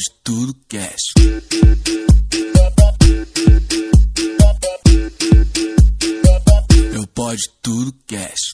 Pode 0.00 0.20
Tudo 0.24 0.54
Cast. 0.66 1.12
Eu 6.94 7.06
Pode 7.08 7.42
Tudo 7.60 7.92
Cast. 8.06 8.52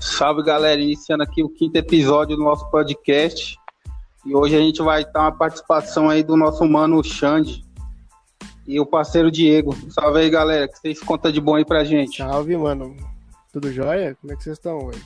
Salve 0.00 0.42
galera, 0.42 0.80
iniciando 0.80 1.22
aqui 1.22 1.44
o 1.44 1.48
quinto 1.48 1.76
episódio 1.76 2.36
do 2.36 2.42
nosso 2.42 2.68
podcast. 2.70 3.56
E 4.26 4.34
hoje 4.34 4.56
a 4.56 4.60
gente 4.60 4.82
vai 4.82 5.02
estar 5.02 5.20
uma 5.20 5.32
participação 5.32 6.10
aí 6.10 6.24
do 6.24 6.36
nosso 6.36 6.64
mano 6.64 7.04
Xande 7.04 7.64
e 8.66 8.80
o 8.80 8.86
parceiro 8.86 9.30
Diego. 9.30 9.74
Salve 9.90 10.20
aí 10.20 10.30
galera, 10.30 10.68
que 10.68 10.78
vocês 10.78 11.00
contam 11.00 11.30
de 11.30 11.40
bom 11.40 11.54
aí 11.54 11.64
pra 11.64 11.84
gente. 11.84 12.18
Salve, 12.18 12.56
mano. 12.56 12.96
Tudo 13.52 13.72
jóia? 13.72 14.16
Como 14.20 14.32
é 14.32 14.36
que 14.36 14.42
vocês 14.42 14.56
estão, 14.56 14.88
velho? 14.88 15.02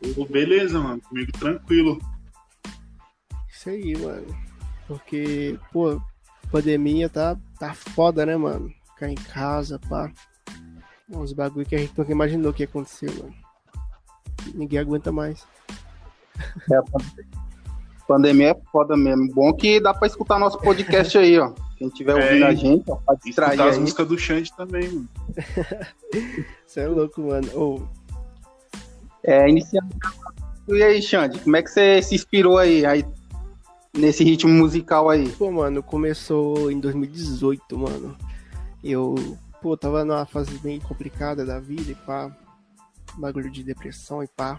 Tudo 0.00 0.26
beleza, 0.30 0.78
mano. 0.78 1.00
Comigo 1.00 1.32
tranquilo. 1.32 1.98
Isso 3.48 3.70
aí, 3.70 3.96
mano. 3.96 4.26
Porque, 4.86 5.58
pô, 5.72 6.00
pandemia 6.50 7.08
tá, 7.08 7.36
tá 7.58 7.72
foda, 7.74 8.26
né, 8.26 8.36
mano? 8.36 8.70
Ficar 8.92 9.08
em 9.08 9.14
casa, 9.14 9.80
pá. 9.88 10.12
Uns 11.08 11.32
bagulho 11.32 11.66
que 11.66 11.74
a 11.74 11.78
gente 11.78 11.96
nunca 11.96 12.12
imaginou 12.12 12.52
que 12.52 12.62
ia 12.62 12.68
acontecer, 12.68 13.10
mano. 13.18 13.34
Ninguém 14.54 14.78
aguenta 14.78 15.10
mais. 15.10 15.46
É, 16.70 16.80
pandemia 18.06 18.50
é 18.50 18.60
foda 18.70 18.96
mesmo. 18.96 19.32
Bom 19.32 19.52
que 19.52 19.80
dá 19.80 19.94
pra 19.94 20.06
escutar 20.06 20.38
nosso 20.38 20.58
podcast 20.58 21.16
aí, 21.16 21.38
ó. 21.38 21.52
Quem 21.84 21.90
tiver 21.90 22.12
É, 22.12 22.24
ouvindo 22.24 22.44
a 22.46 22.52
e- 22.52 22.56
gente, 22.56 22.90
ó, 22.90 22.96
pode 22.96 23.20
E 23.24 23.28
distrair 23.28 23.60
as 23.60 23.78
músicas 23.78 24.08
do 24.08 24.18
Xande 24.18 24.52
também, 24.56 24.88
mano. 24.88 25.08
Você 26.66 26.80
é 26.80 26.88
louco, 26.88 27.20
mano. 27.22 27.48
Ô, 27.54 27.82
É, 29.22 29.48
iniciando. 29.48 29.94
E 30.68 30.82
aí, 30.82 31.02
Xande, 31.02 31.38
como 31.40 31.56
é 31.56 31.62
que 31.62 31.70
você 31.70 32.00
se 32.00 32.14
inspirou 32.14 32.56
aí, 32.56 32.86
aí 32.86 33.04
nesse 33.96 34.24
ritmo 34.24 34.50
musical 34.50 35.10
aí? 35.10 35.28
pô, 35.30 35.50
mano, 35.52 35.82
começou 35.82 36.70
em 36.70 36.80
2018, 36.80 37.78
mano. 37.78 38.16
Eu, 38.82 39.14
pô, 39.60 39.76
tava 39.76 40.04
numa 40.04 40.24
fase 40.24 40.58
bem 40.58 40.80
complicada 40.80 41.44
da 41.44 41.60
vida 41.60 41.92
e 41.92 41.94
pá. 41.94 42.34
Bagulho 43.18 43.50
de 43.50 43.62
depressão 43.62 44.22
e 44.22 44.26
pá. 44.26 44.58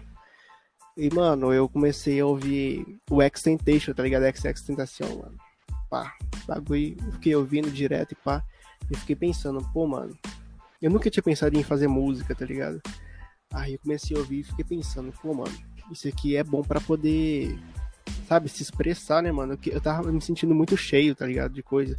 E, 0.96 1.12
mano, 1.12 1.52
eu 1.52 1.68
comecei 1.68 2.20
a 2.20 2.26
ouvir 2.26 2.98
o 3.10 3.20
X-Tentation, 3.20 3.92
tá 3.92 4.02
ligado? 4.02 4.24
X-Tentacion, 4.24 5.08
mano. 5.08 5.36
Pá, 5.88 6.14
bagulho, 6.46 6.96
eu 7.06 7.12
fiquei 7.12 7.34
ouvindo 7.34 7.70
direto 7.70 8.12
e 8.12 8.14
pá. 8.16 8.42
E 8.90 8.96
fiquei 8.96 9.16
pensando, 9.16 9.60
pô, 9.72 9.86
mano, 9.86 10.16
eu 10.80 10.90
nunca 10.90 11.10
tinha 11.10 11.22
pensado 11.22 11.56
em 11.56 11.62
fazer 11.62 11.88
música, 11.88 12.34
tá 12.34 12.44
ligado? 12.44 12.80
Aí 13.52 13.74
eu 13.74 13.78
comecei 13.78 14.16
a 14.16 14.20
ouvir 14.20 14.40
e 14.40 14.44
fiquei 14.44 14.64
pensando, 14.64 15.12
pô, 15.22 15.34
mano, 15.34 15.52
isso 15.90 16.06
aqui 16.08 16.36
é 16.36 16.44
bom 16.44 16.62
pra 16.62 16.80
poder, 16.80 17.58
sabe, 18.28 18.48
se 18.48 18.62
expressar, 18.62 19.22
né, 19.22 19.32
mano? 19.32 19.58
Eu 19.66 19.80
tava 19.80 20.10
me 20.12 20.20
sentindo 20.20 20.54
muito 20.54 20.76
cheio, 20.76 21.14
tá 21.14 21.26
ligado? 21.26 21.52
De 21.52 21.62
coisa. 21.62 21.94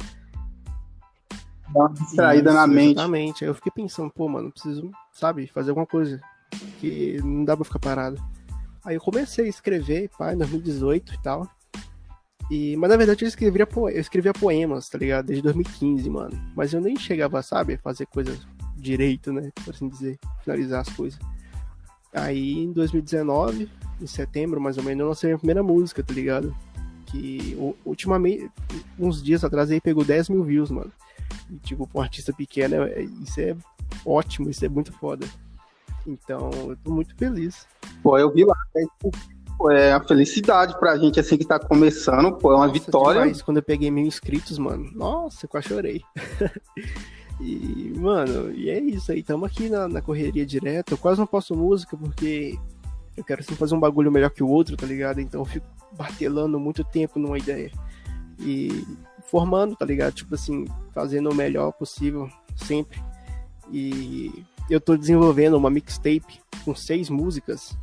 Dá 1.72 1.80
uma 1.80 1.92
distraída 1.92 2.52
na 2.52 2.66
mente. 2.66 2.92
Exatamente. 2.92 3.44
Aí 3.44 3.50
eu 3.50 3.54
fiquei 3.54 3.72
pensando, 3.72 4.10
pô, 4.10 4.28
mano, 4.28 4.50
preciso, 4.50 4.90
sabe, 5.12 5.46
fazer 5.48 5.70
alguma 5.70 5.86
coisa. 5.86 6.20
Que 6.80 7.20
não 7.22 7.44
dá 7.44 7.56
pra 7.56 7.64
ficar 7.64 7.78
parado. 7.78 8.22
Aí 8.84 8.94
eu 8.94 9.00
comecei 9.00 9.46
a 9.46 9.48
escrever, 9.48 10.08
pá, 10.16 10.32
em 10.32 10.38
2018 10.38 11.14
e 11.14 11.22
tal. 11.22 11.48
E, 12.50 12.76
mas 12.76 12.88
na 12.88 12.96
verdade 12.96 13.24
eu 13.24 13.28
escrevia, 13.28 13.68
eu 13.76 14.00
escrevia 14.00 14.32
poemas, 14.32 14.88
tá 14.88 14.96
ligado? 14.98 15.26
Desde 15.26 15.42
2015, 15.42 16.08
mano. 16.08 16.40
Mas 16.56 16.72
eu 16.72 16.80
nem 16.80 16.96
chegava, 16.96 17.42
sabe, 17.42 17.74
a 17.74 17.78
fazer 17.78 18.06
coisas 18.06 18.38
direito, 18.76 19.32
né? 19.32 19.50
Por 19.64 19.74
assim 19.74 19.88
dizer, 19.88 20.18
finalizar 20.42 20.80
as 20.80 20.88
coisas. 20.88 21.18
Aí 22.12 22.58
em 22.58 22.72
2019, 22.72 23.68
em 24.00 24.06
setembro 24.06 24.60
mais 24.60 24.78
ou 24.78 24.84
menos, 24.84 25.00
eu 25.00 25.08
lancei 25.08 25.28
a 25.28 25.30
minha 25.30 25.38
primeira 25.38 25.62
música, 25.62 26.02
tá 26.02 26.14
ligado? 26.14 26.54
Que 27.06 27.56
ultimamente, 27.84 28.50
uns 28.98 29.22
dias 29.22 29.44
atrás 29.44 29.70
aí 29.70 29.80
pegou 29.80 30.04
10 30.04 30.28
mil 30.30 30.44
views, 30.44 30.70
mano. 30.70 30.92
E, 31.50 31.56
tipo, 31.56 31.86
pra 31.86 32.00
um 32.00 32.02
artista 32.02 32.32
pequeno, 32.32 32.84
é- 32.84 33.02
isso 33.02 33.40
é 33.40 33.56
ótimo, 34.04 34.48
isso 34.48 34.64
é 34.64 34.68
muito 34.68 34.92
foda. 34.92 35.26
Então, 36.06 36.50
eu 36.68 36.76
tô 36.76 36.90
muito 36.90 37.14
feliz. 37.16 37.66
Pô, 38.02 38.18
eu 38.18 38.32
vi 38.32 38.44
lá. 38.44 38.54
É, 38.76 38.82
pô, 38.98 39.10
é 39.70 39.94
uma 39.94 40.06
felicidade 40.06 40.78
pra 40.78 40.96
gente 40.96 41.18
assim 41.18 41.36
que 41.36 41.44
tá 41.44 41.58
começando, 41.58 42.32
pô, 42.36 42.52
é 42.52 42.56
uma 42.56 42.66
Nossa, 42.66 42.78
vitória. 42.78 43.20
demais. 43.22 43.42
Quando 43.42 43.56
eu 43.56 43.62
peguei 43.62 43.90
mil 43.90 44.06
inscritos, 44.06 44.56
mano, 44.58 44.88
nossa, 44.94 45.46
eu 45.46 45.48
quase 45.48 45.68
chorei. 45.68 46.02
e, 47.40 47.92
mano, 47.96 48.52
e 48.52 48.70
é 48.70 48.78
isso 48.78 49.10
aí. 49.10 49.22
Tamo 49.22 49.44
aqui 49.44 49.68
na, 49.68 49.88
na 49.88 50.00
correria 50.00 50.46
direto. 50.46 50.92
Eu 50.92 50.98
quase 50.98 51.18
não 51.18 51.26
posto 51.26 51.56
música 51.56 51.96
porque 51.96 52.56
eu 53.16 53.24
quero 53.24 53.42
sempre 53.42 53.56
fazer 53.56 53.74
um 53.74 53.80
bagulho 53.80 54.12
melhor 54.12 54.30
que 54.30 54.44
o 54.44 54.48
outro, 54.48 54.76
tá 54.76 54.86
ligado? 54.86 55.20
Então 55.20 55.40
eu 55.40 55.44
fico 55.44 55.66
batelando 55.96 56.60
muito 56.60 56.84
tempo 56.84 57.18
numa 57.18 57.36
ideia. 57.36 57.72
E 58.38 58.84
formando, 59.24 59.74
tá 59.74 59.84
ligado? 59.84 60.14
Tipo 60.14 60.36
assim, 60.36 60.66
fazendo 60.94 61.30
o 61.30 61.34
melhor 61.34 61.72
possível 61.72 62.30
sempre. 62.54 63.02
E 63.72 64.44
eu 64.70 64.80
tô 64.80 64.96
desenvolvendo 64.96 65.56
uma 65.56 65.68
mixtape 65.68 66.40
com 66.64 66.74
seis 66.76 67.10
músicas 67.10 67.76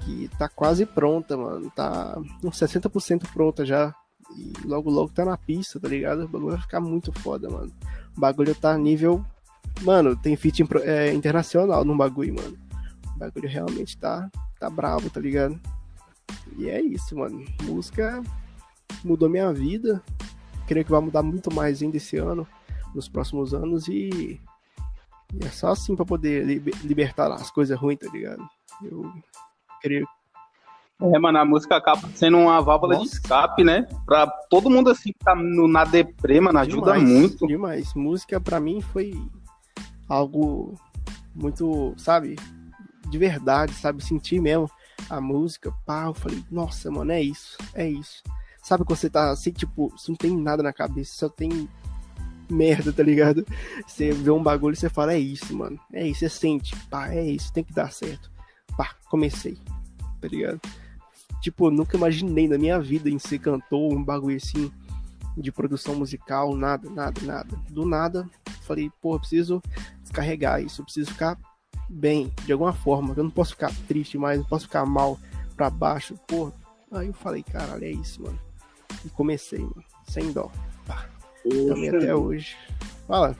que 0.00 0.28
tá 0.38 0.48
quase 0.48 0.84
pronta, 0.86 1.36
mano. 1.36 1.70
Tá 1.74 2.18
uns 2.42 2.56
60% 2.58 3.30
pronta 3.32 3.64
já. 3.64 3.94
E 4.36 4.52
logo 4.66 4.90
logo 4.90 5.10
tá 5.12 5.24
na 5.24 5.36
pista, 5.38 5.80
tá 5.80 5.88
ligado? 5.88 6.24
O 6.24 6.28
bagulho 6.28 6.52
vai 6.52 6.60
ficar 6.60 6.80
muito 6.80 7.12
foda, 7.12 7.48
mano. 7.48 7.72
O 8.16 8.20
bagulho 8.20 8.54
tá 8.54 8.76
nível. 8.76 9.24
Mano, 9.82 10.16
tem 10.16 10.36
impro- 10.60 10.82
é, 10.82 11.12
internacional 11.12 11.84
no 11.84 11.96
bagulho, 11.96 12.34
mano. 12.34 12.56
O 13.14 13.18
bagulho 13.18 13.48
realmente 13.48 13.96
tá, 13.96 14.30
tá 14.58 14.68
brabo, 14.68 15.08
tá 15.08 15.20
ligado? 15.20 15.58
E 16.56 16.68
é 16.68 16.80
isso, 16.80 17.16
mano. 17.16 17.44
Música 17.62 18.22
mudou 19.04 19.28
minha 19.28 19.52
vida. 19.52 20.02
Creio 20.66 20.84
que 20.84 20.90
vai 20.90 21.00
mudar 21.00 21.22
muito 21.22 21.52
mais 21.54 21.82
ainda 21.82 21.96
esse 21.96 22.16
ano, 22.16 22.46
nos 22.94 23.08
próximos 23.08 23.54
anos. 23.54 23.88
E, 23.88 24.40
e 25.34 25.44
é 25.44 25.48
só 25.50 25.68
assim 25.68 25.96
pra 25.96 26.04
poder 26.04 26.44
liber- 26.44 26.74
libertar 26.84 27.32
as 27.32 27.50
coisas 27.50 27.78
ruins, 27.78 27.98
tá 27.98 28.08
ligado? 28.10 28.46
Eu 28.82 29.10
É, 31.00 31.18
mano, 31.18 31.38
a 31.38 31.44
música 31.44 31.76
acaba 31.76 32.08
sendo 32.14 32.38
uma 32.38 32.60
válvula 32.60 32.94
de 32.94 33.02
Nossa. 33.02 33.14
escape, 33.14 33.62
né? 33.62 33.86
Pra 34.04 34.26
todo 34.50 34.68
mundo 34.68 34.90
assim 34.90 35.12
que 35.12 35.18
tá 35.20 35.34
no, 35.34 35.68
na 35.68 35.84
deprê, 35.84 36.40
mano, 36.40 36.58
ajuda 36.58 36.92
Demais, 36.94 37.08
muito. 37.08 37.46
Demais. 37.46 37.94
Música 37.94 38.40
pra 38.40 38.58
mim 38.58 38.80
foi 38.80 39.14
algo 40.08 40.74
muito, 41.34 41.94
sabe, 41.96 42.34
de 43.08 43.18
verdade, 43.18 43.72
sabe, 43.74 44.02
sentir 44.02 44.40
mesmo 44.40 44.68
a 45.08 45.20
música, 45.20 45.72
pá, 45.86 46.06
eu 46.06 46.14
falei, 46.14 46.42
nossa, 46.50 46.90
mano, 46.90 47.12
é 47.12 47.22
isso, 47.22 47.56
é 47.74 47.88
isso. 47.88 48.22
Sabe 48.60 48.84
quando 48.84 48.98
você 48.98 49.08
tá 49.08 49.30
assim, 49.30 49.52
tipo, 49.52 49.90
você 49.90 50.10
não 50.10 50.16
tem 50.16 50.36
nada 50.36 50.62
na 50.62 50.72
cabeça, 50.72 51.14
só 51.14 51.28
tem 51.28 51.68
merda, 52.50 52.92
tá 52.92 53.02
ligado? 53.02 53.46
Você 53.86 54.10
vê 54.10 54.30
um 54.30 54.42
bagulho 54.42 54.74
e 54.74 54.76
você 54.76 54.88
fala, 54.88 55.14
é 55.14 55.18
isso, 55.18 55.56
mano, 55.56 55.78
é 55.92 56.06
isso, 56.06 56.20
você 56.20 56.28
sente, 56.28 56.74
pá, 56.86 57.08
é 57.12 57.24
isso, 57.24 57.52
tem 57.52 57.62
que 57.62 57.72
dar 57.72 57.92
certo. 57.92 58.30
Pá, 58.76 58.94
comecei, 59.08 59.58
tá 60.20 60.28
ligado? 60.28 60.60
Tipo, 61.40 61.66
eu 61.66 61.70
nunca 61.70 61.96
imaginei 61.96 62.48
na 62.48 62.58
minha 62.58 62.80
vida 62.80 63.08
em 63.08 63.18
ser 63.18 63.38
cantor, 63.38 63.92
um 63.92 64.02
bagulho 64.02 64.36
assim, 64.36 64.70
de 65.36 65.52
produção 65.52 65.94
musical, 65.94 66.54
nada, 66.56 66.90
nada, 66.90 67.20
nada. 67.22 67.56
Do 67.70 67.86
nada, 67.86 68.28
falei, 68.62 68.90
pô, 69.00 69.14
eu 69.14 69.20
preciso 69.20 69.62
descarregar 70.02 70.62
isso, 70.62 70.80
eu 70.80 70.84
preciso 70.84 71.12
ficar 71.12 71.38
bem, 71.88 72.32
de 72.44 72.52
alguma 72.52 72.72
forma. 72.72 73.14
Eu 73.16 73.24
não 73.24 73.30
posso 73.30 73.52
ficar 73.52 73.72
triste 73.86 74.18
mais, 74.18 74.38
não 74.38 74.46
posso 74.46 74.66
ficar 74.66 74.84
mal 74.84 75.18
pra 75.56 75.70
baixo, 75.70 76.14
pô. 76.26 76.52
Aí 76.90 77.06
eu 77.06 77.14
falei, 77.14 77.42
caralho, 77.42 77.84
é 77.84 77.90
isso, 77.90 78.22
mano. 78.22 78.38
E 79.04 79.08
comecei, 79.10 79.60
mano, 79.60 79.84
sem 80.08 80.32
dó. 80.32 80.50
Também 81.42 81.90
Poxa, 81.90 81.96
até 81.96 82.14
hoje. 82.14 82.56
Fala. 83.06 83.36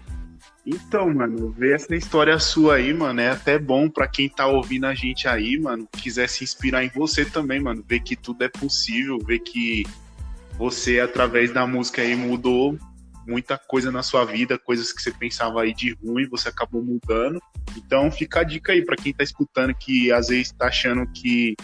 Então, 0.70 1.08
mano, 1.14 1.50
ver 1.50 1.76
essa 1.76 1.96
história 1.96 2.38
sua 2.38 2.74
aí, 2.74 2.92
mano, 2.92 3.22
é 3.22 3.30
até 3.30 3.58
bom 3.58 3.88
pra 3.88 4.06
quem 4.06 4.28
tá 4.28 4.46
ouvindo 4.46 4.84
a 4.84 4.94
gente 4.94 5.26
aí, 5.26 5.58
mano, 5.58 5.88
quiser 5.90 6.28
se 6.28 6.44
inspirar 6.44 6.84
em 6.84 6.90
você 6.94 7.24
também, 7.24 7.58
mano, 7.58 7.82
ver 7.88 8.00
que 8.00 8.14
tudo 8.14 8.44
é 8.44 8.50
possível, 8.50 9.18
ver 9.18 9.38
que 9.38 9.86
você, 10.58 11.00
através 11.00 11.50
da 11.54 11.66
música 11.66 12.02
aí, 12.02 12.14
mudou 12.14 12.78
muita 13.26 13.56
coisa 13.56 13.90
na 13.90 14.02
sua 14.02 14.26
vida, 14.26 14.58
coisas 14.58 14.92
que 14.92 15.00
você 15.00 15.10
pensava 15.10 15.62
aí 15.62 15.72
de 15.72 15.94
ruim, 16.04 16.28
você 16.28 16.50
acabou 16.50 16.84
mudando. 16.84 17.40
Então, 17.74 18.10
fica 18.12 18.40
a 18.40 18.44
dica 18.44 18.72
aí 18.72 18.84
pra 18.84 18.96
quem 18.96 19.14
tá 19.14 19.24
escutando 19.24 19.74
que 19.74 20.12
às 20.12 20.28
vezes 20.28 20.52
tá 20.52 20.66
achando 20.66 21.10
que 21.12 21.56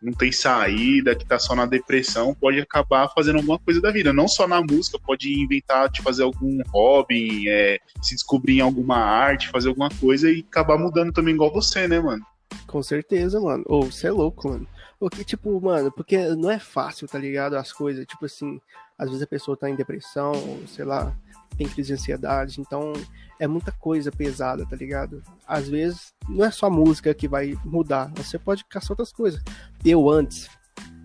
não 0.00 0.12
tem 0.12 0.30
saída, 0.30 1.14
que 1.14 1.26
tá 1.26 1.38
só 1.38 1.54
na 1.54 1.66
depressão, 1.66 2.34
pode 2.34 2.60
acabar 2.60 3.08
fazendo 3.08 3.36
alguma 3.36 3.58
coisa 3.58 3.80
da 3.80 3.90
vida. 3.90 4.12
Não 4.12 4.28
só 4.28 4.46
na 4.46 4.60
música, 4.60 4.98
pode 4.98 5.32
inventar 5.32 5.88
de 5.88 6.02
fazer 6.02 6.22
algum 6.22 6.58
hobby, 6.68 7.48
é, 7.48 7.78
se 8.02 8.14
descobrir 8.14 8.58
em 8.58 8.60
alguma 8.60 8.96
arte, 8.96 9.48
fazer 9.48 9.68
alguma 9.68 9.88
coisa 10.00 10.30
e 10.30 10.44
acabar 10.48 10.78
mudando 10.78 11.12
também 11.12 11.34
igual 11.34 11.52
você, 11.52 11.88
né, 11.88 11.98
mano? 12.00 12.24
Com 12.66 12.82
certeza, 12.82 13.40
mano. 13.40 13.64
Ou 13.66 13.90
você 13.90 14.08
é 14.08 14.10
louco, 14.10 14.48
mano. 14.48 14.66
Porque, 14.98 15.24
tipo, 15.24 15.60
mano, 15.60 15.92
porque 15.92 16.18
não 16.34 16.50
é 16.50 16.58
fácil, 16.58 17.06
tá 17.06 17.18
ligado? 17.18 17.56
As 17.56 17.72
coisas, 17.72 18.06
tipo 18.06 18.24
assim, 18.24 18.60
às 18.98 19.08
vezes 19.08 19.22
a 19.22 19.26
pessoa 19.26 19.56
tá 19.56 19.68
em 19.68 19.76
depressão, 19.76 20.32
ou 20.32 20.66
sei 20.66 20.84
lá, 20.84 21.14
tem 21.56 21.68
crise 21.68 21.88
de 21.88 21.94
ansiedade, 21.94 22.60
então 22.60 22.92
é 23.38 23.46
muita 23.46 23.72
coisa 23.72 24.10
pesada, 24.10 24.66
tá 24.66 24.76
ligado? 24.76 25.22
Às 25.46 25.68
vezes 25.68 26.12
não 26.28 26.44
é 26.44 26.50
só 26.50 26.66
a 26.66 26.70
música 26.70 27.14
que 27.14 27.28
vai 27.28 27.56
mudar, 27.64 28.12
você 28.14 28.38
pode 28.38 28.64
caçar 28.64 28.92
outras 28.92 29.12
coisas. 29.12 29.42
Eu 29.84 30.08
antes, 30.08 30.48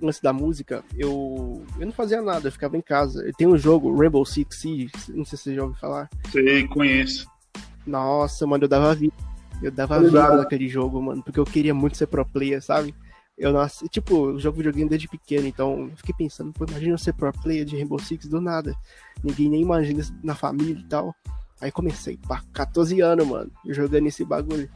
antes 0.02 0.20
da 0.20 0.34
música, 0.34 0.84
eu, 0.96 1.64
eu 1.80 1.86
não 1.86 1.94
fazia 1.94 2.22
nada, 2.22 2.48
eu 2.48 2.52
ficava 2.52 2.78
em 2.78 2.82
casa. 2.82 3.24
Tenho 3.38 3.52
um 3.52 3.58
jogo, 3.58 3.96
Rainbow 3.96 4.26
Six 4.26 4.58
Siege, 4.58 4.92
não 5.10 5.26
sei 5.26 5.38
se 5.38 5.44
você 5.46 5.56
já 5.56 5.64
ouviu 5.64 5.80
falar. 5.80 6.10
Sei, 6.32 6.68
conheço. 6.68 7.28
Nossa, 7.86 8.46
mano, 8.46 8.66
eu 8.66 8.70
dava 8.70 8.94
vida. 8.96 9.14
Eu 9.62 9.72
dava 9.72 9.98
Obrigado. 9.98 10.32
vida 10.32 10.38
naquele 10.42 10.68
jogo, 10.68 11.02
mano, 11.02 11.22
porque 11.22 11.40
eu 11.40 11.46
queria 11.46 11.74
muito 11.74 11.98
ser 11.98 12.08
pro 12.08 12.26
player, 12.26 12.62
sabe? 12.64 12.96
Eu 13.42 13.52
nasci, 13.52 13.90
tipo, 13.90 14.30
eu 14.30 14.40
jogo 14.40 14.58
videogame 14.58 14.88
desde 14.88 15.08
pequeno, 15.08 15.48
então 15.48 15.90
eu 15.90 15.98
fiquei 15.98 16.14
pensando, 16.16 16.54
pô, 16.54 16.64
imagina 16.70 16.94
eu 16.94 16.98
ser 17.00 17.12
pro 17.12 17.34
player 17.34 17.66
de 17.66 17.76
Rainbow 17.76 17.98
Six 17.98 18.28
do 18.28 18.40
nada. 18.40 18.76
Ninguém 19.24 19.50
nem 19.50 19.62
imagina 19.64 20.04
na 20.24 20.36
família 20.36 20.80
e 20.80 20.84
tal. 20.84 21.16
Aí 21.60 21.72
comecei, 21.72 22.20
pá, 22.28 22.44
14 22.54 23.02
anos, 23.02 23.26
mano, 23.26 23.52
jogando 23.66 24.06
esse 24.06 24.24
bagulho. 24.24 24.70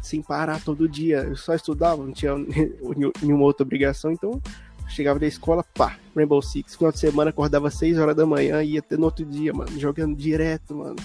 Sem 0.00 0.22
parar 0.22 0.62
todo 0.62 0.88
dia. 0.88 1.24
Eu 1.24 1.34
só 1.34 1.54
estudava, 1.54 2.04
não 2.04 2.12
tinha 2.12 2.34
nenhuma 3.20 3.42
outra 3.42 3.64
obrigação, 3.64 4.12
então 4.12 4.40
chegava 4.86 5.18
da 5.18 5.26
escola, 5.26 5.64
pá, 5.74 5.98
Rainbow 6.14 6.40
Six. 6.40 6.76
Final 6.76 6.92
de 6.92 7.00
semana 7.00 7.30
acordava 7.30 7.68
6 7.68 7.98
horas 7.98 8.14
da 8.14 8.24
manhã 8.24 8.62
e 8.62 8.74
ia 8.74 8.78
até 8.78 8.96
no 8.96 9.06
outro 9.06 9.24
dia, 9.24 9.52
mano, 9.52 9.76
jogando 9.76 10.14
direto, 10.14 10.72
mano. 10.76 10.96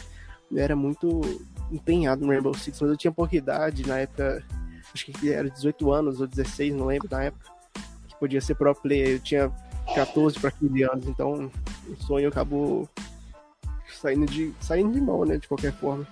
Eu 0.52 0.60
era 0.60 0.76
muito 0.76 1.22
empenhado 1.72 2.24
no 2.24 2.32
Rainbow 2.32 2.54
Six, 2.54 2.80
mas 2.82 2.92
eu 2.92 2.98
tinha 2.98 3.12
pouca 3.12 3.36
idade 3.36 3.88
na 3.88 3.98
época, 3.98 4.44
acho 4.94 5.06
que 5.06 5.32
era 5.32 5.50
18 5.50 5.92
anos 5.92 6.22
ou 6.22 6.28
16, 6.28 6.74
não 6.74 6.88
lembro 6.88 7.08
na 7.12 7.24
época, 7.26 7.46
que 8.08 8.16
podia 8.20 8.42
ser 8.42 8.56
pro 8.56 8.74
player. 8.76 9.10
Eu 9.10 9.20
tinha 9.20 9.52
14 9.96 10.40
para 10.40 10.52
15 10.52 10.84
anos, 10.84 11.08
então 11.08 11.52
o 11.88 11.96
sonho 12.04 12.30
acabou 12.30 12.88
saindo 14.02 14.26
de, 14.26 14.54
saindo 14.60 14.92
de 14.94 15.02
mão, 15.02 15.26
né, 15.26 15.38
de 15.38 15.48
qualquer 15.48 15.74
forma. 15.74 16.08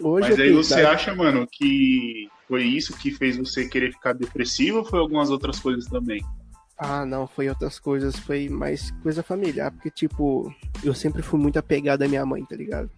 Hoje 0.00 0.30
Mas 0.30 0.38
aí 0.40 0.46
tenho 0.48 0.62
você 0.62 0.80
idade- 0.80 0.94
acha, 0.94 1.14
mano, 1.14 1.46
que 1.50 2.28
foi 2.48 2.64
isso 2.64 2.96
que 2.96 3.10
fez 3.10 3.36
você 3.36 3.68
querer 3.68 3.92
ficar 3.92 4.12
depressivo 4.12 4.78
ou 4.78 4.84
foi 4.84 4.98
algumas 4.98 5.30
outras 5.30 5.58
coisas 5.60 5.86
também? 5.86 6.22
Ah, 6.76 7.06
não, 7.06 7.26
foi 7.28 7.48
outras 7.48 7.78
coisas, 7.78 8.16
foi 8.16 8.48
mais 8.48 8.90
coisa 9.02 9.22
familiar, 9.22 9.70
porque, 9.70 9.90
tipo, 9.90 10.52
eu 10.82 10.92
sempre 10.94 11.22
fui 11.22 11.38
muito 11.38 11.58
apegado 11.58 12.02
à 12.02 12.08
minha 12.08 12.26
mãe, 12.26 12.44
tá 12.44 12.56
ligado? 12.56 12.90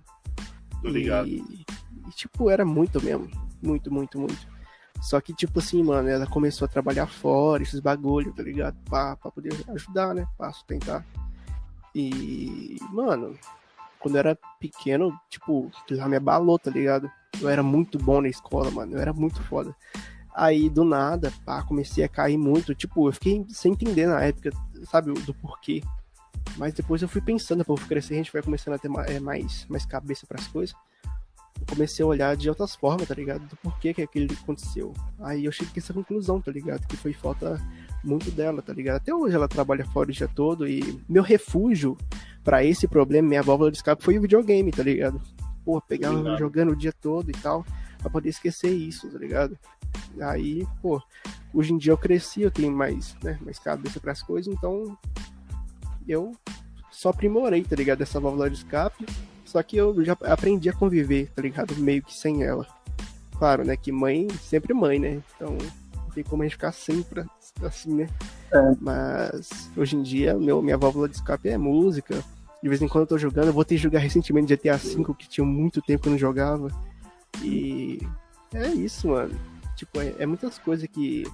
Tô 0.80 0.88
ligado. 0.88 1.28
E, 1.28 1.64
e, 2.08 2.10
tipo, 2.16 2.48
era 2.48 2.64
muito 2.64 3.02
mesmo. 3.04 3.28
Muito, 3.62 3.92
muito, 3.92 4.19
muito. 4.19 4.53
Só 5.04 5.20
que, 5.20 5.34
tipo 5.34 5.58
assim, 5.58 5.82
mano, 5.82 6.08
ela 6.08 6.26
começou 6.26 6.64
a 6.64 6.68
trabalhar 6.68 7.06
fora, 7.06 7.62
esses 7.62 7.78
bagulho, 7.78 8.32
tá 8.32 8.42
ligado? 8.42 8.74
Pra, 8.88 9.14
pra 9.16 9.30
poder 9.30 9.52
ajudar, 9.68 10.14
né? 10.14 10.26
Pra 10.38 10.50
sustentar. 10.50 11.04
E, 11.94 12.78
mano, 12.90 13.38
quando 14.00 14.14
eu 14.14 14.20
era 14.20 14.38
pequeno, 14.58 15.14
tipo, 15.28 15.70
ela 15.90 16.08
me 16.08 16.16
abalou, 16.16 16.58
tá 16.58 16.70
ligado? 16.70 17.10
Eu 17.38 17.50
era 17.50 17.62
muito 17.62 17.98
bom 17.98 18.22
na 18.22 18.28
escola, 18.28 18.70
mano. 18.70 18.94
Eu 18.94 18.98
era 18.98 19.12
muito 19.12 19.42
foda. 19.42 19.76
Aí, 20.34 20.70
do 20.70 20.84
nada, 20.84 21.30
pá, 21.44 21.62
comecei 21.62 22.02
a 22.02 22.08
cair 22.08 22.38
muito. 22.38 22.74
Tipo, 22.74 23.06
eu 23.06 23.12
fiquei 23.12 23.44
sem 23.50 23.72
entender 23.72 24.06
na 24.06 24.22
época, 24.22 24.52
sabe, 24.90 25.12
do 25.12 25.34
porquê. 25.34 25.82
Mas 26.56 26.72
depois 26.72 27.02
eu 27.02 27.08
fui 27.08 27.20
pensando, 27.20 27.62
pô, 27.62 27.74
crescer, 27.74 28.14
a 28.14 28.16
gente 28.16 28.32
vai 28.32 28.40
começando 28.40 28.72
a 28.72 28.78
ter 28.78 28.90
é, 29.06 29.20
mais, 29.20 29.66
mais 29.68 29.84
cabeça 29.84 30.26
pras 30.26 30.46
coisas. 30.46 30.74
Comecei 31.69 32.05
a 32.05 32.08
olhar 32.08 32.37
de 32.37 32.49
outras 32.49 32.75
formas, 32.75 33.08
tá 33.08 33.14
ligado? 33.14 33.46
Do 33.46 33.56
porquê 33.56 33.94
que 33.94 34.02
aquilo 34.02 34.32
aconteceu. 34.32 34.93
Aí 35.20 35.44
eu 35.44 35.52
cheguei 35.52 35.75
a 35.76 35.78
essa 35.78 35.93
conclusão, 35.93 36.40
tá 36.40 36.52
ligado? 36.52 36.87
Que 36.87 36.96
foi 36.96 37.12
falta 37.12 37.61
muito 38.02 38.31
dela, 38.31 38.61
tá 38.62 38.72
ligado? 38.72 38.96
Até 38.96 39.14
hoje 39.14 39.34
ela 39.34 39.49
trabalha 39.49 39.84
fora 39.87 40.11
o 40.11 40.12
dia 40.12 40.28
todo 40.28 40.69
e 40.69 41.00
meu 41.08 41.22
refúgio 41.22 41.96
pra 42.44 42.62
esse 42.62 42.87
problema, 42.87 43.28
minha 43.28 43.43
válvula 43.43 43.70
de 43.70 43.78
escape 43.78 44.05
foi 44.05 44.19
o 44.19 44.20
videogame, 44.20 44.70
tá 44.70 44.82
ligado? 44.82 45.20
Pô, 45.64 45.81
pegava 45.81 46.16
Ligado. 46.16 46.38
jogando 46.38 46.72
o 46.72 46.76
dia 46.76 46.93
todo 46.93 47.31
e 47.31 47.32
tal, 47.32 47.64
pra 47.99 48.11
poder 48.11 48.28
esquecer 48.28 48.70
isso, 48.70 49.08
tá 49.08 49.19
ligado? 49.19 49.58
Aí, 50.20 50.66
pô, 50.82 51.02
hoje 51.55 51.72
em 51.72 51.78
dia 51.78 51.93
eu 51.93 51.99
cresci, 51.99 52.43
eu 52.43 52.50
tenho 52.50 52.70
mais, 52.70 53.16
né, 53.22 53.38
mais 53.40 53.58
cabeça 53.58 53.99
pras 53.99 54.22
coisas, 54.22 54.52
então 54.52 54.96
eu 56.06 56.32
só 56.90 57.08
aprimorei, 57.08 57.64
tá 57.64 57.75
ligado? 57.75 58.02
Essa 58.02 58.20
válvula 58.20 58.50
de 58.50 58.56
escape. 58.56 59.06
Só 59.54 59.62
que 59.62 59.76
eu 59.76 60.04
já 60.04 60.16
aprendi 60.22 60.68
a 60.68 60.72
conviver, 60.72 61.30
tá 61.32 61.40
ligado? 61.40 61.76
Meio 61.76 62.02
que 62.02 62.12
sem 62.12 62.42
ela. 62.42 62.66
Claro, 63.38 63.64
né? 63.64 63.76
Que 63.76 63.92
mãe, 63.92 64.26
sempre 64.42 64.74
mãe, 64.74 64.98
né? 64.98 65.22
Então 65.36 65.56
não 65.96 66.10
tem 66.12 66.24
como 66.24 66.42
a 66.42 66.44
gente 66.44 66.56
ficar 66.56 66.72
sempre 66.72 67.24
assim, 67.62 67.94
né? 67.94 68.08
É. 68.50 68.74
Mas 68.80 69.70
hoje 69.76 69.94
em 69.94 70.02
dia, 70.02 70.34
meu, 70.34 70.60
minha 70.60 70.76
válvula 70.76 71.08
de 71.08 71.14
escape 71.14 71.48
é 71.48 71.56
música. 71.56 72.20
De 72.60 72.68
vez 72.68 72.82
em 72.82 72.88
quando 72.88 73.02
eu 73.02 73.06
tô 73.06 73.16
jogando, 73.16 73.46
eu 73.46 73.52
voltei 73.52 73.78
a 73.78 73.80
jogar 73.80 74.00
recentemente 74.00 74.56
GTA 74.56 74.76
V, 74.76 75.14
que 75.16 75.28
tinha 75.28 75.46
muito 75.46 75.80
tempo 75.80 76.02
que 76.02 76.08
eu 76.08 76.12
não 76.12 76.18
jogava. 76.18 76.68
E 77.40 78.00
é 78.52 78.66
isso, 78.70 79.06
mano. 79.06 79.38
Tipo, 79.76 80.00
é, 80.00 80.16
é 80.18 80.26
muitas 80.26 80.58
coisas 80.58 80.88
que, 80.88 81.30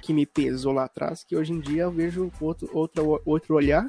que 0.00 0.12
me 0.12 0.24
pesou 0.24 0.72
lá 0.72 0.84
atrás, 0.84 1.24
que 1.24 1.34
hoje 1.34 1.52
em 1.52 1.58
dia 1.58 1.82
eu 1.82 1.90
vejo 1.90 2.30
outro, 2.40 2.70
outro, 2.72 3.20
outro 3.24 3.56
olhar 3.56 3.88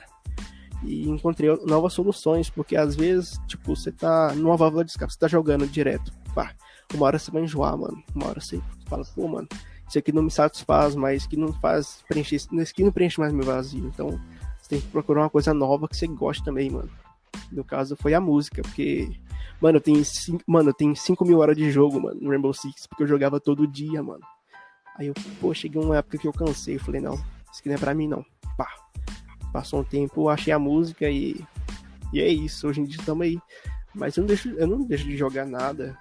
e 0.83 1.10
encontrei 1.10 1.50
novas 1.66 1.94
soluções, 1.94 2.50
porque 2.50 2.75
às 2.75 2.95
vezes, 2.95 3.39
tipo, 3.48 3.75
você 3.75 3.92
tá 3.92 4.33
numa 4.36 4.57
válvula 4.57 4.83
de 4.83 4.92
escape, 4.92 5.12
você 5.12 5.19
tá 5.19 5.27
jogando 5.27 5.68
direto, 5.68 6.12
pá, 6.33 6.54
uma 6.94 7.06
hora 7.06 7.19
você 7.19 7.31
vai 7.31 7.44
enjoar, 7.44 7.77
mano, 7.77 8.04
uma 8.13 8.27
hora 8.27 8.39
você 8.39 8.62
fala, 8.88 9.04
pô, 9.16 9.27
mano, 9.27 9.48
isso 9.88 9.98
aqui 9.98 10.12
não 10.12 10.24
me 10.24 10.31
satisfaz 10.31 10.95
mais, 10.95 11.25
que 11.25 11.38
não 11.38 11.54
faz 11.54 12.04
preencher, 12.07 12.36
isso 12.36 12.50
aqui 12.51 12.83
não 12.83 12.92
preenche 12.92 13.19
mais 13.19 13.33
meu 13.33 13.45
vazio, 13.45 13.86
então 13.88 14.19
você 14.62 14.69
tem 14.69 14.81
que 14.81 14.88
procurar 14.88 15.22
uma 15.22 15.30
coisa 15.30 15.54
nova 15.54 15.88
que 15.88 15.95
você 15.95 16.07
goste 16.07 16.44
também, 16.44 16.69
mano. 16.69 16.89
No 17.51 17.63
caso 17.63 17.95
foi 17.95 18.13
a 18.13 18.21
música, 18.21 18.62
porque, 18.62 19.12
mano, 19.62 19.80
tenho 19.80 20.04
cinco, 20.04 20.44
mano, 20.48 20.69
eu 20.69 20.74
tenho 20.74 20.95
5 20.95 21.24
mil 21.25 21.39
horas 21.39 21.56
de 21.56 21.69
jogo, 21.69 22.01
mano, 22.01 22.19
no 22.19 22.30
Rainbow 22.30 22.54
Six, 22.54 22.88
porque 22.88 23.04
eu 23.04 23.07
jogava 23.07 23.39
todo 23.39 23.68
dia, 23.68 24.01
mano. 24.01 24.21
Aí 24.98 25.07
eu, 25.07 25.13
pô, 25.39 25.54
cheguei 25.54 25.81
uma 25.81 25.98
época 25.98 26.18
que 26.18 26.28
eu 26.28 26.33
cansei, 26.33 26.80
falei, 26.80 27.01
não, 27.01 27.13
isso 27.13 27.60
aqui 27.60 27.69
não 27.69 27.75
é 27.75 27.78
pra 27.78 27.94
mim, 27.94 28.07
não. 28.07 28.25
Pá. 28.57 28.69
Passou 29.56 29.80
um 29.80 29.84
tempo, 29.86 30.28
achei 30.28 30.52
a 30.52 30.60
música 30.60 31.10
e. 31.10 31.40
E 32.12 32.19
é 32.19 32.28
isso, 32.28 32.68
hoje 32.68 32.81
em 32.81 32.84
dia 32.84 33.00
estamos 33.00 33.25
aí. 33.25 33.40
Mas 33.94 34.18
eu 34.18 34.22
não, 34.22 34.28
deixo, 34.28 34.50
eu 34.50 34.68
não 34.68 34.84
deixo 34.84 35.06
de 35.06 35.16
jogar 35.16 35.46
nada. 35.46 35.98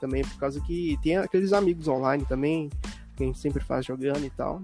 Também 0.00 0.22
por 0.24 0.38
causa 0.38 0.58
que 0.62 0.98
tem 1.02 1.18
aqueles 1.18 1.52
amigos 1.52 1.86
online 1.86 2.24
também, 2.24 2.70
que 3.14 3.24
a 3.24 3.26
gente 3.26 3.38
sempre 3.40 3.62
faz 3.62 3.84
jogando 3.84 4.24
e 4.24 4.30
tal. 4.30 4.62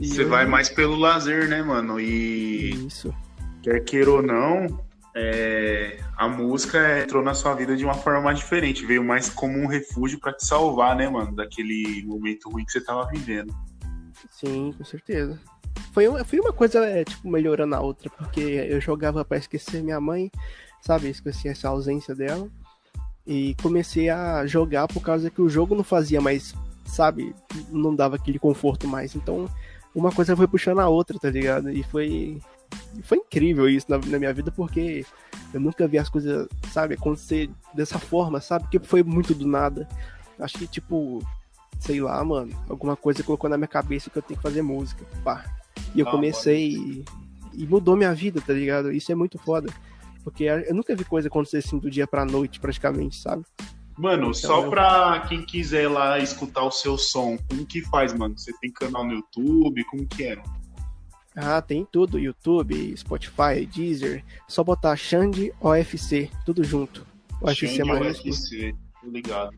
E 0.00 0.08
Você 0.08 0.24
eu- 0.24 0.28
vai 0.28 0.44
mais 0.46 0.68
pelo 0.68 0.96
lazer, 0.96 1.48
né, 1.48 1.62
mano? 1.62 2.00
E 2.00 2.70
Isso. 2.88 3.14
quer 3.62 3.84
queira 3.84 4.10
ou 4.10 4.20
não, 4.20 4.66
é, 5.14 6.00
a 6.16 6.26
música 6.26 7.02
entrou 7.04 7.22
na 7.22 7.34
sua 7.34 7.54
vida 7.54 7.76
de 7.76 7.84
uma 7.84 7.94
forma 7.94 8.20
mais 8.20 8.38
diferente. 8.40 8.84
Veio 8.84 9.04
mais 9.04 9.30
como 9.30 9.56
um 9.56 9.68
refúgio 9.68 10.18
pra 10.18 10.32
te 10.32 10.44
salvar, 10.44 10.96
né, 10.96 11.08
mano? 11.08 11.36
Daquele 11.36 12.02
momento 12.04 12.50
ruim 12.50 12.64
que 12.64 12.72
você 12.72 12.80
tava 12.80 13.08
vivendo. 13.12 13.54
Sim, 14.30 14.72
com 14.76 14.84
certeza. 14.84 15.38
Foi 15.92 16.08
uma, 16.08 16.24
foi 16.24 16.40
uma 16.40 16.52
coisa, 16.52 16.84
é, 16.84 17.04
tipo, 17.04 17.28
melhorando 17.28 17.74
a 17.74 17.80
outra, 17.80 18.10
porque 18.10 18.40
eu 18.40 18.80
jogava 18.80 19.24
pra 19.24 19.38
esquecer 19.38 19.82
minha 19.82 20.00
mãe, 20.00 20.30
sabe? 20.80 21.08
Esqueci 21.08 21.48
essa 21.48 21.68
ausência 21.68 22.14
dela. 22.14 22.48
E 23.26 23.54
comecei 23.62 24.10
a 24.10 24.46
jogar 24.46 24.86
por 24.86 25.00
causa 25.00 25.30
que 25.30 25.40
o 25.40 25.48
jogo 25.48 25.74
não 25.74 25.84
fazia 25.84 26.20
mais, 26.20 26.54
sabe? 26.84 27.34
Não 27.70 27.94
dava 27.94 28.16
aquele 28.16 28.38
conforto 28.38 28.86
mais. 28.86 29.14
Então, 29.14 29.48
uma 29.94 30.12
coisa 30.12 30.36
foi 30.36 30.46
puxando 30.46 30.80
a 30.80 30.88
outra, 30.88 31.18
tá 31.18 31.30
ligado? 31.30 31.70
E 31.70 31.82
foi. 31.84 32.40
Foi 33.04 33.18
incrível 33.18 33.68
isso 33.68 33.86
na, 33.88 33.98
na 33.98 34.18
minha 34.18 34.32
vida, 34.32 34.50
porque 34.50 35.06
eu 35.52 35.60
nunca 35.60 35.86
vi 35.86 35.96
as 35.96 36.08
coisas, 36.08 36.48
sabe, 36.72 36.94
acontecer 36.94 37.48
dessa 37.72 37.98
forma, 37.98 38.40
sabe? 38.40 38.64
Porque 38.64 38.80
foi 38.80 39.02
muito 39.02 39.32
do 39.32 39.46
nada. 39.46 39.88
Acho 40.38 40.58
que, 40.58 40.66
tipo, 40.66 41.22
sei 41.84 42.00
lá, 42.00 42.22
mano, 42.24 42.50
alguma 42.68 42.96
coisa 42.96 43.22
colocou 43.22 43.48
na 43.50 43.56
minha 43.58 43.68
cabeça 43.68 44.08
que 44.10 44.16
eu 44.16 44.22
tenho 44.22 44.38
que 44.38 44.42
fazer 44.42 44.62
música. 44.62 45.04
Pá. 45.22 45.44
E 45.94 46.00
eu 46.00 46.08
Ah, 46.08 46.10
comecei 46.10 46.70
e, 46.72 47.04
e 47.52 47.66
mudou 47.66 47.94
minha 47.96 48.14
vida, 48.14 48.40
tá 48.40 48.52
ligado? 48.52 48.90
Isso 48.90 49.12
é 49.12 49.14
muito 49.14 49.38
foda. 49.38 49.72
Porque 50.22 50.44
eu 50.44 50.74
nunca 50.74 50.96
vi 50.96 51.04
coisa 51.04 51.28
acontecer 51.28 51.58
assim 51.58 51.78
do 51.78 51.90
dia 51.90 52.06
pra 52.06 52.24
noite, 52.24 52.58
praticamente, 52.58 53.16
sabe? 53.16 53.44
Mano, 53.96 54.22
Então, 54.30 54.34
só 54.34 54.62
eu- 54.64 54.70
pra 54.70 55.20
quem 55.28 55.44
quiser 55.44 55.88
lá 55.88 56.18
escutar 56.18 56.64
o 56.64 56.70
seu 56.70 56.96
som, 56.96 57.36
como 57.48 57.64
que 57.66 57.82
faz, 57.82 58.12
mano? 58.14 58.36
Você 58.36 58.50
tem 58.60 58.72
canal 58.72 59.04
no 59.06 59.12
YouTube? 59.12 59.84
Como 59.84 60.06
que 60.06 60.24
é? 60.24 60.42
Ah, 61.36 61.60
tem 61.60 61.86
tudo, 61.90 62.18
YouTube, 62.18 62.96
Spotify, 62.96 63.66
Deezer. 63.72 64.24
Só 64.48 64.64
botar 64.64 64.96
Xande 64.96 65.52
OFC, 65.60 66.30
tudo 66.46 66.64
junto. 66.64 67.06
OFC 67.40 67.66
Xande 67.66 67.84
maiúsculo, 67.84 68.30
UFC, 68.34 68.74
tô 69.02 69.10
ligado. 69.10 69.50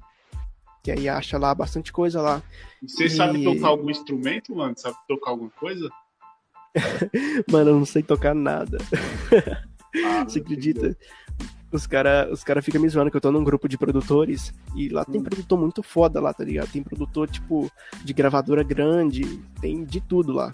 Que 0.87 0.91
aí 0.93 1.09
acha 1.09 1.37
lá 1.37 1.53
bastante 1.53 1.93
coisa 1.93 2.23
lá. 2.23 2.41
Você 2.81 3.07
E- 3.07 3.11
sabe 3.11 3.43
tocar 3.43 3.67
algum 3.69 3.91
instrumento, 3.91 4.55
mano? 4.55 4.75
Sabe 4.79 4.97
tocar 5.09 5.33
alguma 5.33 5.51
coisa? 5.51 5.91
Mano, 7.51 7.71
eu 7.71 7.79
não 7.79 7.85
sei 7.85 8.03
tocar 8.05 8.35
nada. 8.35 8.79
Ah, 10.05 10.23
Você 10.29 10.39
acredita? 10.39 10.97
Os 11.73 11.87
caras 11.89 12.31
os 12.31 12.45
cara 12.45 12.63
ficam 12.63 12.81
me 12.81 12.89
zoando 12.89 13.11
que 13.11 13.17
eu 13.17 13.21
tô 13.21 13.33
num 13.33 13.43
grupo 13.43 13.69
de 13.69 13.77
produtores 13.77 14.55
e 14.77 14.89
lá 14.89 15.05
tem 15.05 15.21
Hum. 15.21 15.25
produtor 15.25 15.59
muito 15.59 15.83
foda 15.83 16.21
lá, 16.21 16.33
tá 16.33 16.45
ligado? 16.45 16.71
Tem 16.71 16.83
produtor, 16.85 17.29
tipo, 17.29 17.69
de 18.05 18.13
gravadora 18.13 18.63
grande, 18.63 19.23
tem 19.61 19.85
de 19.85 20.01
tudo 20.01 20.33
lá. 20.33 20.53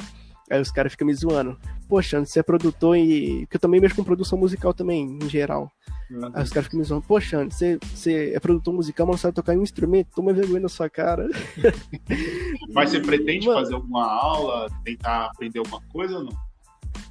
Aí 0.52 0.60
os 0.60 0.70
caras 0.70 0.92
ficam 0.92 1.06
me 1.06 1.14
zoando. 1.14 1.58
Poxa, 1.88 2.22
você 2.22 2.40
é 2.40 2.42
produtor 2.42 2.94
e. 2.94 3.40
Porque 3.46 3.56
eu 3.56 3.60
também 3.60 3.80
mexo 3.80 3.96
com 3.96 4.04
produção 4.04 4.38
musical 4.38 4.74
também, 4.74 5.18
em 5.22 5.26
geral. 5.26 5.72
Uhum. 6.10 6.30
Aí 6.34 6.42
os 6.42 6.50
caras 6.50 6.66
ficam 6.66 6.78
me 6.78 6.84
zoando, 6.84 7.06
poxa, 7.06 7.42
você, 7.42 7.78
você 7.78 8.34
é 8.34 8.38
produtor 8.38 8.74
musical, 8.74 9.06
mas 9.06 9.14
não 9.14 9.18
sabe 9.18 9.34
tocar 9.34 9.56
um 9.56 9.62
instrumento, 9.62 10.10
toma 10.14 10.30
vergonha 10.34 10.60
na 10.60 10.68
sua 10.68 10.90
cara. 10.90 11.26
Mas 12.68 12.90
você 12.90 13.00
pretende 13.00 13.46
Mano. 13.46 13.60
fazer 13.60 13.74
alguma 13.74 14.04
aula, 14.04 14.68
tentar 14.84 15.26
aprender 15.26 15.58
alguma 15.58 15.80
coisa 15.90 16.18
ou 16.18 16.24
não? 16.24 16.32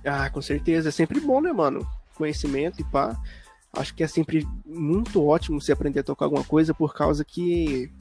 Ah, 0.06 0.30
com 0.30 0.42
certeza. 0.42 0.90
É 0.90 0.92
sempre 0.92 1.20
bom, 1.20 1.42
né, 1.42 1.52
mano? 1.52 1.88
Conhecimento 2.16 2.80
e 2.80 2.84
pá. 2.84 3.20
Acho 3.74 3.96
que 3.96 4.04
é 4.04 4.08
sempre 4.08 4.48
muito 4.66 5.26
ótimo 5.26 5.60
você 5.60 5.72
aprender 5.72 6.02
a 6.02 6.04
tocar 6.04 6.26
alguma 6.26 6.44
coisa 6.44 6.76
por 6.76 6.94
causa 6.94 7.26
que. 7.26 7.92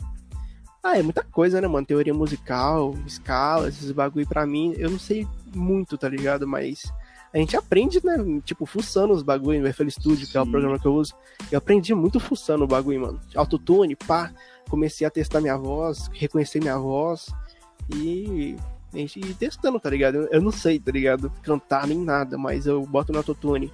Ah, 0.82 0.99
é 0.99 1.02
muita 1.02 1.22
coisa, 1.22 1.60
né, 1.60 1.68
mano? 1.68 1.87
Teoria 1.87 2.14
musical, 2.14 2.94
escala, 3.06 3.68
esses 3.68 3.92
bagulho 3.92 4.26
pra 4.26 4.46
mim. 4.46 4.75
Eu 4.78 4.90
não 4.90 4.99
sei 4.99 5.26
muito, 5.54 5.99
tá 5.99 6.08
ligado? 6.08 6.49
Mas 6.49 6.90
a 7.32 7.38
gente 7.38 7.56
aprende, 7.56 8.00
né? 8.04 8.16
Tipo, 8.44 8.64
fuçando 8.64 9.12
os 9.12 9.22
bagulho 9.22 9.60
no 9.60 9.72
FL 9.72 9.88
Studio, 9.90 10.26
que 10.26 10.37
é 10.37 10.40
o 10.40 10.44
Sim. 10.44 10.50
programa 10.50 10.78
que 10.78 10.87
eu 10.87 10.94
uso. 10.94 11.14
Eu 11.52 11.58
aprendi 11.58 11.94
muito 11.94 12.18
fuçando 12.18 12.64
o 12.64 12.66
bagulho, 12.66 13.00
mano. 13.02 13.20
Autotune, 13.34 13.94
pá. 13.94 14.32
Comecei 14.68 15.06
a 15.06 15.10
testar 15.10 15.40
minha 15.40 15.56
voz, 15.56 16.08
reconhecer 16.12 16.60
minha 16.60 16.78
voz. 16.78 17.26
E 17.94 18.56
a 18.94 18.96
gente 18.96 19.34
testando, 19.34 19.78
tá 19.78 19.90
ligado? 19.90 20.16
Eu, 20.16 20.28
eu 20.28 20.42
não 20.42 20.50
sei, 20.50 20.78
tá 20.78 20.90
ligado? 20.90 21.30
Cantar 21.42 21.87
nem 21.87 21.99
nada, 21.99 22.38
mas 22.38 22.66
eu 22.66 22.84
boto 22.87 23.12
no 23.12 23.18
autotune 23.18 23.70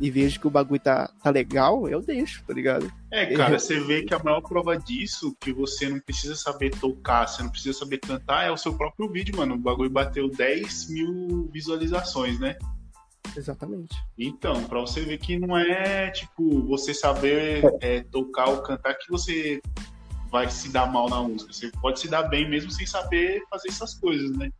e 0.00 0.10
vejo 0.10 0.38
que 0.38 0.46
o 0.46 0.50
bagulho 0.50 0.80
tá, 0.80 1.10
tá 1.22 1.30
legal, 1.30 1.88
eu 1.88 2.00
deixo, 2.00 2.44
tá 2.44 2.52
ligado? 2.52 2.92
É, 3.10 3.26
cara, 3.34 3.58
você 3.58 3.80
vê 3.80 4.02
que 4.02 4.14
a 4.14 4.18
maior 4.18 4.40
prova 4.42 4.76
disso, 4.76 5.34
que 5.40 5.52
você 5.52 5.88
não 5.88 6.00
precisa 6.00 6.36
saber 6.36 6.70
tocar, 6.70 7.26
você 7.26 7.42
não 7.42 7.50
precisa 7.50 7.78
saber 7.78 7.98
cantar, 7.98 8.44
é 8.44 8.50
o 8.50 8.56
seu 8.56 8.74
próprio 8.74 9.10
vídeo, 9.10 9.36
mano. 9.36 9.54
O 9.54 9.58
bagulho 9.58 9.90
bateu 9.90 10.28
10 10.28 10.90
mil 10.90 11.48
visualizações, 11.52 12.38
né? 12.38 12.56
Exatamente. 13.34 13.96
Então, 14.18 14.64
pra 14.64 14.80
você 14.80 15.00
ver 15.00 15.18
que 15.18 15.38
não 15.38 15.56
é, 15.56 16.10
tipo, 16.10 16.62
você 16.66 16.94
saber 16.94 17.62
é, 17.80 18.02
tocar 18.02 18.48
ou 18.48 18.62
cantar 18.62 18.94
que 18.94 19.10
você 19.10 19.60
vai 20.30 20.50
se 20.50 20.70
dar 20.70 20.90
mal 20.90 21.08
na 21.08 21.22
música. 21.22 21.52
Você 21.52 21.70
pode 21.80 22.00
se 22.00 22.08
dar 22.08 22.24
bem 22.24 22.48
mesmo 22.48 22.70
sem 22.70 22.86
saber 22.86 23.42
fazer 23.50 23.68
essas 23.68 23.94
coisas, 23.94 24.30
né? 24.36 24.50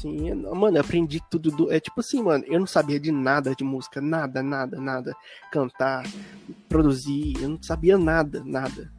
Sim, 0.00 0.30
eu- 0.30 0.54
mano, 0.54 0.78
eu 0.78 0.80
aprendi 0.80 1.20
tudo 1.30 1.50
do. 1.50 1.70
É 1.70 1.78
tipo 1.78 2.00
assim, 2.00 2.22
mano, 2.22 2.42
eu 2.46 2.58
não 2.58 2.66
sabia 2.66 2.98
de 2.98 3.12
nada 3.12 3.54
de 3.54 3.62
música, 3.62 4.00
nada, 4.00 4.42
nada, 4.42 4.80
nada. 4.80 5.14
Cantar, 5.52 6.06
produzir, 6.70 7.34
eu 7.40 7.50
não 7.50 7.62
sabia 7.62 7.98
nada, 7.98 8.42
nada. 8.44 8.90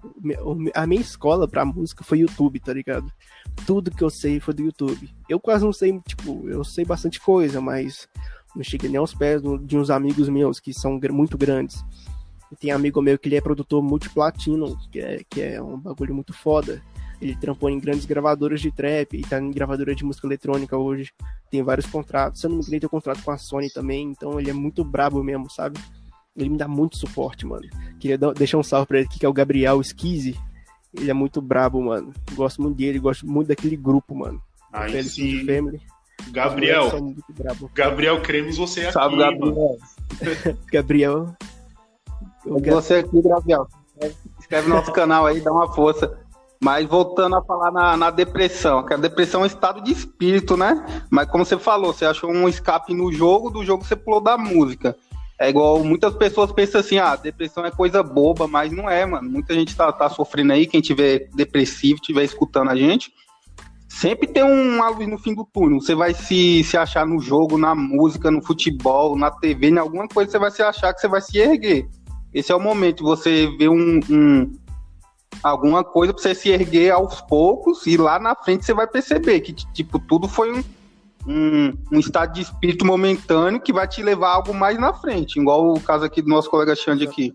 A 0.76 0.86
minha 0.86 1.02
escola 1.02 1.48
pra 1.48 1.66
música 1.66 2.04
foi 2.04 2.20
YouTube, 2.20 2.60
tá 2.60 2.72
ligado? 2.72 3.12
Tudo 3.66 3.90
que 3.90 4.04
eu 4.04 4.12
sei 4.12 4.40
foi 4.40 4.54
do 4.54 4.62
YouTube. 4.62 5.10
Eu 5.28 5.40
quase 5.40 5.66
não 5.66 5.74
sei, 5.74 6.00
tipo, 6.08 6.48
eu 6.48 6.64
sei 6.64 6.86
bastante 6.86 7.20
coisa, 7.20 7.60
mas 7.60 8.08
não 8.56 8.64
cheguei 8.64 8.88
nem 8.90 8.98
aos 9.00 9.14
pés 9.14 9.42
de 9.64 9.78
uns 9.78 9.90
amigos 9.90 10.30
meus 10.30 10.60
que 10.60 10.72
são 10.72 11.00
muito 11.10 11.36
grandes. 11.36 11.84
Tem 12.60 12.70
amigo 12.70 13.02
meu 13.02 13.18
que 13.18 13.28
ele 13.30 13.38
é 13.38 13.42
produtor 13.42 13.82
multiplatino, 13.82 14.78
que 14.92 15.00
é, 15.00 15.24
que 15.28 15.42
é 15.42 15.62
um 15.62 15.80
bagulho 15.80 16.14
muito 16.14 16.34
foda. 16.34 16.82
Ele 17.22 17.36
trampou 17.36 17.70
em 17.70 17.80
grandes 17.80 18.06
gravadoras 18.06 18.60
de 18.60 18.72
trap 18.72 19.14
e 19.16 19.22
tá 19.22 19.40
em 19.40 19.52
gravadora 19.52 19.94
de 19.94 20.04
música 20.04 20.26
eletrônica 20.26 20.76
hoje. 20.76 21.12
Tem 21.52 21.62
vários 21.62 21.86
contratos. 21.86 22.42
Se 22.42 22.48
eu 22.48 22.50
não 22.50 22.58
me 22.58 22.64
engano, 22.64 22.80
tem 22.80 22.88
um 22.88 22.90
contrato 22.90 23.22
com 23.24 23.30
a 23.32 23.38
Sony 23.38 23.70
também. 23.72 24.08
Então 24.10 24.40
ele 24.40 24.50
é 24.50 24.54
muito 24.54 24.84
brabo 24.84 25.24
mesmo, 25.24 25.50
sabe? 25.50 25.80
Ele 26.36 26.50
me 26.50 26.58
dá 26.58 26.68
muito 26.68 26.98
suporte, 26.98 27.46
mano. 27.46 27.68
Queria 28.00 28.18
dar- 28.18 28.34
deixar 28.34 28.58
um 28.58 28.64
salve 28.64 28.88
pra 28.88 28.98
ele 28.98 29.08
aqui, 29.08 29.20
que 29.20 29.26
é 29.26 29.30
o 29.30 29.34
Gabriel 29.34 29.80
Skizzy. 29.82 30.36
Ele 30.94 31.12
é 31.12 31.14
muito 31.14 31.42
brabo, 31.42 31.82
mano. 31.82 32.12
Gosto 32.34 32.62
muito 32.62 32.78
dele, 32.78 32.98
gosto 33.00 33.28
muito 33.28 33.50
daquele 33.50 33.78
grupo, 33.78 34.16
mano. 34.16 34.42
Aí 34.74 34.92
Felix 34.92 35.14
sim. 35.14 35.46
Family. 35.46 35.80
Gabriel, 36.32 36.90
são 36.90 37.02
muito 37.02 37.24
brabo. 37.34 37.70
Gabriel, 37.76 38.22
queremos 38.22 38.58
você 38.58 38.82
aqui, 38.82 38.94
Salve, 38.94 39.16
mano. 39.18 39.40
Gabriel. 39.40 39.78
Gabriel. 40.72 41.36
Você 42.46 42.96
aqui, 42.96 43.22
Gabriel. 43.22 43.68
Inscreve 44.40 44.68
no 44.70 44.76
nosso 44.76 44.92
canal 44.92 45.26
aí, 45.26 45.40
dá 45.42 45.52
uma 45.52 45.72
força. 45.74 46.18
Mas 46.64 46.88
voltando 46.88 47.36
a 47.36 47.42
falar 47.42 47.72
na, 47.72 47.98
na 47.98 48.12
depressão, 48.12 48.86
que 48.86 48.94
a 48.94 48.98
depressão 48.98 49.42
é 49.42 49.44
um 49.46 49.48
estado 49.48 49.82
de 49.82 49.92
espírito, 49.92 50.56
né? 50.56 51.04
Mas 51.10 51.28
como 51.28 51.44
você 51.44 51.58
falou, 51.58 51.92
você 51.92 52.06
achou 52.06 52.30
um 52.32 52.48
escape 52.48 52.94
no 52.94 53.12
jogo, 53.12 53.50
do 53.50 53.66
jogo 53.66 53.84
você 53.84 53.96
pulou 53.96 54.22
da 54.22 54.38
música. 54.38 54.96
É 55.40 55.50
igual 55.50 55.84
muitas 55.84 56.14
pessoas 56.14 56.52
pensam 56.52 56.80
assim, 56.80 57.00
ah, 57.00 57.16
depressão 57.16 57.66
é 57.66 57.72
coisa 57.72 58.04
boba, 58.04 58.48
mas 58.48 58.72
não 58.72 58.88
é, 58.88 59.04
mano. 59.08 59.28
Muita 59.28 59.56
gente 59.56 59.76
tá, 59.76 59.92
tá 59.92 60.08
sofrendo 60.08 60.54
aí, 60.54 60.68
quem 60.68 60.82
tiver 60.82 61.30
depressivo, 61.34 62.00
tiver 62.00 62.24
escutando 62.24 62.70
a 62.70 62.76
gente. 62.76 63.12
Sempre 63.90 64.28
tem 64.28 64.44
uma 64.44 64.88
luz 64.90 65.08
no 65.08 65.18
fim 65.18 65.34
do 65.34 65.44
túnel. 65.44 65.82
Você 65.82 65.96
vai 65.96 66.14
se, 66.14 66.64
se 66.64 66.78
achar 66.78 67.08
no 67.08 67.20
jogo, 67.20 67.58
na 67.58 67.74
música, 67.74 68.30
no 68.30 68.40
futebol, 68.40 69.18
na 69.18 69.32
TV, 69.32 69.70
em 69.70 69.80
alguma 69.80 70.08
coisa 70.08 70.30
você 70.30 70.38
vai 70.38 70.52
se 70.52 70.62
achar 70.62 70.94
que 70.94 71.02
você 71.02 71.08
vai 71.08 71.22
se 71.22 71.40
erguer. 71.40 71.90
Esse 72.32 72.52
é 72.52 72.56
o 72.56 72.60
momento 72.60 73.04
você 73.04 73.48
ver 73.58 73.70
um, 73.70 74.00
um- 74.10 74.54
alguma 75.44 75.84
coisa 75.84 76.14
pra 76.14 76.22
você 76.22 76.36
se 76.36 76.50
erguer 76.50 76.92
aos 76.92 77.22
poucos 77.22 77.86
e 77.88 77.98
lá 77.98 78.20
na 78.20 78.36
frente 78.36 78.66
você 78.66 78.74
vai 78.74 78.88
perceber 78.88 79.42
que, 79.42 79.54
tipo, 79.54 80.00
tudo 80.00 80.28
foi 80.28 80.52
um, 80.52 80.64
um, 81.28 81.74
um 81.92 82.00
estado 82.00 82.34
de 82.34 82.42
espírito 82.42 82.86
momentâneo 82.86 83.62
que 83.62 83.74
vai 83.74 83.88
te 83.88 84.04
levar 84.04 84.30
a 84.30 84.36
algo 84.36 84.54
mais 84.54 84.78
na 84.78 84.94
frente. 84.94 85.40
Igual 85.40 85.74
o 85.74 85.80
caso 85.80 86.06
aqui 86.06 86.22
do 86.22 86.30
nosso 86.30 86.50
colega 86.50 86.76
Xande 86.76 87.06
aqui. 87.06 87.34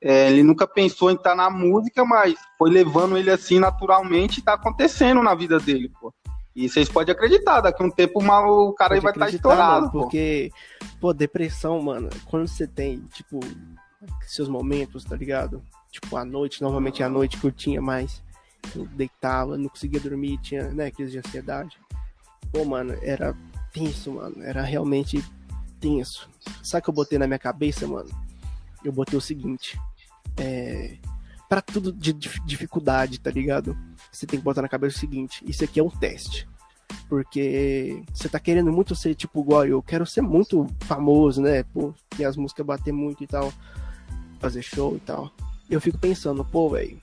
É, 0.00 0.30
ele 0.30 0.42
nunca 0.42 0.66
pensou 0.66 1.10
em 1.10 1.14
estar 1.14 1.34
na 1.34 1.48
música, 1.48 2.04
mas 2.04 2.34
foi 2.58 2.70
levando 2.70 3.16
ele 3.16 3.30
assim 3.30 3.60
naturalmente 3.60 4.38
e 4.38 4.42
tá 4.42 4.54
acontecendo 4.54 5.22
na 5.22 5.34
vida 5.34 5.60
dele, 5.60 5.90
pô. 6.00 6.12
E 6.54 6.68
vocês 6.68 6.88
podem 6.88 7.14
acreditar, 7.14 7.60
daqui 7.60 7.82
a 7.82 7.86
um 7.86 7.90
tempo 7.90 8.20
o 8.20 8.72
cara 8.74 8.94
aí 8.94 9.00
vai 9.00 9.12
estar 9.12 9.24
acreditar, 9.24 9.48
estourado, 9.48 9.80
mano, 9.86 9.92
pô. 9.92 10.00
Porque, 10.00 10.50
pô, 11.00 11.14
depressão, 11.14 11.80
mano, 11.80 12.10
quando 12.26 12.46
você 12.46 12.66
tem, 12.66 12.98
tipo, 13.12 13.40
seus 14.26 14.48
momentos, 14.48 15.04
tá 15.04 15.16
ligado? 15.16 15.62
Tipo, 15.92 16.16
à 16.16 16.24
noite, 16.24 16.62
novamente 16.62 17.02
à 17.02 17.08
noite 17.08 17.38
que 17.38 17.46
eu 17.46 17.52
tinha 17.52 17.80
mais. 17.80 18.22
Eu 18.74 18.86
deitava, 18.86 19.58
não 19.58 19.68
conseguia 19.68 20.00
dormir, 20.00 20.38
tinha, 20.38 20.70
né, 20.70 20.90
crise 20.90 21.12
de 21.12 21.18
ansiedade. 21.18 21.78
Pô, 22.50 22.64
mano, 22.64 22.96
era 23.02 23.36
tenso, 23.72 24.12
mano. 24.12 24.42
Era 24.42 24.62
realmente 24.62 25.22
tenso. 25.78 26.28
Sabe 26.62 26.80
o 26.80 26.84
que 26.84 26.90
eu 26.90 26.94
botei 26.94 27.18
na 27.18 27.26
minha 27.26 27.38
cabeça, 27.38 27.86
mano? 27.86 28.08
Eu 28.82 28.90
botei 28.90 29.18
o 29.18 29.20
seguinte. 29.20 29.78
É. 30.36 30.96
Pra 31.48 31.60
tudo 31.60 31.92
de 31.92 32.14
dif- 32.14 32.42
dificuldade, 32.46 33.20
tá 33.20 33.30
ligado? 33.30 33.76
Você 34.10 34.26
tem 34.26 34.38
que 34.38 34.44
botar 34.44 34.62
na 34.62 34.68
cabeça 34.68 34.96
o 34.96 35.00
seguinte: 35.00 35.44
isso 35.46 35.62
aqui 35.62 35.78
é 35.78 35.82
um 35.82 35.90
teste. 35.90 36.48
Porque 37.08 38.02
você 38.12 38.28
tá 38.28 38.40
querendo 38.40 38.72
muito 38.72 38.96
ser 38.96 39.14
tipo 39.14 39.40
igual 39.42 39.66
eu, 39.66 39.82
quero 39.82 40.06
ser 40.06 40.22
muito 40.22 40.66
famoso, 40.80 41.42
né? 41.42 41.62
Pô, 41.64 41.92
e 42.18 42.24
as 42.24 42.36
músicas 42.36 42.64
bater 42.64 42.92
muito 42.92 43.22
e 43.22 43.26
tal, 43.26 43.52
fazer 44.40 44.62
show 44.62 44.96
e 44.96 45.00
tal. 45.00 45.30
Eu 45.70 45.80
fico 45.80 45.98
pensando, 45.98 46.44
pô, 46.44 46.70
velho, 46.70 47.00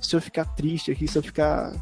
se 0.00 0.14
eu 0.14 0.20
ficar 0.20 0.44
triste 0.44 0.90
aqui, 0.90 1.06
se 1.08 1.18
eu 1.18 1.22
ficar, 1.22 1.72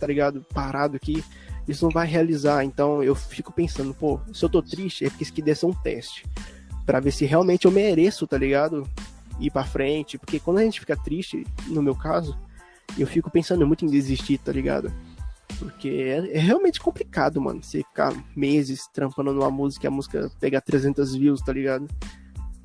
tá 0.00 0.06
ligado, 0.06 0.44
parado 0.52 0.96
aqui, 0.96 1.22
isso 1.66 1.84
não 1.84 1.92
vai 1.92 2.06
realizar. 2.06 2.64
Então 2.64 3.02
eu 3.02 3.14
fico 3.14 3.52
pensando, 3.52 3.94
pô, 3.94 4.20
se 4.32 4.44
eu 4.44 4.48
tô 4.48 4.62
triste, 4.62 5.04
é 5.04 5.10
porque 5.10 5.24
isso 5.24 5.32
aqui 5.32 5.42
deve 5.42 5.58
ser 5.58 5.66
um 5.66 5.74
teste. 5.74 6.26
Pra 6.84 7.00
ver 7.00 7.12
se 7.12 7.24
realmente 7.24 7.66
eu 7.66 7.70
mereço, 7.70 8.26
tá 8.26 8.36
ligado? 8.36 8.88
Ir 9.38 9.50
pra 9.50 9.64
frente. 9.64 10.18
Porque 10.18 10.40
quando 10.40 10.58
a 10.58 10.64
gente 10.64 10.80
fica 10.80 10.96
triste, 10.96 11.46
no 11.66 11.82
meu 11.82 11.94
caso, 11.94 12.36
eu 12.98 13.06
fico 13.06 13.30
pensando 13.30 13.66
muito 13.66 13.84
em 13.84 13.88
desistir, 13.88 14.38
tá 14.38 14.52
ligado? 14.52 14.92
Porque 15.58 15.88
é, 15.88 16.36
é 16.36 16.40
realmente 16.40 16.80
complicado, 16.80 17.40
mano. 17.40 17.62
Você 17.62 17.78
ficar 17.78 18.12
meses 18.34 18.88
trampando 18.92 19.32
numa 19.32 19.50
música 19.50 19.86
e 19.86 19.88
a 19.88 19.90
música 19.90 20.30
pegar 20.40 20.60
300 20.60 21.14
views, 21.14 21.40
tá 21.40 21.52
ligado? 21.52 21.86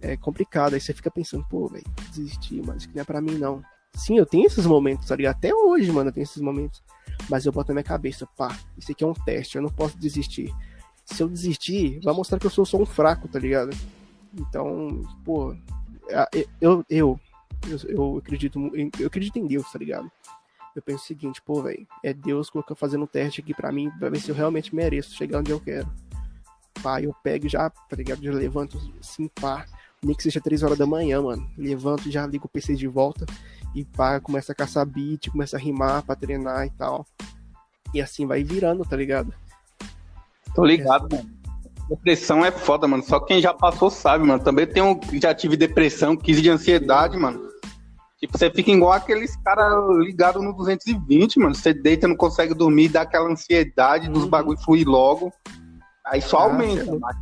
É 0.08 0.18
complicado. 0.18 0.74
Aí 0.74 0.80
você 0.80 0.94
fica 0.94 1.12
pensando, 1.12 1.46
pô, 1.50 1.68
velho, 1.68 1.86
desistir, 2.12 2.64
mas 2.66 2.78
isso 2.78 2.90
que 2.90 2.96
não 2.96 3.02
é 3.02 3.06
pra 3.06 3.22
mim, 3.22 3.38
não. 3.38 3.62
Sim, 3.94 4.18
eu 4.18 4.26
tenho 4.26 4.46
esses 4.46 4.66
momentos, 4.66 5.08
tá 5.08 5.16
ligado? 5.16 5.36
Até 5.36 5.54
hoje, 5.54 5.92
mano, 5.92 6.10
eu 6.10 6.14
tenho 6.14 6.24
esses 6.24 6.42
momentos. 6.42 6.84
Mas 7.30 7.46
eu 7.46 7.52
boto 7.52 7.70
na 7.70 7.76
minha 7.76 7.84
cabeça, 7.84 8.28
pá, 8.38 8.58
isso 8.78 8.92
aqui 8.92 9.04
é 9.04 9.08
um 9.08 9.14
teste, 9.14 9.58
eu 9.58 9.62
não 9.62 9.70
posso 9.70 9.98
desistir. 9.98 10.54
Se 11.04 11.22
eu 11.22 11.28
desistir, 11.28 12.00
vai 12.04 12.14
mostrar 12.14 12.40
que 12.40 12.46
eu 12.46 12.52
sou 12.52 12.66
só 12.66 12.78
um 12.78 12.86
fraco, 12.86 13.28
tá 13.28 13.40
ligado? 13.40 13.76
Então, 14.34 15.02
pô, 15.26 15.56
eu, 16.32 16.46
eu, 16.62 16.86
eu, 16.90 17.20
eu 17.88 18.18
acredito, 18.18 18.60
eu 19.00 19.08
acredito 19.08 19.40
em 19.40 19.48
Deus, 19.48 19.70
tá 19.72 19.80
ligado? 19.80 20.12
Eu 20.76 20.82
penso 20.82 21.04
o 21.04 21.08
seguinte, 21.08 21.42
pô, 21.42 21.64
velho, 21.64 21.88
é 22.04 22.14
Deus 22.14 22.50
colocando 22.50 22.78
fazendo 22.78 23.04
um 23.04 23.08
teste 23.08 23.42
aqui 23.42 23.54
pra 23.54 23.72
mim, 23.72 23.90
pra 23.98 24.10
ver 24.10 24.20
se 24.20 24.30
eu 24.30 24.36
realmente 24.36 24.76
mereço 24.76 25.16
chegar 25.16 25.40
onde 25.40 25.52
eu 25.52 25.60
quero. 25.60 25.92
Pá, 26.84 27.02
eu 27.02 27.14
pego 27.24 27.50
já, 27.50 27.70
tá 27.70 27.96
ligado? 27.96 28.24
Já 28.24 28.32
levanto 28.32 28.78
assim, 29.00 29.28
pá, 29.28 29.66
nem 30.04 30.16
que 30.16 30.24
seja 30.24 30.40
3 30.42 30.64
horas 30.64 30.78
da 30.78 30.86
manhã, 30.86 31.22
mano. 31.22 31.50
Levanto, 31.58 32.10
já 32.12 32.26
ligo 32.28 32.46
o 32.46 32.50
PC 32.50 32.76
de 32.76 32.88
volta 32.88 33.26
e 33.76 33.84
pá, 33.84 34.20
começa 34.20 34.52
a 34.52 34.56
caçar 34.56 34.86
beat, 34.86 35.30
começa 35.30 35.58
a 35.58 35.60
rimar 35.60 36.04
pra 36.04 36.16
treinar 36.16 36.66
e 36.66 36.70
tal. 36.72 37.06
E 37.94 38.02
assim 38.02 38.26
vai 38.26 38.44
virando, 38.44 38.84
tá 38.84 38.96
ligado? 38.96 39.34
Tô 40.54 40.64
ligado, 40.66 41.08
mano. 41.16 41.30
Depressão 41.90 42.44
é 42.44 42.52
foda, 42.52 42.86
mano. 42.88 43.02
Só 43.04 43.20
quem 43.20 43.42
já 43.42 43.54
passou 43.54 43.90
sabe, 43.90 44.26
mano. 44.26 44.44
Também 44.44 44.68
tem 44.68 44.84
um, 44.84 45.00
já 45.22 45.34
tive 45.34 45.56
depressão, 45.56 46.18
crise 46.18 46.42
de 46.42 46.50
ansiedade, 46.50 47.18
mano. 47.18 47.48
Tipo, 48.20 48.38
você 48.38 48.50
fica 48.52 48.72
igual 48.72 48.92
aqueles 48.94 49.36
caras 49.38 49.74
ligados 50.00 50.44
no 50.44 50.52
220, 50.52 51.40
mano. 51.40 51.56
Você 51.56 51.74
deita, 51.74 52.08
não 52.08 52.16
consegue 52.16 52.54
dormir, 52.54 52.90
dá 52.90 53.02
aquela 53.04 53.30
ansiedade 53.30 54.10
dos 54.10 54.24
Uhum. 54.24 54.30
bagulho 54.30 54.58
fluir 54.60 54.88
logo. 54.88 55.32
Aí 56.06 56.22
só 56.22 56.40
Ah, 56.40 56.44
aumenta. 56.44 56.98
mas 57.00 57.16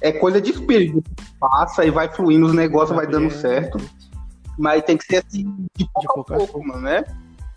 É 0.00 0.12
coisa 0.12 0.40
de 0.40 0.50
espírito. 0.52 1.02
Passa 1.40 1.84
e 1.84 1.90
vai 1.90 2.08
fluindo 2.08 2.46
os 2.46 2.54
negócios, 2.54 2.96
vai 2.96 3.06
dando 3.06 3.30
certo. 3.30 3.78
Mas 4.58 4.82
tem 4.84 4.96
que 4.96 5.04
ser 5.04 5.24
assim, 5.24 5.66
de 5.76 5.88
pouco 5.92 6.14
pouco 6.14 6.34
a 6.34 6.36
pouco, 6.36 6.66
mano, 6.66 6.82
né? 6.82 7.04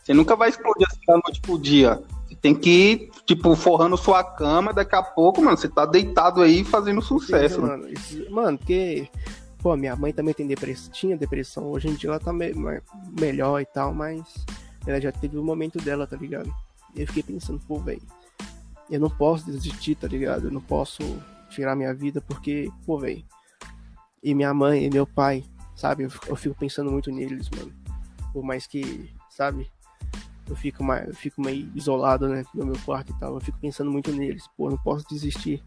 Você 0.04 0.14
nunca 0.14 0.36
vai 0.36 0.50
explodir 0.50 0.88
assim 0.90 1.02
da 1.08 1.14
noite 1.14 1.42
pro 1.42 1.58
dia. 1.60 2.02
Você 2.28 2.36
tem 2.36 2.56
que 2.56 2.70
ir, 2.70 3.12
tipo, 3.26 3.56
forrando 3.56 3.98
sua 3.98 4.24
cama, 4.24 4.74
daqui 4.74 4.96
a 4.96 5.04
pouco, 5.04 5.42
mano, 5.42 5.58
você 5.58 5.68
tá 5.68 5.86
deitado 5.86 6.42
aí 6.42 6.64
fazendo 6.64 7.02
sucesso, 7.02 7.56
Sim, 7.56 7.62
mano. 7.62 7.84
mano. 7.84 7.94
Isso- 7.94 8.32
mano, 8.32 8.58
porque. 8.58 9.08
Pô, 9.60 9.76
minha 9.76 9.96
mãe 9.96 10.12
também 10.12 10.34
tem 10.34 10.48
depressão, 10.48 10.92
tinha 10.92 11.16
depressão. 11.16 11.66
Hoje 11.70 11.88
em 11.88 11.94
dia 11.94 12.10
ela 12.10 12.20
tá 12.20 12.34
me- 12.34 12.52
melhor 13.20 13.62
e 13.62 13.66
tal, 13.66 13.94
mas 13.94 14.24
ela 14.88 15.00
já 15.00 15.12
teve 15.12 15.38
o 15.38 15.44
momento 15.44 15.78
dela, 15.80 16.08
tá 16.08 16.18
ligado? 16.18 16.52
E 16.96 17.02
eu 17.02 17.08
fiquei 17.08 17.22
pensando, 17.22 17.60
pô, 17.68 17.78
velho, 17.78 18.02
eu 18.90 19.00
não 19.00 19.10
posso 19.10 19.46
desistir, 19.46 19.94
tá 19.94 20.08
ligado? 20.08 20.46
Eu 20.48 20.52
não 20.52 20.62
posso 20.62 21.04
tirar 21.52 21.76
minha 21.76 21.94
vida 21.94 22.22
porque, 22.22 22.70
pô, 22.86 22.98
velho. 22.98 23.24
E 24.24 24.34
minha 24.34 24.54
mãe 24.54 24.86
e 24.86 24.90
meu 24.90 25.06
pai, 25.06 25.44
sabe? 25.76 26.04
Eu 26.28 26.36
fico, 26.36 26.56
pensando 26.56 26.92
muito 26.92 27.12
neles, 27.12 27.50
mano. 27.50 27.74
Por 28.32 28.44
mais 28.44 28.68
que, 28.68 29.14
sabe? 29.30 29.70
Eu 30.48 30.56
fico, 30.56 30.84
mais, 30.84 31.08
eu 31.08 31.16
fico 31.16 31.42
meio 31.42 31.72
isolado, 31.76 32.28
né? 32.28 32.44
No 32.54 32.66
meu 32.66 32.78
quarto 32.86 33.12
e 33.12 33.20
tal. 33.20 33.36
Eu 33.36 33.42
fico 33.42 33.58
pensando 33.60 33.92
muito 33.92 34.12
neles. 34.12 34.48
Pô, 34.56 34.70
não 34.70 34.78
posso 34.78 35.08
desistir. 35.08 35.64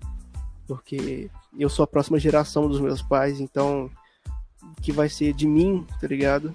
Porque 0.67 1.31
eu 1.59 1.69
sou 1.69 1.83
a 1.83 1.87
próxima 1.87 2.19
geração 2.19 2.69
dos 2.69 2.81
meus 2.81 3.03
pais, 3.03 3.41
então 3.41 3.91
que 4.81 4.93
vai 4.93 5.09
ser 5.09 5.33
de 5.35 5.47
mim, 5.47 5.87
tá 6.01 6.07
ligado? 6.07 6.55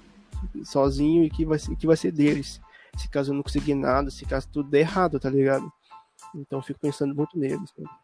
Sozinho 0.64 1.24
e 1.24 1.30
que 1.30 1.44
vai 1.44 1.58
ser, 1.58 1.76
que 1.76 1.86
vai 1.86 1.96
ser 1.96 2.12
deles. 2.12 2.60
Se 2.96 3.08
caso 3.08 3.30
eu 3.30 3.36
não 3.36 3.42
conseguir 3.42 3.74
nada, 3.74 4.10
se 4.10 4.24
caso 4.24 4.48
tudo 4.48 4.68
der 4.68 4.80
errado, 4.80 5.20
tá 5.20 5.30
ligado? 5.30 5.70
Então 6.34 6.58
eu 6.58 6.62
fico 6.62 6.80
pensando 6.80 7.14
muito 7.14 7.38
neles. 7.38 7.72
mano. 7.78 7.99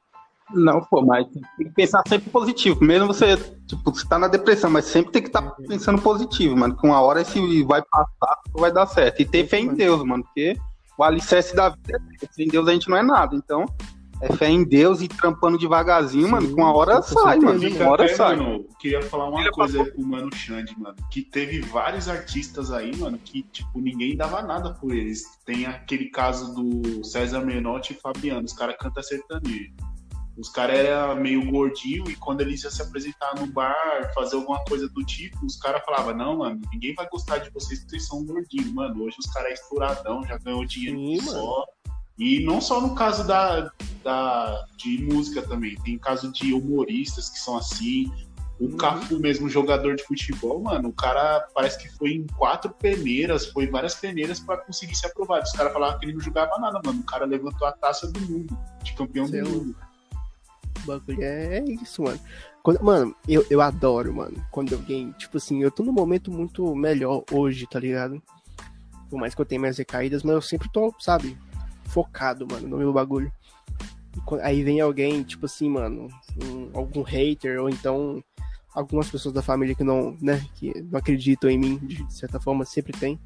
Não, 0.52 0.80
pô, 0.80 1.02
mas 1.02 1.26
tem 1.28 1.68
que 1.68 1.74
pensar 1.74 2.02
sempre 2.06 2.30
positivo. 2.30 2.82
Mesmo 2.82 3.08
você, 3.08 3.36
tipo, 3.66 3.92
você 3.92 4.06
tá 4.06 4.18
na 4.18 4.28
depressão, 4.28 4.70
mas 4.70 4.84
sempre 4.84 5.12
tem 5.12 5.22
que 5.22 5.28
estar 5.28 5.42
pensando 5.68 6.00
positivo, 6.00 6.56
mano. 6.56 6.76
Que 6.76 6.86
uma 6.86 7.00
hora 7.00 7.20
esse 7.20 7.62
vai 7.64 7.82
passar, 7.82 8.40
vai 8.52 8.72
dar 8.72 8.86
certo. 8.86 9.20
E 9.20 9.24
ter 9.24 9.46
fé 9.46 9.58
em. 9.58 9.74
Deus, 9.74 10.02
mano, 10.04 10.22
porque 10.22 10.56
o 10.96 11.02
alicerce 11.02 11.54
da 11.54 11.70
vida 11.70 11.96
é 11.96 11.98
Deus. 11.98 12.30
Sem 12.32 12.48
Deus 12.48 12.68
a 12.68 12.72
gente 12.72 12.88
não 12.88 12.96
é 12.96 13.02
nada. 13.02 13.34
Então, 13.34 13.66
é 14.20 14.32
fé 14.32 14.48
em 14.48 14.64
Deus 14.64 15.02
e 15.02 15.08
trampando 15.08 15.58
devagarzinho, 15.58 16.24
Sim, 16.24 16.30
mano, 16.30 16.48
que 16.48 16.54
uma 16.54 16.72
hora 16.72 16.96
com 16.96 17.02
sai, 17.02 17.38
mano. 17.38 17.68
Uma 17.68 17.90
hora 17.90 18.04
até, 18.04 18.14
sai. 18.14 18.36
mano, 18.36 18.64
queria 18.78 19.02
falar 19.02 19.28
uma 19.28 19.40
Ele 19.40 19.50
coisa 19.50 19.82
aí 19.82 19.90
pro 19.90 20.06
Mano 20.06 20.34
Xande, 20.34 20.78
mano. 20.78 20.96
Que 21.10 21.22
teve 21.22 21.60
vários 21.60 22.08
artistas 22.08 22.70
aí, 22.70 22.96
mano, 22.96 23.18
que, 23.18 23.42
tipo, 23.42 23.80
ninguém 23.80 24.16
dava 24.16 24.42
nada 24.42 24.72
por 24.72 24.94
eles. 24.94 25.24
Tem 25.44 25.66
aquele 25.66 26.06
caso 26.06 26.54
do 26.54 27.04
César 27.04 27.40
Menotti 27.40 27.92
e 27.92 27.96
Fabiano, 27.96 28.44
os 28.44 28.52
caras 28.52 28.76
cantam 28.78 29.02
sertanejo. 29.02 29.72
Os 30.36 30.50
caras 30.50 30.78
eram 30.78 31.16
meio 31.16 31.50
gordinho 31.50 32.10
e 32.10 32.16
quando 32.16 32.42
eles 32.42 32.62
iam 32.62 32.70
se 32.70 32.82
apresentar 32.82 33.34
no 33.36 33.46
bar, 33.46 34.12
fazer 34.14 34.36
alguma 34.36 34.62
coisa 34.64 34.86
do 34.88 35.02
tipo, 35.04 35.44
os 35.46 35.56
caras 35.56 35.82
falavam, 35.84 36.14
não, 36.14 36.38
mano, 36.38 36.60
ninguém 36.70 36.94
vai 36.94 37.08
gostar 37.08 37.38
de 37.38 37.50
vocês 37.50 37.80
porque 37.80 37.96
vocês 37.96 38.06
são 38.06 38.24
gordinhos. 38.24 38.70
Mano, 38.72 39.04
hoje 39.04 39.16
os 39.18 39.26
caras 39.26 39.50
é 39.50 39.54
estouradão, 39.54 40.22
já 40.24 40.36
ganhou 40.38 40.64
dinheiro 40.66 40.98
Sim, 40.98 41.20
só. 41.20 41.64
E 42.18 42.40
não 42.44 42.60
só 42.60 42.80
no 42.80 42.94
caso 42.94 43.26
da, 43.26 43.70
da, 44.02 44.66
de 44.76 45.02
música 45.02 45.42
também, 45.42 45.74
tem 45.76 45.98
caso 45.98 46.30
de 46.32 46.52
humoristas 46.52 47.30
que 47.30 47.38
são 47.38 47.56
assim. 47.56 48.10
O 48.58 48.64
Uhum. 48.64 48.76
Cafu 48.78 49.18
mesmo, 49.18 49.50
jogador 49.50 49.96
de 49.96 50.04
futebol, 50.04 50.62
mano, 50.62 50.88
o 50.88 50.92
cara 50.92 51.46
parece 51.54 51.78
que 51.78 51.90
foi 51.94 52.12
em 52.12 52.26
quatro 52.38 52.72
peneiras, 52.72 53.44
foi 53.46 53.66
várias 53.66 53.94
peneiras 53.94 54.40
pra 54.40 54.56
conseguir 54.56 54.94
ser 54.94 55.08
aprovado. 55.08 55.42
Os 55.42 55.52
caras 55.52 55.74
falavam 55.74 55.98
que 55.98 56.06
ele 56.06 56.14
não 56.14 56.20
jogava 56.20 56.58
nada, 56.58 56.80
mano. 56.82 57.00
O 57.00 57.04
cara 57.04 57.26
levantou 57.26 57.68
a 57.68 57.72
taça 57.72 58.10
do 58.10 58.18
mundo, 58.20 58.58
de 58.82 58.94
campeão 58.94 59.26
é 59.26 59.28
do 59.28 59.36
louco. 59.42 59.58
mundo. 59.66 59.85
Bagulho 60.86 61.22
é, 61.22 61.58
é 61.58 61.64
isso, 61.64 62.02
mano. 62.02 62.18
Quando- 62.62 62.82
mano, 62.82 63.14
eu, 63.28 63.44
eu 63.50 63.60
adoro, 63.60 64.14
mano, 64.14 64.44
quando 64.50 64.74
alguém, 64.74 65.12
tipo 65.12 65.36
assim, 65.36 65.62
eu 65.62 65.70
tô 65.70 65.82
num 65.82 65.92
momento 65.92 66.30
muito 66.32 66.74
melhor 66.74 67.22
hoje, 67.32 67.66
tá 67.66 67.78
ligado? 67.78 68.20
Por 69.08 69.18
mais 69.18 69.34
que 69.34 69.40
eu 69.40 69.46
tenha 69.46 69.60
minhas 69.60 69.78
recaídas, 69.78 70.22
mas 70.22 70.34
eu 70.34 70.42
sempre 70.42 70.68
tô, 70.72 70.92
sabe, 70.98 71.36
focado, 71.84 72.46
mano, 72.50 72.66
no 72.68 72.78
meu 72.78 72.92
bagulho. 72.92 73.30
Aí 74.42 74.62
vem 74.64 74.80
alguém, 74.80 75.22
tipo 75.22 75.46
assim, 75.46 75.68
mano, 75.68 76.08
um- 76.42 76.70
algum 76.74 77.02
hater, 77.02 77.60
ou 77.60 77.68
então 77.68 78.22
algumas 78.74 79.08
pessoas 79.10 79.34
da 79.34 79.42
família 79.42 79.74
que 79.74 79.84
não, 79.84 80.16
né, 80.20 80.44
que 80.54 80.72
não 80.90 80.98
acreditam 80.98 81.48
em 81.48 81.58
mim, 81.58 81.76
de 81.78 82.12
certa 82.12 82.40
forma, 82.40 82.64
sempre 82.64 82.92
tem. 82.92 83.18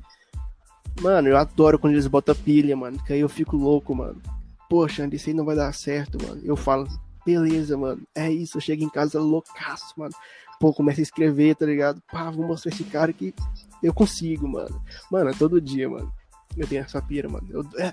Mano, 1.00 1.28
eu 1.28 1.36
adoro 1.36 1.78
quando 1.78 1.94
eles 1.94 2.06
botam 2.06 2.34
pilha, 2.34 2.76
mano, 2.76 3.02
que 3.04 3.12
aí 3.12 3.20
eu 3.20 3.28
fico 3.28 3.56
louco, 3.56 3.94
mano. 3.94 4.20
Poxa, 4.68 5.08
isso 5.12 5.30
aí 5.30 5.34
não 5.34 5.44
vai 5.44 5.56
dar 5.56 5.72
certo, 5.72 6.18
mano. 6.22 6.40
Eu 6.44 6.56
falo, 6.56 6.86
beleza, 7.30 7.76
mano, 7.76 8.02
é 8.14 8.30
isso, 8.30 8.56
eu 8.56 8.60
chego 8.60 8.82
em 8.82 8.88
casa 8.88 9.20
loucaço, 9.20 9.94
mano. 9.96 10.14
Pô, 10.58 10.74
começa 10.74 11.00
a 11.00 11.02
escrever, 11.02 11.54
tá 11.56 11.64
ligado? 11.64 12.02
Pá, 12.12 12.30
vou 12.30 12.46
mostrar 12.46 12.70
esse 12.72 12.84
cara 12.84 13.12
que 13.12 13.34
eu 13.82 13.94
consigo, 13.94 14.46
mano. 14.46 14.82
Mano, 15.10 15.30
é 15.30 15.32
todo 15.32 15.60
dia, 15.60 15.88
mano. 15.88 16.12
Eu 16.56 16.66
tenho 16.66 16.82
essa 16.82 17.00
pira, 17.00 17.28
mano. 17.28 17.46
Eu, 17.50 17.64
é, 17.78 17.90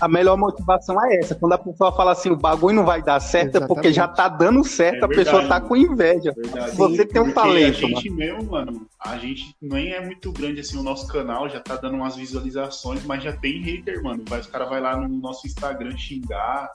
A 0.00 0.08
melhor 0.08 0.38
motivação 0.38 0.96
é 1.04 1.16
essa. 1.16 1.34
Quando 1.34 1.52
a 1.52 1.58
pessoa 1.58 1.92
fala 1.92 2.12
assim, 2.12 2.30
o 2.30 2.36
bagulho 2.36 2.76
não 2.76 2.84
vai 2.84 3.02
dar 3.02 3.20
certo, 3.20 3.56
é 3.56 3.66
porque 3.66 3.88
Exatamente. 3.88 3.94
já 3.94 4.08
tá 4.08 4.28
dando 4.28 4.64
certo, 4.64 5.02
É 5.02 5.04
a 5.04 5.08
pessoa 5.08 5.42
tá 5.42 5.56
mano. 5.56 5.68
com 5.68 5.76
inveja. 5.76 6.32
Verdade. 6.34 6.76
Você 6.76 7.04
tem 7.04 7.20
um 7.20 7.32
talento, 7.32 7.84
A 7.84 7.88
gente 7.88 8.10
mesmo, 8.10 8.44
mano, 8.44 8.86
a 8.98 9.18
gente 9.18 9.54
nem 9.60 9.92
é 9.92 10.00
muito 10.00 10.32
grande 10.32 10.60
assim, 10.60 10.78
o 10.78 10.82
nosso 10.82 11.06
canal 11.08 11.48
já 11.48 11.60
tá 11.60 11.76
dando 11.76 11.96
umas 11.96 12.16
visualizações, 12.16 13.04
mas 13.04 13.22
já 13.22 13.32
tem 13.36 13.60
hater, 13.60 14.02
mano. 14.02 14.22
Os 14.30 14.46
caras 14.46 14.68
vai 14.68 14.80
lá 14.80 14.96
no 14.96 15.08
nosso 15.08 15.46
Instagram 15.46 15.96
xingar, 15.96 16.70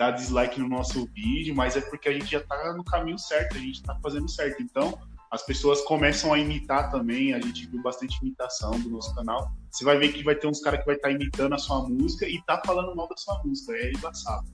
dar 0.00 0.12
dislike 0.12 0.58
no 0.58 0.66
nosso 0.66 1.06
vídeo, 1.14 1.54
mas 1.54 1.76
é 1.76 1.80
porque 1.82 2.08
a 2.08 2.12
gente 2.14 2.24
já 2.24 2.40
tá 2.40 2.72
no 2.72 2.82
caminho 2.82 3.18
certo, 3.18 3.58
a 3.58 3.60
gente 3.60 3.82
tá 3.82 3.94
fazendo 4.02 4.26
certo. 4.30 4.62
Então, 4.62 4.98
as 5.30 5.42
pessoas 5.44 5.82
começam 5.82 6.32
a 6.32 6.38
imitar 6.38 6.90
também, 6.90 7.34
a 7.34 7.40
gente 7.40 7.66
viu 7.66 7.82
bastante 7.82 8.18
imitação 8.22 8.70
do 8.80 8.88
nosso 8.88 9.14
canal. 9.14 9.52
Você 9.70 9.84
vai 9.84 9.98
ver 9.98 10.10
que 10.10 10.24
vai 10.24 10.34
ter 10.34 10.46
uns 10.46 10.60
caras 10.62 10.80
que 10.80 10.86
vai 10.86 10.96
estar 10.96 11.10
imitando 11.10 11.52
a 11.52 11.58
sua 11.58 11.86
música 11.86 12.26
e 12.26 12.40
tá 12.46 12.62
falando 12.64 12.96
mal 12.96 13.06
da 13.10 13.16
sua 13.18 13.42
música. 13.44 13.74
É 13.74 13.90
embaçado. 13.90 14.46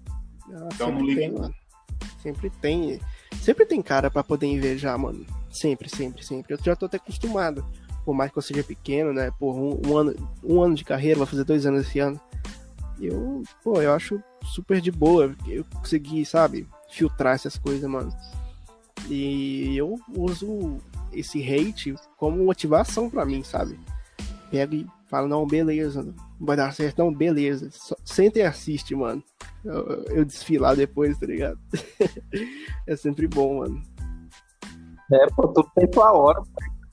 ah, 0.53 0.69
Então 0.75 0.91
não 0.91 0.99
sempre 0.99 1.15
liga 1.15 1.21
tem, 1.21 1.31
mano. 1.31 1.55
Sempre 2.21 2.51
tem. 2.51 3.01
Sempre 3.41 3.67
tem 3.67 3.81
cara 3.81 4.11
pra 4.11 4.25
poder 4.25 4.49
invejar, 4.49 4.99
mano. 4.99 5.25
Sempre, 5.49 5.89
sempre, 5.89 6.25
sempre. 6.25 6.55
Eu 6.55 6.59
já 6.61 6.75
tô 6.75 6.87
até 6.87 6.97
acostumado. 6.97 7.65
Por 8.05 8.15
mais 8.15 8.33
que 8.33 8.39
eu 8.39 8.43
seja 8.43 8.65
pequeno, 8.65 9.13
né? 9.13 9.31
Por 9.39 9.55
um, 9.55 9.81
um 9.87 9.97
ano, 9.97 10.15
um 10.43 10.61
ano 10.61 10.75
de 10.75 10.85
carreira, 10.85 11.19
vai 11.21 11.27
fazer 11.27 11.45
dois 11.45 11.65
anos 11.67 11.87
esse 11.87 12.01
ano. 12.01 12.21
Eu, 13.01 13.43
pô, 13.63 13.81
eu 13.81 13.93
acho 13.93 14.23
super 14.45 14.81
de 14.81 14.91
boa. 14.91 15.35
Eu 15.47 15.65
consegui, 15.65 16.25
sabe, 16.25 16.67
filtrar 16.91 17.35
essas 17.35 17.59
coisas, 17.59 17.89
mano. 17.89 18.11
E 19.09 19.77
eu 19.77 19.97
uso 20.17 20.79
esse 21.13 21.41
hate 21.43 21.95
como 22.17 22.45
motivação 22.45 23.09
pra 23.09 23.25
mim, 23.25 23.43
sabe? 23.43 23.79
Pego 24.51 24.75
e 24.75 24.87
falo, 25.07 25.29
não, 25.29 25.47
beleza, 25.47 26.15
vai 26.41 26.57
dar 26.57 26.73
certo, 26.73 26.99
não, 26.99 27.13
beleza. 27.13 27.69
Senta 28.05 28.39
e 28.39 28.43
assiste, 28.43 28.95
mano. 28.95 29.23
Eu, 29.65 30.05
eu 30.09 30.25
desfilar 30.25 30.77
depois, 30.77 31.19
tá 31.19 31.27
ligado? 31.27 31.59
é 32.87 32.97
sempre 32.97 33.27
bom, 33.27 33.59
mano. 33.59 33.83
É, 35.13 35.27
pô, 35.35 35.49
tudo 35.49 35.71
tem 35.75 35.89
sua 35.93 36.13
hora. 36.13 36.43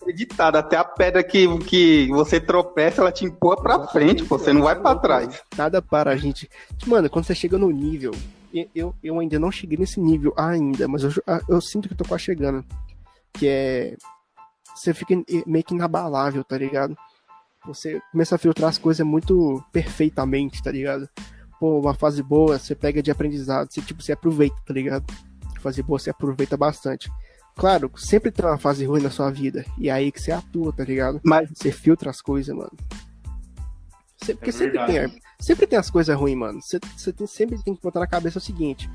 Acreditado. 0.04 0.56
Até 0.58 0.78
a 0.78 0.84
pedra 0.84 1.24
que, 1.24 1.48
que 1.60 2.08
você 2.10 2.40
tropeça, 2.40 3.02
ela 3.02 3.12
te 3.12 3.26
empurra 3.26 3.58
pra 3.58 3.76
Exatamente, 3.76 3.92
frente, 3.92 4.26
pô. 4.26 4.38
Você 4.38 4.54
não 4.54 4.62
vai 4.62 4.80
pra 4.80 4.96
trás. 4.96 5.42
Nada 5.58 5.82
para 5.82 6.12
a 6.12 6.18
gente. 6.18 6.50
Mano, 6.86 7.10
quando 7.10 7.26
você 7.26 7.34
chega 7.36 7.58
no 7.58 7.70
nível. 7.70 8.12
Eu, 8.76 8.94
eu 9.04 9.20
ainda 9.20 9.40
não 9.40 9.52
cheguei 9.52 9.80
nesse 9.80 10.00
nível 10.00 10.32
ainda, 10.38 10.88
mas 10.88 11.02
eu, 11.04 11.12
eu 11.50 11.60
sinto 11.60 11.88
que 11.88 11.96
eu 11.96 11.98
tô 11.98 12.06
quase 12.06 12.24
chegando. 12.26 12.64
Que 13.34 13.48
é. 13.48 13.98
Você 14.76 14.94
fica 14.94 15.16
meio 15.46 15.64
que 15.64 15.74
inabalável, 15.74 16.44
tá 16.44 16.58
ligado? 16.58 16.96
Você 17.66 18.02
começa 18.12 18.36
a 18.36 18.38
filtrar 18.38 18.70
as 18.70 18.78
coisas 18.78 19.06
muito 19.06 19.64
perfeitamente, 19.72 20.62
tá 20.62 20.72
ligado? 20.72 21.10
Pô, 21.60 21.80
uma 21.80 21.94
fase 21.94 22.22
boa, 22.22 22.60
você 22.60 22.76
pega 22.76 23.02
de 23.02 23.10
aprendizado, 23.10 23.72
você, 23.72 23.82
tipo, 23.82 24.04
você 24.04 24.12
aproveita, 24.12 24.56
tá 24.66 24.74
ligado? 24.74 25.06
Fase 25.62 25.82
boa, 25.82 25.98
você 25.98 26.10
aproveita 26.10 26.58
bastante. 26.58 27.10
Claro, 27.56 27.92
sempre 27.96 28.32
tem 28.32 28.46
uma 28.46 28.58
fase 28.58 28.86
ruim 28.86 29.02
na 29.02 29.10
sua 29.12 29.30
vida. 29.32 29.64
E 29.78 29.90
aí 29.90 30.12
que 30.12 30.22
você 30.22 30.32
atua, 30.32 30.74
tá 30.74 30.84
ligado? 30.84 31.20
Mas 31.24 31.50
Você 31.54 31.72
filtra 31.72 32.10
as 32.10 32.22
coisas, 32.22 32.56
mano. 32.56 32.72
Você- 34.18 34.34
porque 34.36 34.50
É 34.50 34.54
sempre 34.54 34.86
tem, 34.86 35.22
sempre 35.40 35.68
tem 35.68 35.78
as 35.80 35.90
coisas 35.90 36.16
ruins, 36.18 36.38
mano. 36.38 36.62
Você, 36.62 36.80
você 36.98 37.12
tem- 37.12 37.28
sempre 37.28 37.62
tem 37.64 37.76
que 37.76 37.82
botar 37.82 38.00
na 38.00 38.08
cabeça 38.08 38.38
o 38.38 38.42
seguinte: 38.42 38.90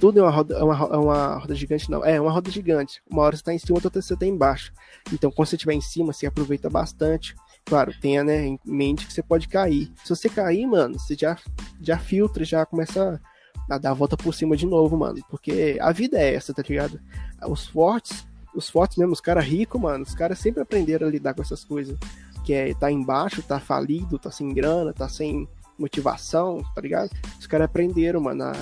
tudo 0.00 0.18
é 0.18 0.22
uma 0.22 0.30
roda, 0.30 0.54
é 0.58 0.62
uma, 0.64 0.74
é 0.74 0.96
uma 0.96 1.38
roda 1.38 1.54
gigante, 1.54 1.90
não. 1.90 2.04
É 2.04 2.20
uma 2.20 2.32
roda 2.32 2.50
gigante. 2.50 3.02
Uma 3.08 3.22
hora 3.22 3.36
você 3.36 3.42
tá 3.42 3.52
em 3.52 3.58
cima, 3.58 3.76
outra 3.76 4.00
você 4.02 4.16
tá 4.16 4.26
embaixo. 4.26 4.72
Então, 5.12 5.30
quando 5.30 5.48
você 5.48 5.56
estiver 5.56 5.74
em 5.74 5.80
cima, 5.80 6.12
você 6.12 6.26
aproveita 6.26 6.70
bastante. 6.70 7.34
Claro, 7.66 7.92
tenha 8.00 8.24
né, 8.24 8.44
em 8.46 8.58
mente 8.64 9.06
que 9.06 9.12
você 9.12 9.22
pode 9.22 9.48
cair. 9.48 9.90
Se 10.02 10.10
você 10.14 10.28
cair, 10.28 10.66
mano, 10.66 10.98
você 10.98 11.14
já, 11.14 11.36
já 11.80 11.98
filtra, 11.98 12.44
já 12.44 12.64
começa 12.66 13.14
a 13.14 13.33
dar 13.68 13.90
a 13.90 13.94
volta 13.94 14.16
por 14.16 14.34
cima 14.34 14.56
de 14.56 14.66
novo, 14.66 14.96
mano. 14.96 15.22
Porque 15.28 15.78
a 15.80 15.92
vida 15.92 16.18
é 16.18 16.34
essa, 16.34 16.52
tá 16.52 16.62
ligado? 16.68 17.00
Os 17.46 17.66
fortes, 17.66 18.26
os 18.54 18.68
fortes 18.68 18.96
mesmo, 18.96 19.12
os 19.12 19.20
caras 19.20 19.44
ricos, 19.44 19.80
mano, 19.80 20.04
os 20.04 20.14
caras 20.14 20.38
sempre 20.38 20.62
aprenderam 20.62 21.06
a 21.06 21.10
lidar 21.10 21.34
com 21.34 21.42
essas 21.42 21.64
coisas. 21.64 21.98
Que 22.44 22.52
é 22.52 22.74
tá 22.74 22.90
embaixo, 22.90 23.42
tá 23.42 23.58
falido, 23.58 24.18
tá 24.18 24.30
sem 24.30 24.52
grana, 24.52 24.92
tá 24.92 25.08
sem 25.08 25.48
motivação, 25.78 26.62
tá 26.74 26.80
ligado? 26.80 27.10
Os 27.38 27.46
caras 27.46 27.64
aprenderam, 27.66 28.20
mano, 28.20 28.44
a, 28.44 28.52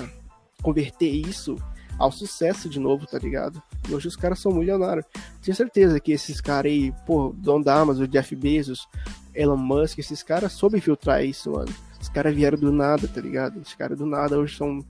converter 0.61 1.09
isso 1.09 1.57
ao 1.99 2.11
sucesso 2.11 2.67
de 2.69 2.79
novo, 2.79 3.05
tá 3.05 3.19
ligado? 3.19 3.61
E 3.87 3.93
hoje 3.93 4.07
os 4.07 4.15
caras 4.15 4.39
são 4.39 4.51
milionários. 4.51 5.05
Tenho 5.41 5.55
certeza 5.55 5.99
que 5.99 6.11
esses 6.11 6.41
caras 6.41 6.71
aí, 6.71 6.93
pô, 7.05 7.33
Don 7.37 7.61
Damas, 7.61 7.99
o 7.99 8.07
Jeff 8.07 8.35
Bezos, 8.35 8.87
Elon 9.33 9.57
Musk, 9.57 9.99
esses 9.99 10.23
caras 10.23 10.53
soube 10.53 10.79
filtrar 10.79 11.23
isso, 11.23 11.51
mano. 11.51 11.71
Os 12.03 12.09
caras 12.09 12.35
vieram 12.35 12.57
do 12.57 12.69
nada, 12.69 13.07
tá 13.07 13.21
ligado? 13.21 13.61
Os 13.61 13.73
caras 13.75 13.97
do 13.97 14.05
nada 14.05 14.37
hoje 14.37 14.57
são 14.57 14.85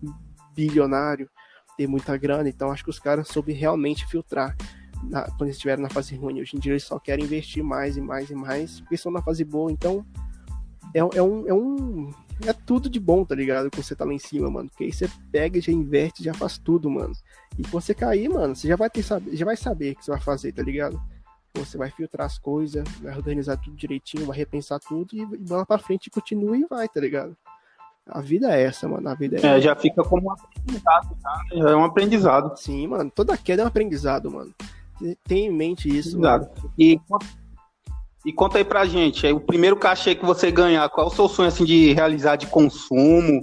bilionários, 0.56 1.30
tem 1.78 1.86
muita 1.86 2.17
grana, 2.17 2.49
então 2.49 2.71
acho 2.71 2.84
que 2.84 2.89
os 2.89 2.97
caras 2.97 3.28
soube 3.28 3.54
realmente 3.54 4.08
filtrar 4.08 4.58
na, 5.04 5.21
quando 5.26 5.43
eles 5.43 5.58
estiveram 5.58 5.84
na 5.84 5.91
fase 5.91 6.15
ruim. 6.15 6.41
Hoje 6.41 6.58
em 6.58 6.60
dia 6.60 6.71
eles 6.71 6.84
só 6.84 6.97
querem 6.97 7.23
investir 7.23 7.63
mais 7.63 7.97
e 7.97 8.02
mais 8.02 8.32
e 8.32 8.34
mais, 8.34 8.80
porque 8.80 8.95
estão 8.95 9.12
na 9.12 9.21
fase 9.21 9.43
boa, 9.43 9.71
então 9.71 10.04
é, 10.91 11.02
é, 11.02 11.21
um, 11.21 11.47
é 11.47 11.54
um. 11.54 12.10
É 12.47 12.52
tudo 12.52 12.89
de 12.89 12.99
bom, 12.99 13.23
tá 13.23 13.36
ligado? 13.36 13.69
Quando 13.69 13.84
você 13.84 13.95
tá 13.95 14.06
lá 14.06 14.13
em 14.13 14.17
cima, 14.17 14.49
mano. 14.49 14.67
Porque 14.69 14.86
aí 14.86 14.91
você 14.91 15.08
pega, 15.32 15.62
já 15.62 15.71
inverte, 15.71 16.23
já 16.23 16.34
faz 16.34 16.58
tudo, 16.58 16.89
mano. 16.89 17.13
E 17.60 17.62
quando 17.62 17.84
você 17.84 17.93
cair, 17.93 18.28
mano, 18.28 18.56
você 18.56 18.67
já 18.67 18.76
vai 18.76 18.89
ter 18.89 19.04
já 19.04 19.45
vai 19.45 19.56
saber 19.56 19.91
o 19.91 19.95
que 19.97 20.04
você 20.04 20.10
vai 20.10 20.19
fazer, 20.19 20.52
tá 20.52 20.63
ligado? 20.63 20.99
Você 21.55 21.77
vai 21.77 21.91
filtrar 21.91 22.25
as 22.25 22.37
coisas, 22.37 22.83
vai 22.99 23.15
organizar 23.15 23.57
tudo 23.57 23.75
direitinho, 23.75 24.25
vai 24.25 24.37
repensar 24.37 24.79
tudo 24.79 25.15
e 25.15 25.25
bola 25.25 25.65
pra 25.65 25.77
frente, 25.77 26.09
continua 26.09 26.57
e 26.57 26.65
vai, 26.65 26.89
tá 26.89 26.99
ligado? 26.99 27.37
A 28.07 28.21
vida 28.21 28.53
é 28.53 28.63
essa, 28.63 28.87
mano. 28.87 29.07
A 29.07 29.13
vida 29.13 29.37
é, 29.37 29.57
é 29.57 29.61
já 29.61 29.75
fica 29.75 30.03
como 30.03 30.27
um 30.27 30.31
aprendizado, 30.31 31.17
tá? 31.21 31.41
Já 31.53 31.69
é 31.69 31.75
um 31.75 31.83
aprendizado. 31.85 32.57
Sim, 32.57 32.87
mano. 32.87 33.11
Toda 33.13 33.37
queda 33.37 33.61
é 33.61 33.65
um 33.65 33.67
aprendizado, 33.67 34.31
mano. 34.31 34.53
Tem 35.25 35.45
em 35.45 35.51
mente 35.51 35.87
isso. 35.87 36.19
Mano. 36.19 36.49
E 36.77 36.99
e 38.25 38.31
conta 38.31 38.57
aí 38.57 38.63
pra 38.63 38.85
gente, 38.85 39.27
aí, 39.27 39.33
o 39.33 39.39
primeiro 39.39 39.75
cachê 39.75 40.15
que 40.15 40.25
você 40.25 40.49
ganhar, 40.49 40.87
qual 40.87 41.07
é 41.07 41.09
o 41.09 41.13
seu 41.13 41.27
sonho 41.27 41.49
assim 41.49 41.65
de 41.65 41.91
realizar 41.91 42.37
de 42.37 42.47
consumo, 42.47 43.41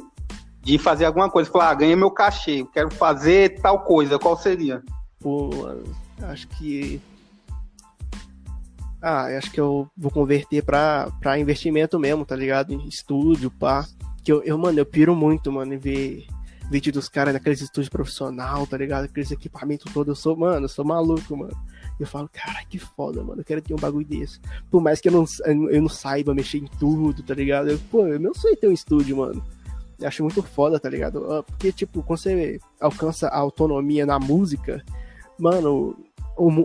de 0.62 0.78
fazer 0.78 1.04
alguma 1.04 1.28
coisa? 1.28 1.50
Falar, 1.50 1.68
ah, 1.68 1.74
ganhei 1.74 1.94
meu 1.94 2.10
cachê, 2.10 2.66
quero 2.72 2.90
fazer 2.90 3.60
tal 3.60 3.80
coisa, 3.80 4.18
qual 4.18 4.38
seria? 4.38 4.82
Pô, 5.18 5.50
mano, 5.54 5.84
acho 6.22 6.48
que. 6.48 6.98
Ah, 9.02 9.24
acho 9.36 9.50
que 9.50 9.60
eu 9.60 9.88
vou 9.96 10.10
converter 10.10 10.62
pra, 10.62 11.10
pra 11.20 11.38
investimento 11.38 11.98
mesmo, 11.98 12.24
tá 12.24 12.36
ligado? 12.36 12.72
Em 12.72 12.86
estúdio, 12.86 13.50
pá. 13.50 13.86
Que 14.22 14.32
eu, 14.32 14.42
eu, 14.42 14.58
mano, 14.58 14.78
eu 14.78 14.86
piro 14.86 15.14
muito, 15.14 15.50
mano, 15.50 15.72
em 15.72 15.78
ver 15.78 16.26
vídeo 16.70 16.92
dos 16.92 17.08
caras 17.08 17.34
naqueles 17.34 17.60
estúdios 17.60 17.88
profissional, 17.88 18.64
tá 18.66 18.76
ligado? 18.76 19.04
Aqueles 19.04 19.32
equipamentos 19.32 19.92
todos. 19.92 20.08
Eu 20.08 20.14
sou, 20.14 20.36
mano, 20.36 20.66
eu 20.66 20.68
sou 20.68 20.84
maluco, 20.84 21.36
mano. 21.36 21.56
Eu 21.98 22.06
falo, 22.06 22.30
cara, 22.32 22.64
que 22.64 22.78
foda, 22.78 23.22
mano. 23.24 23.40
Eu 23.40 23.44
quero 23.44 23.60
ter 23.60 23.74
um 23.74 23.78
bagulho 23.78 24.06
desse. 24.06 24.40
Por 24.70 24.80
mais 24.80 25.00
que 25.00 25.08
eu 25.08 25.12
não, 25.12 25.24
eu 25.68 25.82
não 25.82 25.88
saiba 25.88 26.32
mexer 26.32 26.58
em 26.58 26.66
tudo, 26.78 27.22
tá 27.22 27.34
ligado? 27.34 27.68
Eu, 27.70 27.78
pô, 27.90 28.06
eu 28.06 28.20
não 28.20 28.32
sei 28.32 28.54
ter 28.54 28.68
um 28.68 28.72
estúdio, 28.72 29.16
mano. 29.16 29.44
Eu 29.98 30.06
acho 30.06 30.22
muito 30.22 30.42
foda, 30.42 30.78
tá 30.78 30.88
ligado? 30.88 31.30
Ah, 31.30 31.42
porque, 31.42 31.72
tipo, 31.72 32.02
quando 32.02 32.20
você 32.20 32.60
alcança 32.80 33.28
a 33.28 33.36
autonomia 33.36 34.06
na 34.06 34.18
música, 34.18 34.82
mano, 35.38 35.96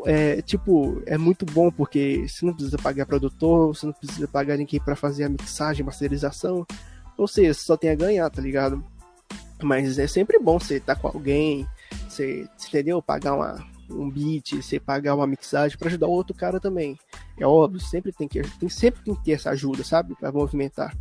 é, 0.06 0.42
tipo, 0.42 1.02
é 1.06 1.18
muito 1.18 1.46
bom 1.46 1.72
porque 1.72 2.26
você 2.28 2.46
não 2.46 2.54
precisa 2.54 2.78
pagar 2.78 3.06
produtor, 3.06 3.76
você 3.76 3.86
não 3.86 3.94
precisa 3.94 4.28
pagar 4.28 4.58
ninguém 4.58 4.80
para 4.80 4.96
fazer 4.96 5.26
a 5.26 5.30
mixagem, 5.30 5.86
masterização. 5.86 6.66
Ou 7.18 7.28
seja, 7.28 7.54
você 7.54 7.66
só 7.66 7.76
tem 7.76 7.90
a 7.90 7.96
ganhar, 7.96 8.30
tá 8.30 8.42
ligado? 8.42 8.84
Mas 9.62 9.98
é 10.00 10.08
sempre 10.08 10.40
bom 10.40 10.60
você 10.60 10.76
estar 10.76 10.96
tá 10.96 11.02
com 11.02 11.08
alguém, 11.08 11.68
você, 12.08 12.48
entendeu? 12.68 13.02
Pagar 13.02 13.34
uma, 13.34 13.66
um 13.90 14.10
beat, 14.10 14.54
você 14.56 14.80
pagar 14.80 15.16
uma 15.16 15.28
mixagem 15.28 15.78
para 15.78 15.88
ajudar 15.88 16.08
o 16.08 16.12
outro 16.12 16.36
cara 16.36 16.60
também. 16.60 16.98
É 17.38 17.46
óbvio, 17.46 17.80
sempre 17.80 18.12
tem 18.12 18.28
que 18.28 18.42
tem 18.42 18.70
sempre 18.70 19.04
tem 19.04 19.16
que 19.16 19.24
ter 19.24 19.32
essa 19.34 19.50
ajuda, 19.50 19.84
sabe, 19.84 20.16
para 20.16 20.32
movimentar. 20.32 20.96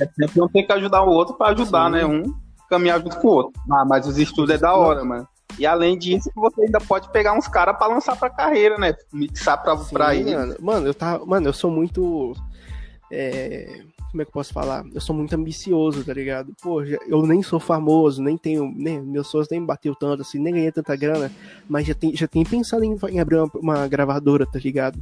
É 0.00 0.06
sempre 0.06 0.40
um 0.40 0.48
tem 0.48 0.66
que 0.66 0.72
ajudar 0.72 1.02
o 1.02 1.10
outro 1.10 1.34
para 1.34 1.52
ajudar, 1.52 1.86
Sim. 1.86 1.92
né? 1.92 2.06
Um 2.06 2.34
caminhar 2.68 3.00
junto 3.00 3.18
com 3.18 3.28
o 3.28 3.32
outro. 3.32 3.62
Ah, 3.70 3.84
mas 3.84 4.06
os 4.06 4.18
estudos 4.18 4.54
é 4.54 4.58
da 4.58 4.74
hora, 4.74 5.04
mano. 5.04 5.28
E 5.58 5.66
além 5.66 5.98
disso, 5.98 6.30
você 6.34 6.62
ainda 6.62 6.80
pode 6.80 7.10
pegar 7.10 7.32
uns 7.32 7.48
caras 7.48 7.76
para 7.76 7.92
lançar 7.92 8.16
pra 8.16 8.30
carreira, 8.30 8.78
né? 8.78 8.94
Mixar 9.12 9.60
pra, 9.62 9.76
Sim, 9.76 9.92
pra 9.92 10.14
ele. 10.14 10.34
Mano. 10.34 10.56
mano, 10.60 10.86
eu 10.86 10.94
tava. 10.94 11.26
Mano, 11.26 11.48
eu 11.48 11.52
sou 11.52 11.70
muito. 11.70 12.34
É, 13.10 13.82
como 14.10 14.22
é 14.22 14.24
que 14.24 14.30
eu 14.30 14.32
posso 14.32 14.52
falar? 14.52 14.84
Eu 14.94 15.00
sou 15.00 15.14
muito 15.14 15.34
ambicioso, 15.34 16.04
tá 16.04 16.14
ligado? 16.14 16.54
Pô, 16.62 16.82
eu 16.82 17.26
nem 17.26 17.42
sou 17.42 17.60
famoso, 17.60 18.22
nem 18.22 18.38
tenho, 18.38 18.72
nem, 18.74 19.00
meus 19.02 19.26
sonhos 19.28 19.48
nem 19.50 19.64
bateu 19.64 19.94
tanto, 19.94 20.22
assim, 20.22 20.38
nem 20.38 20.54
ganhei 20.54 20.72
tanta 20.72 20.96
grana, 20.96 21.30
mas 21.68 21.86
já, 21.86 21.94
tem, 21.94 22.16
já 22.16 22.26
tenho 22.26 22.48
pensado 22.48 22.84
em, 22.84 22.96
em 23.10 23.20
abrir 23.20 23.36
uma, 23.36 23.50
uma, 23.54 23.88
gravadora, 23.88 24.46
tá 24.46 24.58
ligado? 24.58 24.98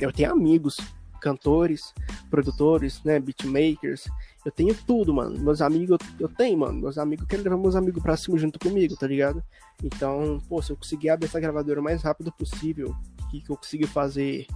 Eu 0.00 0.12
tenho 0.12 0.32
amigos, 0.32 0.78
cantores, 1.20 1.94
produtores, 2.30 3.02
né, 3.04 3.20
beatmakers, 3.20 4.08
eu 4.44 4.50
tenho 4.50 4.74
tudo, 4.86 5.12
mano. 5.12 5.38
Meus 5.38 5.60
amigos, 5.60 5.98
eu, 6.18 6.28
tenho, 6.28 6.58
mano. 6.58 6.80
Meus 6.80 6.96
amigos, 6.96 7.24
eu 7.24 7.28
quero 7.28 7.42
levar 7.42 7.58
meus 7.58 7.76
amigos 7.76 8.02
pra 8.02 8.16
cima 8.16 8.38
junto 8.38 8.58
comigo, 8.58 8.96
tá 8.96 9.06
ligado? 9.06 9.42
Então, 9.84 10.40
pô, 10.48 10.62
se 10.62 10.72
eu 10.72 10.76
conseguir 10.76 11.10
abrir 11.10 11.26
essa 11.26 11.38
gravadora 11.38 11.80
o 11.80 11.84
mais 11.84 12.02
rápido 12.02 12.32
possível, 12.32 12.94
que, 13.30 13.40
que 13.40 13.50
eu 13.50 13.56
conseguir 13.56 13.86
fazer 13.86 14.46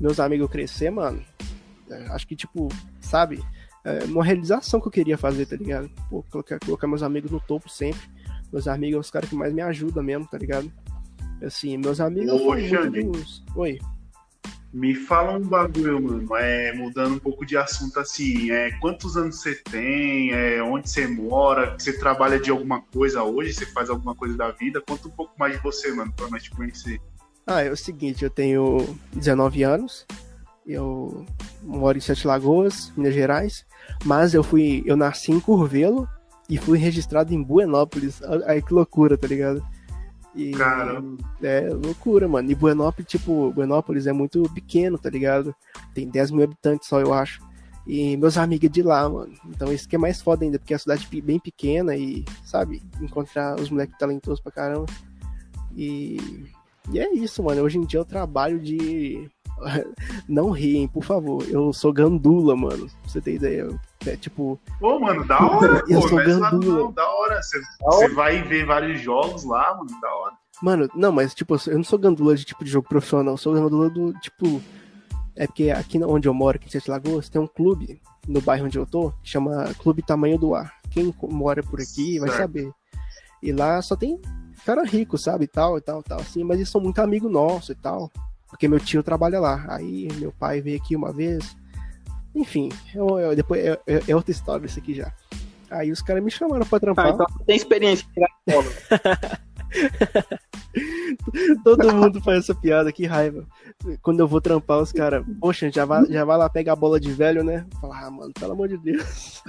meus 0.00 0.18
amigos 0.18 0.50
crescer, 0.50 0.90
mano, 0.90 1.22
é, 1.90 2.06
acho 2.08 2.26
que, 2.26 2.34
tipo, 2.34 2.68
sabe? 3.00 3.44
É 3.84 4.04
uma 4.04 4.24
realização 4.24 4.80
que 4.80 4.88
eu 4.88 4.92
queria 4.92 5.16
fazer, 5.16 5.46
tá 5.46 5.54
ligado? 5.54 5.88
Pô, 6.10 6.24
colocar, 6.30 6.58
colocar 6.58 6.86
meus 6.88 7.02
amigos 7.02 7.30
no 7.30 7.38
topo 7.38 7.68
sempre. 7.68 8.00
Meus 8.52 8.66
amigos 8.66 8.94
são 8.94 9.00
os 9.00 9.10
caras 9.10 9.28
que 9.28 9.36
mais 9.36 9.52
me 9.52 9.62
ajudam 9.62 10.02
mesmo, 10.02 10.26
tá 10.26 10.38
ligado? 10.38 10.72
Assim, 11.42 11.76
meus 11.76 12.00
amigos. 12.00 12.40
Ô, 12.40 12.58
Xande, 12.58 13.08
Oi. 13.54 13.78
Me 14.76 14.94
fala 14.94 15.38
um 15.38 15.40
bagulho, 15.40 16.02
mano. 16.02 16.36
É, 16.36 16.70
mudando 16.74 17.14
um 17.14 17.18
pouco 17.18 17.46
de 17.46 17.56
assunto 17.56 17.98
assim. 17.98 18.50
É, 18.50 18.72
quantos 18.72 19.16
anos 19.16 19.40
você 19.40 19.54
tem? 19.54 20.32
É, 20.32 20.62
onde 20.62 20.90
você 20.90 21.06
mora? 21.06 21.74
Você 21.78 21.98
trabalha 21.98 22.38
de 22.38 22.50
alguma 22.50 22.82
coisa 22.82 23.22
hoje? 23.22 23.54
Você 23.54 23.64
faz 23.64 23.88
alguma 23.88 24.14
coisa 24.14 24.36
da 24.36 24.50
vida? 24.50 24.82
Conta 24.86 25.08
um 25.08 25.12
pouco 25.12 25.32
mais 25.38 25.56
de 25.56 25.62
você, 25.62 25.90
mano, 25.94 26.12
pra 26.14 26.28
nós 26.28 26.42
te 26.42 26.50
conhecer. 26.50 27.00
Ah, 27.46 27.62
é 27.62 27.70
o 27.70 27.76
seguinte, 27.76 28.22
eu 28.22 28.28
tenho 28.28 28.86
19 29.14 29.62
anos. 29.62 30.06
Eu 30.66 31.24
moro 31.62 31.96
em 31.96 32.02
Sete 32.02 32.26
Lagoas, 32.26 32.92
Minas 32.94 33.14
Gerais, 33.14 33.64
mas 34.04 34.34
eu 34.34 34.42
fui, 34.42 34.82
eu 34.84 34.94
nasci 34.94 35.32
em 35.32 35.40
Curvelo 35.40 36.06
e 36.50 36.58
fui 36.58 36.76
registrado 36.76 37.32
em 37.32 37.42
Buenópolis. 37.42 38.20
Aí 38.44 38.60
que 38.60 38.74
loucura, 38.74 39.16
tá 39.16 39.26
ligado? 39.26 39.66
E, 40.36 40.50
Caramba. 40.50 41.16
É 41.42 41.70
loucura, 41.70 42.28
mano. 42.28 42.50
E 42.50 42.54
Buenópolis, 42.54 43.10
tipo, 43.10 43.50
Buenópolis 43.52 44.06
é 44.06 44.12
muito 44.12 44.42
pequeno, 44.52 44.98
tá 44.98 45.08
ligado? 45.08 45.54
Tem 45.94 46.06
10 46.06 46.30
mil 46.30 46.44
habitantes 46.44 46.86
só, 46.86 47.00
eu 47.00 47.14
acho. 47.14 47.40
E 47.86 48.16
meus 48.18 48.36
amigos 48.36 48.70
de 48.70 48.82
lá, 48.82 49.08
mano. 49.08 49.32
Então 49.46 49.72
isso 49.72 49.88
que 49.88 49.96
é 49.96 49.98
mais 49.98 50.20
foda 50.20 50.44
ainda, 50.44 50.58
porque 50.58 50.74
é 50.74 50.76
a 50.76 50.78
cidade 50.78 51.08
bem 51.22 51.38
pequena 51.38 51.96
e, 51.96 52.24
sabe, 52.44 52.82
encontrar 53.00 53.58
os 53.58 53.70
moleques 53.70 53.96
talentosos 53.98 54.40
pra 54.40 54.52
caramba. 54.52 54.86
E, 55.74 56.18
e 56.90 56.98
é 56.98 57.14
isso, 57.14 57.42
mano. 57.42 57.62
Hoje 57.62 57.78
em 57.78 57.86
dia 57.86 58.00
eu 58.00 58.04
trabalho 58.04 58.60
de 58.60 59.30
Não 60.28 60.50
riem, 60.50 60.86
por 60.86 61.04
favor. 61.04 61.44
Eu 61.48 61.72
sou 61.72 61.92
gandula, 61.92 62.56
mano. 62.56 62.86
Pra 62.86 63.08
você 63.08 63.20
ter 63.20 63.34
ideia. 63.34 63.68
É 64.06 64.16
tipo. 64.16 64.58
Pô, 64.78 64.98
mano, 64.98 65.26
da 65.26 65.38
hora. 65.40 65.82
eu 65.88 66.00
pô, 66.00 66.08
sou 66.08 66.18
gandula. 66.18 66.84
Não, 66.84 66.92
da 66.92 67.08
hora. 67.08 67.40
Você, 67.42 68.08
vai 68.14 68.42
ver 68.42 68.66
vários 68.66 69.00
jogos 69.00 69.44
lá, 69.44 69.74
mano, 69.74 70.00
da 70.00 70.14
hora. 70.14 70.34
Mano, 70.62 70.88
não, 70.94 71.12
mas 71.12 71.34
tipo, 71.34 71.54
eu 71.66 71.76
não 71.76 71.84
sou 71.84 71.98
gandula 71.98 72.34
de 72.34 72.44
tipo 72.44 72.64
de 72.64 72.70
jogo 72.70 72.88
profissional, 72.88 73.34
eu 73.34 73.38
sou 73.38 73.54
gandula 73.54 73.90
do 73.90 74.12
tipo. 74.14 74.62
É 75.34 75.46
porque 75.46 75.70
aqui 75.70 76.02
onde 76.02 76.26
eu 76.26 76.32
moro, 76.32 76.56
aqui 76.56 76.66
em 76.66 76.70
Sete 76.70 76.90
Lagoas, 76.90 77.28
tem 77.28 77.40
um 77.40 77.46
clube 77.46 78.00
no 78.26 78.40
bairro 78.40 78.64
onde 78.64 78.78
eu 78.78 78.86
tô, 78.86 79.10
que 79.22 79.28
chama 79.28 79.70
Clube 79.78 80.00
Tamanho 80.02 80.38
do 80.38 80.54
Ar. 80.54 80.72
Quem 80.90 81.14
mora 81.24 81.62
por 81.62 81.78
aqui 81.78 82.18
vai 82.18 82.30
saber. 82.30 82.72
E 83.42 83.52
lá 83.52 83.82
só 83.82 83.94
tem 83.94 84.18
cara 84.64 84.82
rico, 84.82 85.18
sabe? 85.18 85.44
E 85.44 85.46
tal, 85.46 85.76
e 85.76 85.80
tal, 85.82 86.02
tal, 86.02 86.20
assim, 86.20 86.42
mas 86.42 86.56
eles 86.56 86.70
são 86.70 86.80
muito 86.80 86.98
amigos 87.00 87.30
nossos 87.30 87.68
e 87.68 87.74
tal 87.74 88.10
porque 88.48 88.68
meu 88.68 88.80
tio 88.80 89.02
trabalha 89.02 89.40
lá. 89.40 89.64
Aí 89.68 90.08
meu 90.16 90.32
pai 90.32 90.60
veio 90.60 90.76
aqui 90.76 90.94
uma 90.96 91.12
vez. 91.12 91.56
Enfim, 92.34 92.68
eu, 92.94 93.18
eu 93.18 93.34
depois 93.34 93.64
é, 93.64 93.80
outra 94.14 94.30
história 94.30 94.66
isso 94.66 94.78
aqui 94.78 94.94
já. 94.94 95.10
Aí 95.70 95.90
os 95.90 96.02
caras 96.02 96.22
me 96.22 96.30
chamaram 96.30 96.66
pra 96.66 96.78
trampar. 96.78 97.06
Ah, 97.06 97.10
então 97.10 97.26
tem 97.46 97.56
experiência 97.56 98.06
de 98.14 98.16
Todo 101.64 101.92
mundo 101.92 102.20
faz 102.20 102.40
essa 102.40 102.54
piada, 102.54 102.92
que 102.92 103.04
raiva. 103.04 103.44
Quando 104.00 104.20
eu 104.20 104.28
vou 104.28 104.40
trampar, 104.40 104.78
os 104.78 104.92
caras, 104.92 105.26
poxa, 105.40 105.70
já 105.72 105.84
vai, 105.84 106.06
já 106.06 106.24
vai 106.24 106.38
lá 106.38 106.48
pegar 106.48 106.74
a 106.74 106.76
bola 106.76 107.00
de 107.00 107.12
velho, 107.12 107.42
né? 107.42 107.66
Falar, 107.80 108.06
ah, 108.06 108.10
mano, 108.10 108.32
pelo 108.32 108.52
amor 108.52 108.68
de 108.68 108.76
Deus. 108.76 109.42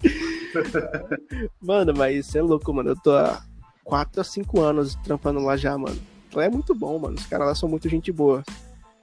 mano, 1.60 1.92
mas 1.96 2.26
isso 2.26 2.38
é 2.38 2.42
louco, 2.42 2.72
mano. 2.72 2.90
Eu 2.90 2.96
tô 2.96 3.16
há 3.16 3.42
4 3.82 4.20
a 4.20 4.24
5 4.24 4.60
anos 4.60 4.94
trampando 4.96 5.40
lá 5.40 5.56
já, 5.56 5.76
mano 5.76 6.13
é 6.40 6.48
muito 6.48 6.74
bom, 6.74 6.98
mano. 6.98 7.16
Os 7.16 7.26
caras 7.26 7.46
lá 7.46 7.54
são 7.54 7.68
muito 7.68 7.88
gente 7.88 8.10
boa. 8.12 8.42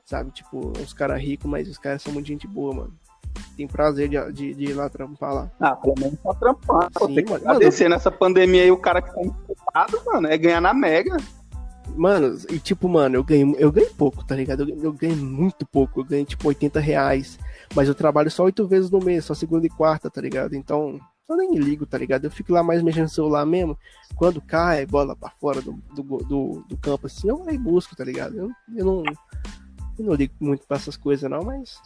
Sabe? 0.06 0.32
Tipo, 0.32 0.74
os 0.80 0.94
caras 0.94 1.22
ricos, 1.22 1.50
mas 1.50 1.70
os 1.70 1.78
caras 1.78 2.02
são 2.02 2.12
muito 2.12 2.28
gente 2.28 2.48
boa, 2.48 2.74
mano. 2.74 2.94
Tem 3.56 3.67
prazer 3.67 4.10
de, 4.10 4.32
de, 4.34 4.54
de 4.54 4.63
ir 4.65 4.74
lá 4.74 4.89
trampar 4.89 5.34
lá. 5.34 5.52
Ah, 5.60 5.76
pelo 5.76 5.96
menos 5.98 6.20
pra 6.20 6.34
trampar. 6.34 6.89
Sim, 7.00 7.15
tem 7.15 7.26
que 7.26 7.34
agradecer 7.34 7.84
mano. 7.84 7.96
nessa 7.96 8.12
pandemia 8.12 8.63
aí, 8.63 8.72
o 8.72 8.78
cara 8.78 9.02
que 9.02 9.13
tá 9.13 9.22
empolgado, 9.22 10.02
mano, 10.06 10.28
é 10.28 10.38
ganhar 10.38 10.62
na 10.62 10.74
Mega. 10.74 11.17
Mano, 11.96 12.38
e 12.50 12.60
tipo, 12.60 12.88
mano, 12.88 13.15
eu 13.15 13.24
ganhei, 13.24 13.56
eu 13.58 13.72
ganhei 13.72 13.89
pouco, 13.89 14.26
tá 14.26 14.36
ligado? 14.36 14.70
Eu, 14.70 14.84
eu 14.84 14.94
ganhei 14.94 15.15
muito 15.15 15.65
pouco. 15.65 16.02
Eu 16.02 16.06
ganhei 16.06 16.26
tipo 16.26 16.48
80 16.48 16.80
reais. 16.80 17.38
Mas 17.76 17.88
eu 17.88 17.96
trabalho 17.96 18.30
só 18.30 18.44
oito 18.44 18.67
vezes 18.67 18.89
no 18.89 19.00
mês, 19.00 19.26
só 19.26 19.34
segunda 19.34 19.65
e 19.65 19.70
quarta, 19.70 20.10
tá 20.10 20.22
ligado? 20.22 20.56
Então, 20.56 21.00
eu 21.30 21.38
nem 21.38 21.56
ligo, 21.56 21.86
tá 21.86 21.98
ligado? 21.98 22.26
Eu 22.26 22.32
fico 22.32 22.52
lá 22.52 22.62
mais 22.62 22.82
mexendo 22.82 23.04
no 23.04 23.10
celular 23.10 23.46
mesmo. 23.46 23.78
Quando 24.16 24.42
cai 24.42 24.86
bola 24.86 25.16
pra 25.16 25.30
fora 25.30 25.62
do, 25.62 25.74
do, 25.94 26.04
do, 26.04 26.66
do 26.68 26.78
campo, 26.78 27.08
assim, 27.08 27.30
eu 27.30 27.44
aí 27.48 27.58
busco, 27.58 27.96
tá 27.96 28.04
ligado? 28.04 28.38
Eu, 28.38 28.52
eu, 28.76 28.86
não, 28.86 29.04
eu 29.98 30.06
não 30.06 30.14
ligo 30.14 30.34
muito 30.40 30.66
pra 30.68 30.78
essas 30.78 30.98
coisas, 30.98 31.30
não, 31.30 31.44
mas. 31.44 31.80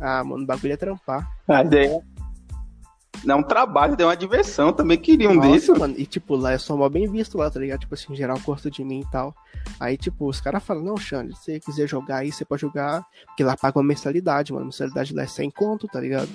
Ah, 0.00 0.22
mano, 0.24 0.44
o 0.44 0.46
bagulho 0.46 0.72
é 0.72 0.76
trampar. 0.76 1.28
A 1.48 1.62
ideia 1.62 2.02
não 3.24 3.36
é 3.36 3.38
um 3.38 3.42
trabalho, 3.42 3.96
é 3.98 4.04
uma 4.04 4.16
diversão. 4.16 4.72
Também 4.72 4.98
queria 4.98 5.28
um 5.28 5.34
Nossa, 5.34 5.48
desse. 5.48 5.70
mano. 5.72 5.94
E, 5.96 6.06
tipo, 6.06 6.36
lá 6.36 6.52
eu 6.52 6.58
sou 6.58 6.76
mal 6.76 6.90
bem 6.90 7.10
visto 7.10 7.38
lá, 7.38 7.50
tá 7.50 7.58
ligado? 7.58 7.80
Tipo 7.80 7.94
assim, 7.94 8.14
geral 8.14 8.38
gosta 8.44 8.70
de 8.70 8.84
mim 8.84 9.00
e 9.00 9.10
tal. 9.10 9.34
Aí, 9.80 9.96
tipo, 9.96 10.26
os 10.26 10.40
caras 10.40 10.62
falam, 10.62 10.84
não, 10.84 10.96
Xande, 10.96 11.36
se 11.36 11.44
você 11.44 11.60
quiser 11.60 11.88
jogar 11.88 12.18
aí, 12.18 12.32
você 12.32 12.44
pode 12.44 12.62
jogar. 12.62 13.04
Porque 13.26 13.42
lá 13.42 13.56
paga 13.56 13.78
uma 13.78 13.84
mensalidade, 13.84 14.52
mano. 14.52 14.64
A 14.64 14.66
mensalidade 14.66 15.14
lá 15.14 15.22
é 15.22 15.26
100 15.26 15.50
conto, 15.50 15.88
tá 15.88 16.00
ligado? 16.00 16.28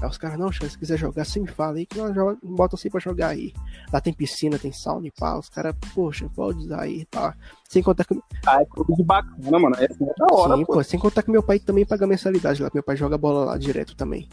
Aí 0.00 0.08
os 0.08 0.16
caras, 0.16 0.38
não, 0.38 0.50
se 0.50 0.78
quiser 0.78 0.96
jogar, 0.96 1.24
você 1.24 1.38
me 1.38 1.46
fala 1.46 1.76
aí 1.76 1.84
que 1.84 1.98
nós 1.98 2.14
joga- 2.14 2.38
bota 2.42 2.76
você 2.76 2.88
pra 2.88 2.98
jogar 3.00 3.28
aí. 3.28 3.52
Lá 3.92 4.00
tem 4.00 4.12
piscina, 4.14 4.58
tem 4.58 4.72
sauna 4.72 5.06
e 5.06 5.10
pá. 5.10 5.36
Os 5.38 5.48
caras, 5.50 5.74
poxa, 5.94 6.26
pode 6.34 6.58
usar 6.60 6.80
aí, 6.82 7.04
pá. 7.06 7.36
Sem 7.68 7.82
contar 7.82 8.04
que. 8.04 8.18
Ah, 8.46 8.62
é 8.62 8.64
tudo 8.74 9.04
bacana, 9.04 9.58
mano. 9.58 9.76
É 9.76 9.84
assim, 9.84 10.04
é 10.04 10.14
da 10.16 10.34
hora, 10.34 10.56
Sim, 10.56 10.64
pô. 10.64 10.72
pô. 10.74 10.82
Sem 10.82 10.98
contar 10.98 11.22
que 11.22 11.30
meu 11.30 11.42
pai 11.42 11.58
também 11.58 11.84
paga 11.84 12.06
mensalidade 12.06 12.62
lá. 12.62 12.70
Meu 12.72 12.82
pai 12.82 12.96
joga 12.96 13.18
bola 13.18 13.44
lá 13.44 13.58
direto 13.58 13.94
também. 13.94 14.26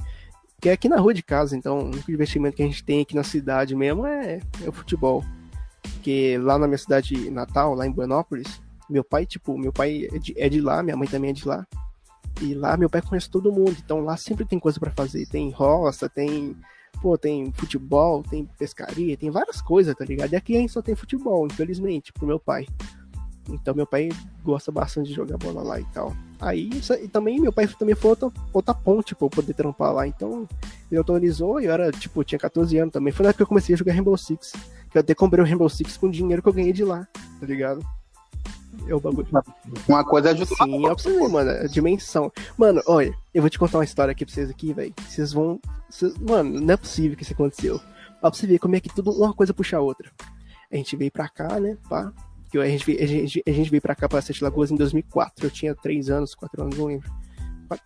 Que 0.61 0.69
é 0.69 0.71
aqui 0.71 0.87
na 0.89 0.97
rua 0.99 1.13
de 1.13 1.21
casa, 1.21 1.55
então 1.55 1.79
o 1.79 1.85
único 1.85 2.11
investimento 2.11 2.55
que 2.55 2.63
a 2.63 2.65
gente 2.65 2.83
tem 2.83 3.01
aqui 3.01 3.13
na 3.15 3.23
cidade 3.23 3.75
mesmo 3.75 4.07
é, 4.07 4.39
é 4.63 4.69
o 4.69 4.71
futebol. 4.71 5.23
Porque 5.81 6.37
lá 6.41 6.57
na 6.57 6.65
minha 6.67 6.77
cidade 6.77 7.29
natal, 7.29 7.75
lá 7.75 7.85
em 7.85 7.91
Buenópolis, 7.91 8.59
meu 8.89 9.03
pai, 9.03 9.25
tipo, 9.25 9.57
meu 9.57 9.71
pai 9.73 10.07
é 10.11 10.17
de, 10.17 10.33
é 10.37 10.49
de 10.49 10.61
lá, 10.61 10.81
minha 10.81 10.95
mãe 10.97 11.07
também 11.07 11.29
é 11.31 11.33
de 11.33 11.47
lá. 11.47 11.65
E 12.41 12.53
lá 12.53 12.77
meu 12.77 12.89
pai 12.89 13.01
conhece 13.01 13.29
todo 13.29 13.51
mundo, 13.51 13.75
então 13.83 14.01
lá 14.01 14.15
sempre 14.15 14.45
tem 14.45 14.59
coisa 14.59 14.79
pra 14.79 14.91
fazer. 14.91 15.25
Tem 15.27 15.49
roça, 15.49 16.07
tem. 16.07 16.55
Pô, 17.01 17.17
tem 17.17 17.51
futebol, 17.51 18.23
tem 18.23 18.49
pescaria, 18.57 19.15
tem 19.15 19.29
várias 19.29 19.61
coisas, 19.61 19.93
tá 19.95 20.03
ligado? 20.03 20.33
E 20.33 20.35
aqui 20.35 20.57
a 20.57 20.67
só 20.67 20.81
tem 20.81 20.95
futebol, 20.95 21.45
infelizmente, 21.45 22.11
pro 22.11 22.25
meu 22.25 22.39
pai. 22.39 22.65
Então 23.49 23.73
meu 23.75 23.85
pai 23.85 24.09
gosta 24.43 24.71
bastante 24.71 25.09
de 25.09 25.13
jogar 25.13 25.37
bola 25.37 25.61
lá 25.61 25.79
e 25.79 25.85
tal. 25.85 26.15
Aí, 26.39 26.69
e 27.01 27.07
também 27.07 27.39
meu 27.39 27.51
pai 27.51 27.67
também 27.67 27.95
foi 27.95 28.11
outra, 28.11 28.31
outra 28.53 28.73
ponte 28.73 29.15
pra 29.15 29.25
eu 29.25 29.29
poder 29.29 29.53
trampar 29.53 29.93
lá. 29.93 30.07
Então, 30.07 30.47
ele 30.89 30.97
autorizou 30.97 31.59
e 31.59 31.65
eu 31.65 31.71
era, 31.71 31.91
tipo, 31.91 32.23
tinha 32.23 32.37
14 32.37 32.77
anos 32.77 32.93
também. 32.93 33.11
Foi 33.11 33.23
na 33.23 33.29
época 33.29 33.37
que 33.37 33.43
eu 33.43 33.47
comecei 33.47 33.73
a 33.73 33.77
jogar 33.77 33.93
Rainbow 33.93 34.17
Six. 34.17 34.53
Que 34.91 34.97
eu 34.97 35.01
até 35.01 35.15
comprei 35.15 35.43
o 35.43 35.47
Rainbow 35.47 35.69
Six 35.69 35.97
com 35.97 36.09
dinheiro 36.09 36.41
que 36.41 36.49
eu 36.49 36.53
ganhei 36.53 36.73
de 36.73 36.83
lá, 36.83 37.07
tá 37.39 37.45
ligado? 37.45 37.83
É 38.87 38.93
o 38.95 38.99
bagulho. 38.99 39.27
Uma 39.87 40.03
coisa 40.03 40.29
ajuda 40.31 40.45
Sim, 40.45 40.85
ó 40.85 40.93
pra 40.93 41.03
você 41.03 41.11
ver, 41.19 41.27
mano, 41.29 41.49
a 41.51 41.67
dimensão. 41.67 42.31
Mano, 42.57 42.81
olha, 42.85 43.13
eu 43.33 43.41
vou 43.41 43.49
te 43.49 43.57
contar 43.57 43.77
uma 43.79 43.83
história 43.83 44.11
aqui 44.11 44.25
pra 44.25 44.33
vocês 44.33 44.49
aqui, 44.49 44.73
velho. 44.73 44.93
Vocês 45.07 45.33
vão. 45.33 45.59
vocês- 45.89 46.15
Mano, 46.17 46.59
não 46.59 46.73
é 46.73 46.77
possível 46.77 47.17
que 47.17 47.23
isso 47.23 47.33
aconteceu. 47.33 47.79
Pra 48.21 48.29
você 48.31 48.45
ver 48.47 48.59
como 48.59 48.75
é 48.75 48.79
que 48.79 48.89
tudo 48.89 49.11
uma 49.11 49.33
coisa 49.33 49.53
puxa 49.53 49.77
a 49.77 49.81
outra. 49.81 50.11
A 50.71 50.75
gente 50.75 50.95
veio 50.95 51.11
pra 51.11 51.29
cá, 51.29 51.59
né? 51.59 51.77
Pá. 51.89 52.11
Que 52.51 52.57
a 52.57 52.65
gente, 52.67 52.85
veio- 52.85 53.03
a, 53.03 53.05
gente, 53.05 53.43
a 53.45 53.51
gente 53.51 53.69
veio 53.69 53.81
pra 53.81 53.95
cá, 53.95 54.07
pra 54.07 54.21
Sete 54.21 54.43
Lagoas, 54.43 54.71
em 54.71 54.75
2004. 54.75 55.45
Eu 55.45 55.51
tinha 55.51 55.75
3 55.75 56.09
anos, 56.09 56.33
4 56.35 56.61
anos, 56.63 56.77
não 56.77 56.85
lembro. 56.85 57.09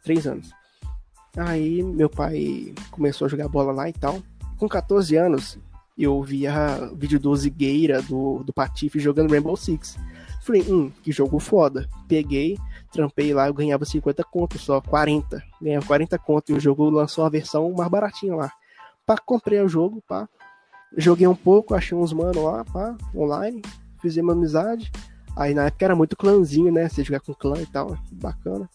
3 0.04 0.28
anos. 0.28 0.52
Aí 1.36 1.82
meu 1.82 2.10
pai 2.10 2.74
começou 2.92 3.26
a 3.26 3.30
jogar 3.30 3.48
bola 3.48 3.72
lá 3.72 3.90
e 3.90 3.94
tal. 3.94 4.22
Com 4.58 4.68
14 4.70 5.16
anos, 5.16 5.58
eu 5.98 6.22
via 6.22 6.92
vídeo 6.96 7.20
do 7.20 7.36
Zigueira, 7.36 8.02
do, 8.02 8.44
do 8.44 8.54
Patife, 8.54 9.00
jogando 9.00 9.32
Rainbow 9.32 9.56
Six. 9.56 9.98
Falei, 10.42 10.64
hum, 10.64 10.92
que 11.04 11.12
jogo 11.12 11.40
foda. 11.40 11.88
Peguei, 12.08 12.58
trampei 12.92 13.34
lá, 13.34 13.48
eu 13.48 13.54
ganhava 13.54 13.86
50 13.86 14.24
conto 14.24 14.58
só, 14.58 14.82
40. 14.82 15.42
Ganhava 15.62 15.86
40 15.86 16.18
conto 16.18 16.52
e 16.52 16.56
o 16.56 16.60
jogo 16.60 16.90
lançou 16.90 17.24
a 17.24 17.30
versão 17.30 17.72
mais 17.74 17.90
baratinha 17.90 18.36
lá. 18.36 18.52
Pá, 19.06 19.18
comprei 19.18 19.62
o 19.62 19.68
jogo, 19.68 20.04
pá. 20.08 20.28
Joguei 20.98 21.28
um 21.28 21.36
pouco, 21.36 21.76
achei 21.76 21.96
uns 21.98 22.12
mano 22.12 22.44
lá, 22.44 22.66
pá, 22.66 22.98
online. 23.16 23.62
Fizemos 24.02 24.34
amizade. 24.34 24.92
Aí 25.38 25.54
na 25.54 25.66
época 25.68 25.86
era 25.86 25.96
muito 25.96 26.18
clãzinho, 26.18 26.72
né? 26.74 26.90
Você 26.90 27.04
jogar 27.04 27.20
com 27.20 27.34
clã 27.34 27.62
e 27.62 27.66
tal, 27.68 27.96
bacana. 28.12 28.68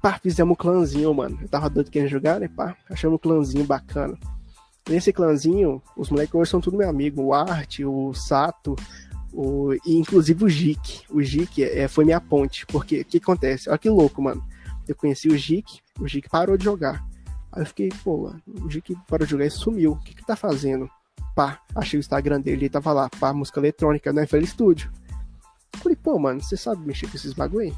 Pá, 0.00 0.18
fizemos 0.22 0.52
um 0.52 0.56
clãzinho, 0.56 1.12
mano. 1.12 1.38
Eu 1.42 1.48
tava 1.48 1.68
doido 1.68 1.90
querendo 1.90 2.08
jogar, 2.08 2.40
né? 2.40 2.48
Pá, 2.48 2.74
achamos 2.88 3.16
um 3.16 3.18
clãzinho 3.18 3.64
bacana. 3.64 4.18
Nesse 4.88 5.12
clãzinho, 5.12 5.82
os 5.96 6.08
moleques 6.08 6.34
hoje 6.34 6.50
são 6.50 6.60
tudo 6.60 6.78
meu 6.78 6.88
amigo. 6.88 7.22
O 7.22 7.34
Art, 7.34 7.80
o 7.80 8.14
Sato, 8.14 8.74
o... 9.32 9.72
e 9.86 9.96
inclusive 9.96 10.44
o 10.44 10.48
Jic. 10.48 11.02
O 11.10 11.22
Jic 11.22 11.62
é, 11.62 11.88
foi 11.88 12.04
minha 12.04 12.20
ponte. 12.20 12.66
Porque 12.66 13.00
o 13.00 13.04
que 13.04 13.18
acontece? 13.18 13.68
Olha 13.68 13.78
que 13.78 13.88
louco, 13.88 14.20
mano. 14.22 14.44
Eu 14.88 14.94
conheci 14.94 15.28
o 15.28 15.36
Jic, 15.36 15.80
o 16.00 16.08
Jic 16.08 16.28
parou 16.28 16.56
de 16.56 16.64
jogar. 16.64 17.04
Aí 17.52 17.62
eu 17.62 17.66
fiquei, 17.66 17.88
pô, 18.04 18.24
mano, 18.24 18.42
o 18.46 18.70
Jic 18.70 18.94
parou 19.08 19.24
de 19.24 19.30
jogar 19.30 19.46
e 19.46 19.50
sumiu. 19.50 19.92
O 19.92 20.00
que 20.00 20.14
que 20.14 20.24
tá 20.24 20.36
fazendo? 20.36 20.88
Pá, 21.34 21.60
achei 21.74 21.98
o 21.98 22.00
Instagram 22.00 22.40
dele, 22.40 22.62
ele 22.62 22.68
tava 22.68 22.92
lá, 22.92 23.08
pá, 23.08 23.32
música 23.32 23.60
eletrônica, 23.60 24.12
né? 24.12 24.26
FL 24.26 24.44
Studio. 24.44 24.90
Falei, 25.76 25.96
pô, 25.96 26.18
mano, 26.18 26.40
você 26.42 26.56
sabe 26.56 26.86
mexer 26.86 27.08
com 27.08 27.16
esses 27.16 27.32
bagulho? 27.32 27.66
aí? 27.68 27.74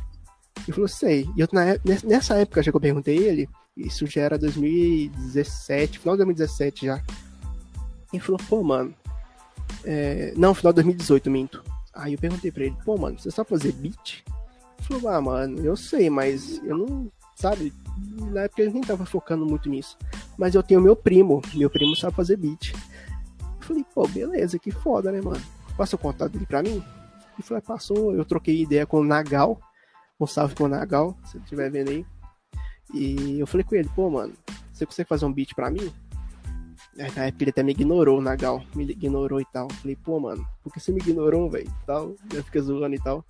Ele 0.65 0.73
falou, 0.73 0.89
sei. 0.89 1.29
E 1.37 1.41
eu, 1.41 1.49
na 1.53 1.77
nessa 2.05 2.35
época, 2.35 2.63
já 2.63 2.71
que 2.71 2.77
eu 2.77 2.81
perguntei 2.81 3.17
ele, 3.19 3.49
isso 3.77 4.07
já 4.07 4.23
era 4.23 4.39
2017, 4.39 5.99
final 5.99 6.15
de 6.15 6.25
2017 6.25 6.87
já. 6.87 7.03
Ele 8.13 8.23
falou, 8.23 8.41
pô, 8.49 8.63
mano. 8.63 8.95
É, 9.85 10.33
Não, 10.37 10.55
final 10.55 10.73
de 10.73 10.77
2018, 10.77 11.31
minto. 11.31 11.65
Aí 11.95 12.15
eu 12.15 12.19
perguntei 12.19 12.51
pra 12.51 12.65
ele, 12.65 12.77
pô, 12.85 12.97
mano, 12.97 13.19
você 13.19 13.31
sabe 13.31 13.51
fazer 13.51 13.73
beat? 13.73 14.25
Ele 14.79 15.01
falou, 15.01 15.09
ah, 15.09 15.21
mano, 15.21 15.65
eu 15.65 15.77
sei, 15.77 16.09
mas 16.09 16.61
eu 16.65 16.77
não. 16.79 17.13
Sabe? 17.37 17.73
Na 18.31 18.43
época 18.43 18.63
ele 18.63 18.73
nem 18.73 18.83
tava 18.83 19.05
focando 19.05 19.45
muito 19.45 19.69
nisso. 19.69 19.97
Mas 20.39 20.55
eu 20.55 20.63
tenho 20.63 20.81
meu 20.81 20.95
primo, 20.95 21.43
meu 21.55 21.69
primo 21.69 21.97
sabe 21.97 22.15
fazer 22.15 22.37
beat. 22.37 22.73
Eu 22.73 23.61
falei, 23.61 23.85
pô, 23.95 24.07
beleza, 24.09 24.59
que 24.59 24.71
foda, 24.71 25.11
né, 25.13 25.21
mano? 25.21 25.43
Passa 25.77 25.97
o 25.97 25.99
contato 25.99 26.33
dele 26.33 26.47
pra 26.47 26.63
mim? 26.63 26.83
Ele 27.35 27.43
falou, 27.43 27.59
"Ah, 27.59 27.67
passou, 27.67 28.15
eu 28.15 28.25
troquei 28.25 28.63
ideia 28.63 28.87
com 28.87 29.01
o 29.01 29.05
Nagal. 29.05 29.61
Um 30.21 30.27
salve 30.27 30.55
com 30.55 30.65
o 30.65 30.69
Nagal, 30.69 31.17
se 31.25 31.37
ele 31.37 31.45
estiver 31.45 31.71
vendo 31.71 31.91
aí. 31.91 32.07
E 32.95 33.41
eu 33.41 33.47
falei 33.47 33.65
com 33.65 33.75
ele, 33.75 33.89
pô, 33.95 34.11
mano, 34.11 34.33
você 34.73 34.85
consegue 34.87 35.09
fazer 35.09 35.25
um 35.25 35.33
beat 35.33 35.55
pra 35.55 35.71
mim? 35.71 35.93
Na 36.97 37.05
época 37.25 37.45
ele 37.45 37.51
até 37.51 37.63
me 37.63 37.73
ignorou, 37.73 38.21
Nagal. 38.21 38.63
Me 38.75 38.85
ignorou 38.85 39.41
e 39.41 39.47
tal. 39.47 39.69
Falei, 39.71 39.97
pô, 39.97 40.21
mano, 40.21 40.47
por 40.63 40.73
que 40.73 40.81
você 40.81 40.93
me 40.93 40.99
ignorou, 41.01 41.49
velho? 41.51 41.73
Tal. 41.87 42.15
Eu 42.33 42.45
fiquei 42.45 42.61
zoando 42.61 42.95
e 42.95 43.01
tal. 43.01 43.25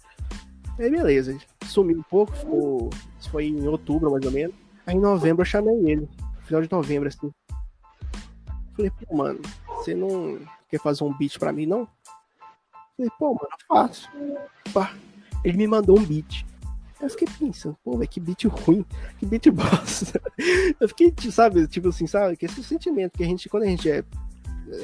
Aí 0.79 0.91
beleza, 0.91 1.37
sumiu 1.67 1.99
um 1.99 2.03
pouco, 2.03 2.33
ficou. 2.33 2.91
Isso 3.21 3.31
foi 3.31 3.47
em 3.47 3.69
outubro, 3.69 4.11
mais 4.11 4.25
ou 4.25 4.33
menos. 4.33 4.55
Aí 4.87 4.97
em 4.97 5.01
novembro 5.01 5.43
eu 5.43 5.47
chamei 5.47 5.75
ele. 5.91 6.09
Final 6.45 6.63
de 6.63 6.71
novembro, 6.71 7.09
assim. 7.09 7.31
Falei, 8.75 8.91
pô, 8.91 9.17
mano, 9.17 9.41
você 9.77 9.95
não 9.95 10.41
quer 10.69 10.81
fazer 10.81 11.05
um 11.05 11.17
beat 11.17 11.39
pra 11.39 11.53
mim, 11.53 11.67
não? 11.67 11.87
Falei, 12.97 13.11
pô, 13.19 13.29
mano, 13.29 13.49
eu 13.51 13.67
faço. 13.69 14.09
Pá. 14.73 14.95
Ele 15.45 15.59
me 15.59 15.67
mandou 15.67 15.99
um 15.99 16.05
beat. 16.05 16.45
Aí 17.03 17.07
eu 17.07 17.11
fiquei 17.11 17.29
pensando, 17.39 17.77
pô, 17.85 17.99
velho, 17.99 18.09
que 18.09 18.21
beat 18.21 18.45
ruim, 18.45 18.85
que 19.19 19.27
beat 19.27 19.51
bosta. 19.53 20.21
Eu 20.81 20.89
fiquei, 20.89 21.13
sabe, 21.31 21.67
tipo 21.67 21.89
assim, 21.89 22.07
sabe, 22.07 22.37
que 22.37 22.47
esse 22.47 22.63
sentimento 22.63 23.17
que 23.19 23.25
a 23.25 23.27
gente, 23.27 23.49
quando 23.49 23.65
a 23.65 23.67
gente 23.67 23.91
é, 23.91 24.05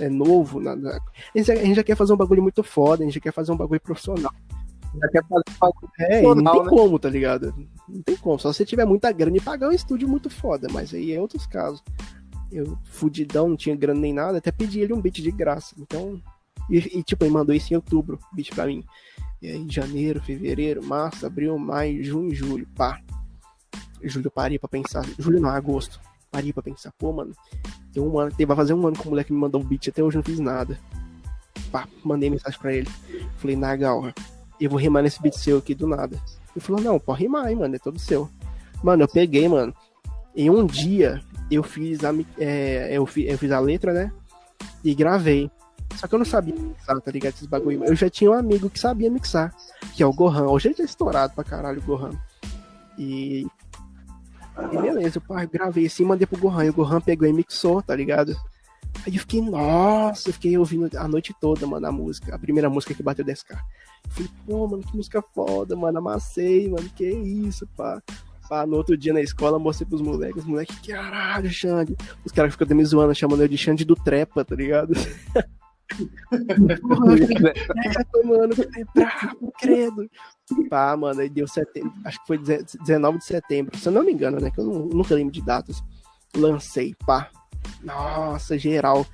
é 0.00 0.08
novo, 0.08 0.60
na, 0.60 0.74
na- 0.74 0.90
a, 0.96 1.38
gente, 1.38 1.46
já- 1.46 1.54
a 1.54 1.64
gente 1.64 1.76
já 1.76 1.84
quer 1.84 1.96
fazer 1.96 2.12
um 2.12 2.16
bagulho 2.16 2.42
muito 2.42 2.62
foda, 2.64 3.02
a 3.02 3.06
gente 3.06 3.14
já 3.14 3.20
quer 3.20 3.32
fazer 3.32 3.52
um 3.52 3.56
bagulho 3.56 3.80
profissional. 3.80 4.32
Já 5.00 5.08
quer 5.08 5.24
fazer 5.28 5.44
bagulho 5.60 5.92
É, 5.98 6.22
não 6.22 6.34
tem 6.52 6.62
né? 6.64 6.68
como, 6.70 6.98
tá 6.98 7.08
ligado? 7.08 7.54
Não 7.88 8.02
tem 8.02 8.16
como, 8.16 8.38
só 8.38 8.52
se 8.52 8.64
tiver 8.66 8.84
muita 8.84 9.12
grana 9.12 9.36
e 9.36 9.40
pagar 9.40 9.68
um 9.68 9.72
estúdio 9.72 10.08
muito 10.08 10.28
foda, 10.28 10.66
mas 10.72 10.92
aí 10.92 11.12
é 11.12 11.20
outros 11.20 11.46
casos. 11.46 11.82
Eu, 12.50 12.76
fudidão, 12.84 13.50
não 13.50 13.56
tinha 13.56 13.76
grana 13.76 14.00
nem 14.00 14.12
nada, 14.12 14.38
até 14.38 14.50
pedi 14.50 14.80
ele 14.80 14.92
um 14.94 15.00
beat 15.00 15.16
de 15.22 15.30
graça. 15.30 15.74
Então, 15.78 16.20
e, 16.70 16.78
e, 16.98 17.02
tipo, 17.02 17.22
ele 17.24 17.32
mandou 17.32 17.54
isso 17.54 17.72
em 17.72 17.76
outubro, 17.76 18.18
beat 18.32 18.52
pra 18.54 18.66
mim. 18.66 18.82
E 19.40 19.48
aí, 19.48 19.66
janeiro, 19.68 20.20
fevereiro, 20.20 20.82
março, 20.84 21.24
abril, 21.26 21.56
maio, 21.58 22.02
junho, 22.04 22.34
julho, 22.34 22.66
pá. 22.74 23.00
Julho 24.02 24.30
parei 24.30 24.58
pra 24.58 24.68
pensar. 24.68 25.04
Julho 25.18 25.40
não, 25.40 25.50
agosto. 25.50 26.00
Parei 26.30 26.52
pra 26.52 26.62
pensar, 26.62 26.92
pô, 26.98 27.12
mano. 27.12 27.32
Tem 27.92 28.02
um 28.02 28.18
ano, 28.18 28.32
vai 28.46 28.56
fazer 28.56 28.74
um 28.74 28.86
ano 28.86 28.96
que 28.96 29.06
o 29.06 29.10
moleque 29.10 29.32
me 29.32 29.38
mandou 29.38 29.60
um 29.60 29.64
beat, 29.64 29.88
até 29.88 30.02
hoje 30.02 30.16
não 30.16 30.22
fiz 30.24 30.38
nada. 30.38 30.78
Pá, 31.70 31.86
mandei 32.04 32.30
mensagem 32.30 32.58
pra 32.58 32.72
ele. 32.72 32.88
Falei, 33.38 33.56
Nagal, 33.56 34.12
eu 34.60 34.68
vou 34.70 34.78
rimar 34.78 35.02
nesse 35.02 35.20
beat 35.22 35.34
seu 35.36 35.58
aqui 35.58 35.74
do 35.74 35.86
nada. 35.86 36.20
Ele 36.54 36.64
falou, 36.64 36.80
não, 36.82 36.98
pode 36.98 37.22
rimar 37.22 37.46
aí, 37.46 37.54
mano, 37.54 37.74
é 37.74 37.78
todo 37.78 37.98
seu. 37.98 38.28
Mano, 38.82 39.04
eu 39.04 39.08
peguei, 39.08 39.48
mano. 39.48 39.74
Em 40.34 40.50
um 40.50 40.66
dia, 40.66 41.20
eu 41.50 41.62
fiz 41.62 42.04
a, 42.04 42.12
é, 42.38 42.88
eu, 42.92 43.06
fi- 43.06 43.26
eu 43.26 43.38
fiz 43.38 43.50
a 43.50 43.58
letra, 43.60 43.92
né? 43.92 44.12
E 44.84 44.94
gravei. 44.94 45.50
Só 45.98 46.06
que 46.06 46.14
eu 46.14 46.18
não 46.20 46.26
sabia 46.26 46.54
mixar, 46.54 47.00
tá 47.00 47.10
ligado? 47.10 47.34
Esses 47.34 47.46
bagulho. 47.46 47.84
Eu 47.84 47.96
já 47.96 48.08
tinha 48.08 48.30
um 48.30 48.34
amigo 48.34 48.70
que 48.70 48.78
sabia 48.78 49.10
mixar, 49.10 49.52
que 49.96 50.00
é 50.00 50.06
o 50.06 50.12
Gohan. 50.12 50.46
Hoje 50.46 50.68
ele 50.68 50.76
tá 50.76 50.84
estourado 50.84 51.34
pra 51.34 51.42
caralho, 51.42 51.80
o 51.80 51.82
Gohan. 51.82 52.12
E. 52.96 53.44
E 54.72 54.78
beleza, 54.80 55.20
eu 55.20 55.48
gravei 55.48 55.86
assim, 55.86 56.04
mandei 56.04 56.24
pro 56.24 56.38
Gohan. 56.38 56.66
E 56.66 56.70
o 56.70 56.72
Gohan 56.72 57.00
pegou 57.00 57.26
e 57.26 57.32
mixou, 57.32 57.82
tá 57.82 57.96
ligado? 57.96 58.36
Aí 59.04 59.12
eu 59.12 59.20
fiquei, 59.20 59.40
nossa, 59.40 60.28
eu 60.28 60.32
fiquei 60.32 60.56
ouvindo 60.56 60.88
a 60.96 61.08
noite 61.08 61.34
toda, 61.40 61.66
mano, 61.66 61.84
a 61.88 61.90
música. 61.90 62.32
A 62.32 62.38
primeira 62.38 62.70
música 62.70 62.94
que 62.94 63.02
bateu 63.02 63.24
10k. 63.24 63.50
Eu 63.50 64.10
falei, 64.10 64.30
pô, 64.46 64.68
mano, 64.68 64.84
que 64.84 64.96
música 64.96 65.20
foda, 65.34 65.74
mano. 65.74 65.98
Amassei, 65.98 66.68
mano, 66.68 66.88
que 66.90 67.10
isso, 67.10 67.66
pá. 67.76 68.00
Pá, 68.48 68.64
no 68.64 68.76
outro 68.76 68.96
dia 68.96 69.12
na 69.12 69.20
escola, 69.20 69.58
mostrei 69.58 69.88
pros 69.88 70.00
moleques. 70.00 70.44
Os 70.44 70.48
moleques, 70.48 70.78
caralho, 70.78 71.50
Xande. 71.50 71.96
Os 72.24 72.30
caras 72.30 72.52
ficam 72.52 72.76
me 72.76 72.84
zoando, 72.84 73.16
chamando 73.16 73.42
eu 73.42 73.48
de 73.48 73.58
Xande 73.58 73.84
do 73.84 73.96
Trepa, 73.96 74.44
tá 74.44 74.54
ligado? 74.54 74.92
Porra, 76.80 77.16
trepa, 77.16 78.22
mano, 78.24 78.54
é 78.76 78.84
brabo, 78.94 79.52
credo. 79.58 80.10
Pá, 80.68 80.96
mano, 80.96 81.20
aí 81.20 81.28
deu 81.28 81.46
setembro, 81.46 81.92
acho 82.04 82.20
que 82.20 82.26
foi 82.26 82.38
19 82.38 83.18
de 83.18 83.24
setembro, 83.24 83.76
se 83.76 83.88
eu 83.88 83.92
não 83.92 84.04
me 84.04 84.12
engano, 84.12 84.40
né? 84.40 84.50
Que 84.50 84.60
eu 84.60 84.64
nunca 84.64 85.14
lembro 85.14 85.32
de 85.32 85.42
datas. 85.42 85.82
Lancei, 86.36 86.94
pá. 87.06 87.30
Nossa, 87.82 88.58
geral. 88.58 89.06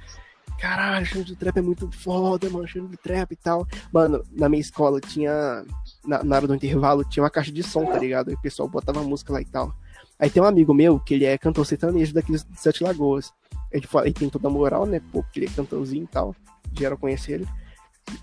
Caralho, 0.58 1.04
Xande 1.04 1.34
do 1.34 1.36
Trap 1.36 1.58
é 1.58 1.62
muito 1.62 1.90
foda, 1.90 2.48
mano. 2.48 2.66
Xande 2.66 2.88
do 2.88 2.96
Trap 2.96 3.32
e 3.32 3.36
tal. 3.36 3.66
Mano, 3.92 4.24
na 4.32 4.48
minha 4.48 4.60
escola 4.60 5.00
tinha 5.00 5.64
na, 6.04 6.22
na 6.22 6.36
hora 6.36 6.46
do 6.46 6.54
intervalo, 6.54 7.04
tinha 7.04 7.22
uma 7.22 7.30
caixa 7.30 7.52
de 7.52 7.62
som, 7.62 7.84
tá 7.86 7.98
ligado? 7.98 8.30
E 8.30 8.34
o 8.34 8.40
pessoal 8.40 8.68
botava 8.68 9.02
música 9.02 9.32
lá 9.32 9.40
e 9.40 9.44
tal. 9.44 9.74
Aí 10.18 10.30
tem 10.30 10.42
um 10.42 10.46
amigo 10.46 10.72
meu, 10.72 10.98
que 11.00 11.14
ele 11.14 11.24
é 11.24 11.36
cantor 11.36 11.66
sertanejo 11.66 12.14
daqui 12.14 12.32
de 12.32 12.42
Sete 12.56 12.84
Lagoas. 12.84 13.32
Ele, 13.70 13.86
fala, 13.86 14.06
ele 14.06 14.14
tem 14.14 14.28
toda 14.28 14.48
moral, 14.48 14.86
né? 14.86 15.00
Pô, 15.12 15.22
porque 15.22 15.40
ele 15.40 15.46
é 15.46 15.50
cantorzinho 15.50 16.04
e 16.04 16.06
tal. 16.06 16.34
Geral 16.76 16.98
conhece 16.98 17.32
ele. 17.32 17.46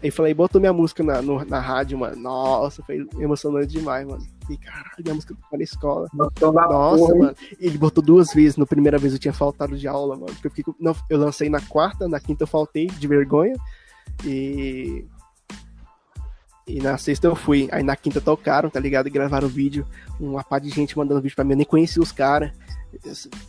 Aí 0.02 0.12
falei, 0.12 0.34
botou 0.34 0.62
minha 0.62 0.74
música 0.74 1.04
na, 1.04 1.22
no, 1.22 1.44
na 1.46 1.60
rádio, 1.60 1.98
mano. 1.98 2.16
Nossa, 2.16 2.84
foi 2.84 3.08
emocionante 3.20 3.68
demais, 3.68 4.06
mano. 4.06 4.24
E 4.50 4.58
caralho, 4.58 4.96
minha 5.00 5.16
música 5.16 5.34
tocou 5.34 5.58
na 5.58 5.64
escola. 5.64 6.08
Nossa, 6.14 7.16
mano. 7.16 7.36
Ele 7.60 7.78
botou 7.78 8.04
duas 8.04 8.34
vezes. 8.34 8.58
Na 8.58 8.66
primeira 8.66 8.98
vez 8.98 9.14
eu 9.14 9.20
tinha 9.20 9.34
faltado 9.34 9.78
de 9.78 9.88
aula, 9.88 10.16
mano. 10.16 10.34
Porque 10.34 10.48
eu, 10.48 10.52
fiquei, 10.52 10.74
não, 10.80 10.96
eu 11.10 11.18
lancei 11.18 11.50
na 11.50 11.62
quarta, 11.62 12.08
na 12.08 12.20
quinta 12.20 12.44
eu 12.44 12.48
faltei, 12.48 12.88
de 12.88 13.08
vergonha. 13.08 13.56
E 14.24 15.06
e 16.68 16.80
na 16.80 16.98
sexta 16.98 17.28
eu 17.28 17.36
fui. 17.36 17.68
Aí 17.72 17.84
na 17.84 17.96
quinta 17.96 18.22
tocaram, 18.22 18.70
tá 18.70 18.80
ligado? 18.80 19.08
E 19.08 19.12
gravaram 19.12 19.48
o 19.48 19.52
vídeo. 19.52 19.86
Uma 20.20 20.44
pá 20.44 20.60
de 20.60 20.70
gente 20.70 20.98
mandando 20.98 21.22
vídeo 21.22 21.36
pra 21.36 21.44
mim. 21.44 21.52
Eu 21.52 21.58
nem 21.58 21.66
conhecia 21.66 22.02
os 22.02 22.12
caras. 22.12 22.52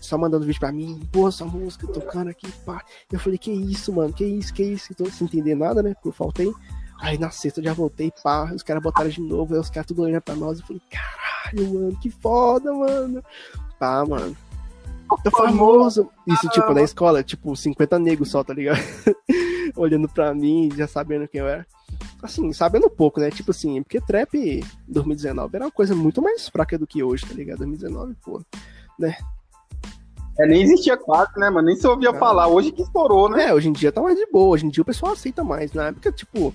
Só 0.01 0.17
mandando 0.17 0.47
vídeo 0.47 0.61
pra 0.61 0.73
mim. 0.73 1.01
Pô, 1.11 1.29
essa 1.29 1.45
música 1.45 1.87
tocando 1.87 2.29
aqui, 2.29 2.51
pá. 2.65 2.85
Eu 3.11 3.19
falei, 3.19 3.39
que 3.39 3.51
isso, 3.51 3.93
mano? 3.93 4.13
Que 4.13 4.25
isso, 4.25 4.53
que 4.53 4.63
isso? 4.63 4.89
Então, 4.93 5.07
sem 5.11 5.27
entender 5.27 5.55
nada, 5.55 5.83
né? 5.83 5.95
Porque 5.95 6.09
eu 6.09 6.13
faltei. 6.13 6.53
Aí 7.01 7.19
na 7.19 7.31
sexta 7.31 7.61
eu 7.61 7.65
já 7.65 7.73
voltei, 7.73 8.13
pá. 8.23 8.53
Os 8.53 8.63
caras 8.63 8.83
botaram 8.83 9.11
de 9.11 9.21
novo. 9.21 9.55
Aí 9.55 9.61
os 9.61 9.71
caras 9.71 9.87
tudo 9.87 10.03
olhando 10.03 10.23
pra 10.23 10.35
nós. 10.35 10.61
Eu 10.61 10.67
falei, 10.67 10.83
caralho, 10.91 11.75
mano, 11.75 11.99
que 12.01 12.11
foda, 12.11 12.73
mano. 12.73 13.23
Pá, 13.79 14.05
mano. 14.07 14.37
Tô 15.23 15.31
famoso. 15.31 16.09
Isso, 16.27 16.49
tipo, 16.49 16.73
na 16.73 16.83
escola, 16.83 17.23
tipo, 17.23 17.55
50 17.55 17.99
negros 17.99 18.31
só, 18.31 18.43
tá 18.43 18.55
ligado? 18.55 18.79
Olhando 19.77 20.09
pra 20.09 20.33
mim, 20.33 20.71
já 20.75 20.87
sabendo 20.87 21.29
quem 21.29 21.41
eu 21.41 21.49
era 21.49 21.67
assim, 22.23 22.53
sabendo 22.53 22.89
pouco, 22.89 23.21
né? 23.21 23.31
Tipo 23.31 23.51
assim, 23.51 23.83
porque 23.83 24.01
trap 24.01 24.65
2019 24.87 25.57
era 25.57 25.65
uma 25.65 25.71
coisa 25.71 25.95
muito 25.95 26.23
mais 26.23 26.49
fraca 26.49 26.79
do 26.79 26.87
que 26.87 27.03
hoje, 27.03 27.27
tá 27.27 27.35
ligado? 27.35 27.59
2019, 27.59 28.15
pô, 28.25 28.41
né? 28.99 29.17
É, 30.39 30.47
nem 30.47 30.63
existia 30.63 30.97
quase, 30.97 31.39
né, 31.39 31.51
mano? 31.51 31.67
Nem 31.67 31.77
se 31.77 31.87
ouvia 31.87 32.11
ah. 32.11 32.15
falar. 32.15 32.49
Hoje 32.49 32.73
que 32.73 32.83
estourou, 32.83 33.29
né? 33.29 33.47
É, 33.47 33.55
hoje 33.55 33.69
em 33.69 33.73
dia 33.73 33.93
tá 33.93 34.01
mais 34.01 34.17
de 34.17 34.27
boa. 34.27 34.51
Hoje 34.51 34.67
em 34.67 34.71
dia 34.71 34.83
o 34.83 34.87
pessoal 34.87 35.13
aceita 35.13 35.45
mais. 35.45 35.73
Na 35.73 35.89
época, 35.89 36.11
tipo, 36.11 36.55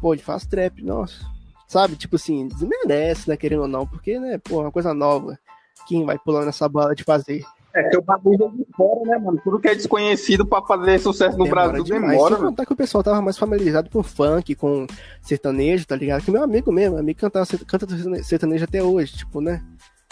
pô, 0.00 0.14
ele 0.14 0.22
faz 0.22 0.46
trap, 0.46 0.82
nossa. 0.82 1.24
Sabe? 1.68 1.96
Tipo 1.96 2.16
assim, 2.16 2.48
desmerece, 2.48 3.28
né? 3.28 3.36
Querendo 3.36 3.62
ou 3.62 3.68
não. 3.68 3.86
Porque, 3.86 4.18
né, 4.18 4.38
pô, 4.38 4.60
é 4.60 4.64
uma 4.64 4.72
coisa 4.72 4.94
nova. 4.94 5.38
Quem 5.86 6.04
vai 6.04 6.18
pulando 6.18 6.46
nessa 6.46 6.68
bala 6.68 6.94
de 6.94 7.04
fazer? 7.04 7.44
É 7.74 7.88
que 7.88 7.96
o 7.96 8.02
bagulho 8.02 8.46
é 8.46 8.48
de 8.48 8.66
fora, 8.76 9.00
né, 9.04 9.18
mano? 9.18 9.40
Tudo 9.44 9.60
que 9.60 9.68
é 9.68 9.74
desconhecido 9.74 10.44
pra 10.44 10.60
fazer 10.62 10.98
sucesso 10.98 11.38
no 11.38 11.44
demora 11.44 11.68
Brasil 11.68 11.84
demais. 11.84 12.12
demora. 12.12 12.36
Sem 12.36 12.44
contar 12.44 12.66
que 12.66 12.72
o 12.72 12.76
pessoal 12.76 13.04
tava 13.04 13.22
mais 13.22 13.38
familiarizado 13.38 13.88
com 13.90 14.02
funk, 14.02 14.56
com 14.56 14.86
sertanejo, 15.22 15.86
tá 15.86 15.94
ligado? 15.94 16.24
Que 16.24 16.32
meu 16.32 16.42
amigo 16.42 16.72
mesmo, 16.72 16.98
amigo 16.98 17.20
canta, 17.20 17.44
canta 17.66 17.86
sertanejo 18.24 18.64
até 18.64 18.82
hoje, 18.82 19.18
tipo, 19.18 19.40
né? 19.40 19.62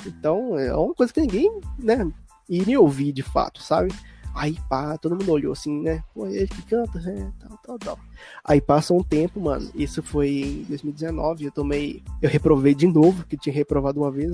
Então, 0.06 0.58
é 0.58 0.74
uma 0.74 0.94
coisa 0.94 1.12
que 1.12 1.20
ninguém, 1.20 1.60
né, 1.78 2.10
iria 2.48 2.80
ouvir 2.80 3.12
de 3.12 3.22
fato, 3.22 3.62
sabe? 3.62 3.92
Aí, 4.34 4.56
pá, 4.68 4.96
todo 4.96 5.16
mundo 5.16 5.32
olhou 5.32 5.52
assim, 5.52 5.82
né? 5.82 6.02
Pô, 6.14 6.26
é 6.26 6.32
ele 6.32 6.46
que 6.46 6.62
canta, 6.62 6.98
é, 7.00 7.28
tal, 7.40 7.58
tal, 7.58 7.78
tal. 7.78 7.98
Aí 8.44 8.60
passa 8.60 8.94
um 8.94 9.02
tempo, 9.02 9.40
mano. 9.40 9.68
Isso 9.74 10.00
foi 10.00 10.28
em 10.28 10.62
2019. 10.68 11.46
Eu 11.46 11.50
tomei. 11.50 12.04
Eu 12.22 12.30
reprovei 12.30 12.72
de 12.72 12.86
novo, 12.86 13.24
que 13.26 13.36
tinha 13.36 13.52
reprovado 13.52 14.00
uma 14.00 14.12
vez. 14.12 14.32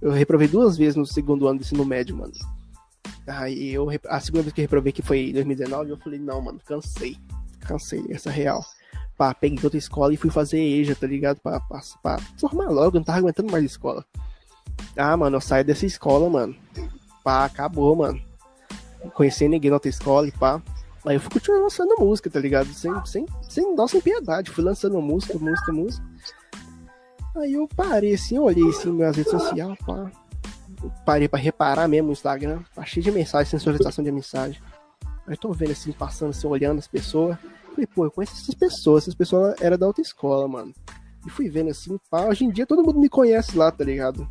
Eu 0.00 0.12
reprovei 0.12 0.46
duas 0.46 0.76
vezes 0.76 0.94
no 0.94 1.04
segundo 1.04 1.48
ano 1.48 1.58
do 1.58 1.62
ensino 1.62 1.84
médio, 1.84 2.16
mano. 2.16 2.32
Aí 3.26 3.74
eu, 3.74 3.88
a 4.08 4.20
segunda 4.20 4.44
vez 4.44 4.54
que 4.54 4.60
eu 4.60 4.64
reprovei, 4.64 4.92
que 4.92 5.02
foi 5.02 5.30
em 5.30 5.32
2019, 5.32 5.90
eu 5.90 5.96
falei, 5.96 6.20
não, 6.20 6.40
mano, 6.40 6.60
cansei. 6.64 7.16
Cansei 7.60 8.04
essa 8.10 8.30
real. 8.30 8.64
Pá, 9.16 9.34
peguei 9.34 9.58
outra 9.64 9.78
escola 9.78 10.14
e 10.14 10.16
fui 10.16 10.30
fazer 10.30 10.60
EJA, 10.60 10.94
tá 10.94 11.08
ligado? 11.08 11.40
Pra, 11.40 11.58
pra, 11.58 11.80
pra 12.00 12.18
formar 12.38 12.68
logo, 12.68 12.96
eu 12.96 13.00
não 13.00 13.04
tava 13.04 13.18
aguentando 13.18 13.50
mais 13.50 13.64
escola. 13.64 14.06
Ah, 14.96 15.16
mano, 15.16 15.36
eu 15.36 15.40
saí 15.40 15.62
dessa 15.62 15.86
escola, 15.86 16.28
mano. 16.28 16.56
Pá, 17.22 17.44
acabou, 17.44 17.94
mano. 17.94 18.20
Conheci 19.14 19.48
ninguém 19.48 19.70
na 19.70 19.76
outra 19.76 19.88
escola 19.88 20.26
e 20.26 20.32
pá. 20.32 20.60
Aí 21.06 21.16
eu 21.16 21.20
fui 21.20 21.30
continuando 21.30 21.64
lançando 21.64 21.94
música, 21.98 22.28
tá 22.28 22.40
ligado? 22.40 22.72
Sem, 22.74 22.92
sem, 23.06 23.26
sem 23.48 23.74
dó, 23.74 23.86
sem 23.86 24.00
piedade. 24.00 24.50
Fui 24.50 24.64
lançando 24.64 25.00
música, 25.00 25.38
música, 25.38 25.72
música. 25.72 26.04
Aí 27.36 27.52
eu 27.52 27.68
parei 27.68 28.14
assim, 28.14 28.38
olhei 28.38 28.68
assim 28.68 28.90
minhas 28.90 29.16
redes 29.16 29.30
sociais, 29.30 29.78
pá. 29.86 30.10
parei 31.04 31.28
pra 31.28 31.38
reparar 31.38 31.86
mesmo 31.86 32.08
o 32.08 32.12
Instagram. 32.12 32.60
Tá 32.74 32.84
cheio 32.84 33.04
de 33.04 33.12
mensagem, 33.12 33.50
sensorização 33.50 34.04
de 34.04 34.10
mensagem. 34.10 34.60
Aí 35.26 35.36
tô 35.36 35.52
vendo 35.52 35.72
assim, 35.72 35.92
passando 35.92 36.30
assim, 36.30 36.46
olhando 36.46 36.78
as 36.78 36.88
pessoas. 36.88 37.38
Falei, 37.70 37.86
pô, 37.86 38.04
eu 38.04 38.10
conheço 38.10 38.34
essas 38.34 38.54
pessoas, 38.54 39.04
essas 39.04 39.14
pessoas 39.14 39.54
eram 39.60 39.78
da 39.78 39.86
autoescola, 39.86 40.48
mano. 40.48 40.74
E 41.26 41.30
fui 41.30 41.48
vendo 41.48 41.70
assim, 41.70 41.98
pá, 42.10 42.26
hoje 42.26 42.44
em 42.44 42.50
dia 42.50 42.66
todo 42.66 42.82
mundo 42.82 42.98
me 42.98 43.08
conhece 43.08 43.56
lá, 43.56 43.70
tá 43.70 43.84
ligado? 43.84 44.28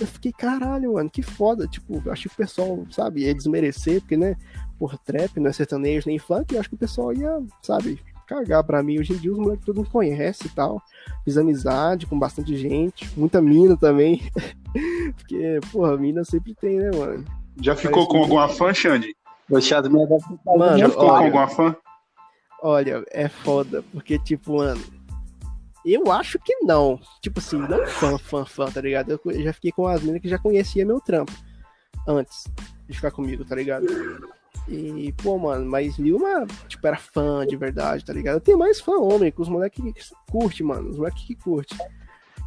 Eu 0.00 0.06
fiquei, 0.06 0.32
caralho, 0.32 0.94
mano, 0.94 1.08
que 1.08 1.22
foda. 1.22 1.66
Tipo, 1.66 2.02
eu 2.04 2.12
achei 2.12 2.28
que 2.28 2.34
o 2.34 2.36
pessoal, 2.36 2.86
sabe, 2.90 3.22
ia 3.22 3.34
desmerecer, 3.34 4.00
porque, 4.00 4.16
né, 4.16 4.36
por 4.78 4.98
trap, 4.98 5.40
não 5.40 5.48
é 5.48 5.52
sertanejo 5.52 6.08
nem 6.08 6.18
funk, 6.18 6.54
eu 6.54 6.60
acho 6.60 6.68
que 6.68 6.74
o 6.74 6.78
pessoal 6.78 7.12
ia, 7.14 7.42
sabe, 7.62 7.98
cagar 8.26 8.62
pra 8.64 8.82
mim. 8.82 8.98
Hoje 8.98 9.14
em 9.14 9.16
dia 9.16 9.32
os 9.32 9.38
moleques 9.38 9.64
todo 9.64 9.76
mundo 9.76 9.90
conhece 9.90 10.46
e 10.46 10.50
tal. 10.50 10.82
Fiz 11.24 11.38
amizade 11.38 12.06
com 12.06 12.18
bastante 12.18 12.56
gente, 12.56 13.08
muita 13.16 13.40
mina 13.40 13.76
também. 13.76 14.22
Porque, 15.16 15.60
porra, 15.72 15.96
mina 15.96 16.24
sempre 16.24 16.54
tem, 16.54 16.76
né, 16.78 16.90
mano? 16.94 17.24
Já 17.62 17.74
ficou 17.74 18.06
com 18.06 18.18
alguma 18.18 18.48
fã, 18.48 18.74
Xande? 18.74 19.16
Gostado 19.48 19.90
minha 19.90 20.06
Mano, 20.44 20.78
já 20.78 20.88
ficou 20.88 21.04
olha, 21.04 21.18
com 21.18 21.24
alguma 21.24 21.48
fã? 21.48 21.76
Olha, 22.62 23.04
é 23.10 23.28
foda, 23.28 23.82
porque, 23.92 24.18
tipo, 24.18 24.56
mano, 24.56 24.82
eu 25.94 26.10
acho 26.10 26.38
que 26.38 26.56
não. 26.62 26.98
Tipo 27.20 27.38
assim, 27.38 27.58
não 27.58 27.86
fã, 27.86 28.18
fã, 28.18 28.44
fã, 28.44 28.70
tá 28.70 28.80
ligado? 28.80 29.20
Eu 29.24 29.42
já 29.42 29.52
fiquei 29.52 29.72
com 29.72 29.86
as 29.86 30.00
meninas 30.00 30.22
que 30.22 30.28
já 30.28 30.38
conhecia 30.38 30.84
meu 30.84 31.00
trampo 31.00 31.32
antes 32.06 32.44
de 32.88 32.94
ficar 32.94 33.10
comigo, 33.10 33.44
tá 33.44 33.54
ligado? 33.54 33.86
E, 34.68 35.12
pô, 35.22 35.38
mano, 35.38 35.64
mas 35.64 35.96
Lilma, 35.96 36.46
tipo, 36.66 36.86
era 36.86 36.96
fã 36.96 37.46
de 37.46 37.56
verdade, 37.56 38.04
tá 38.04 38.12
ligado? 38.12 38.36
Eu 38.36 38.40
tenho 38.40 38.58
mais 38.58 38.80
fã 38.80 38.98
homem, 38.98 39.30
com 39.30 39.42
os 39.42 39.48
moleques 39.48 39.82
que 39.84 40.14
curte, 40.30 40.62
mano, 40.62 40.90
os 40.90 40.98
moleques 40.98 41.24
que 41.24 41.34
curte. 41.36 41.76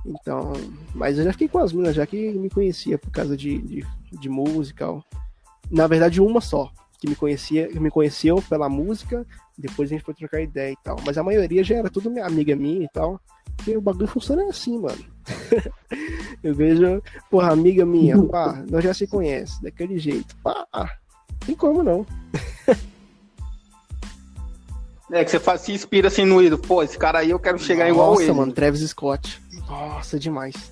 Então, 0.06 0.54
mas 0.94 1.18
eu 1.18 1.24
já 1.24 1.32
fiquei 1.32 1.48
com 1.48 1.60
as 1.60 1.72
minas, 1.72 1.96
já 1.96 2.06
que 2.06 2.32
me 2.34 2.50
conhecia 2.50 2.98
por 2.98 3.12
causa 3.12 3.38
de, 3.38 3.60
de, 3.60 3.86
de 4.12 4.30
música. 4.30 4.90
Ó. 4.90 5.02
Na 5.72 5.88
verdade, 5.88 6.22
uma 6.22 6.42
só, 6.42 6.72
que 7.00 7.08
me 7.08 7.16
conhecia, 7.16 7.68
que 7.68 7.80
me 7.80 7.90
conheceu 7.90 8.42
pela 8.50 8.68
música, 8.68 9.26
depois 9.60 9.90
a 9.90 9.94
gente 9.94 10.06
foi 10.06 10.14
trocar 10.14 10.42
ideia 10.42 10.72
e 10.72 10.78
tal. 10.84 10.98
Mas 11.06 11.18
a 11.18 11.24
maioria 11.24 11.64
já 11.64 11.76
era 11.76 11.90
tudo 11.90 12.10
minha 12.10 12.26
amiga 12.26 12.56
minha 12.56 12.86
e 12.86 12.90
tal. 12.90 13.20
Porque 13.58 13.76
o 13.76 13.82
bagulho 13.82 14.08
funciona 14.08 14.48
assim, 14.48 14.80
mano. 14.80 15.04
eu 16.42 16.56
vejo, 16.56 17.04
porra, 17.30 17.52
amiga 17.52 17.86
minha, 17.86 18.22
pá, 18.24 18.64
nós 18.70 18.84
já 18.84 18.94
se 18.94 19.06
conhece, 19.06 19.62
daquele 19.62 20.00
jeito. 20.00 20.36
Pá, 20.38 20.66
tem 21.46 21.56
como 21.56 21.84
não. 21.84 22.06
É 25.12 25.26
que 25.26 25.32
você 25.32 25.40
faz, 25.40 25.62
se 25.62 25.72
inspira 25.72 26.08
assim 26.08 26.24
no 26.24 26.40
ídolo. 26.40 26.62
Pô, 26.62 26.84
esse 26.84 26.96
cara 26.96 27.18
aí 27.18 27.32
eu 27.32 27.40
quero 27.40 27.58
chegar 27.58 27.86
Nossa, 27.86 27.92
igual 27.92 28.14
ele. 28.22 28.28
Nossa, 28.28 28.40
mano, 28.40 28.54
Travis 28.54 28.88
Scott. 28.90 29.42
Nossa, 29.68 30.20
demais. 30.20 30.72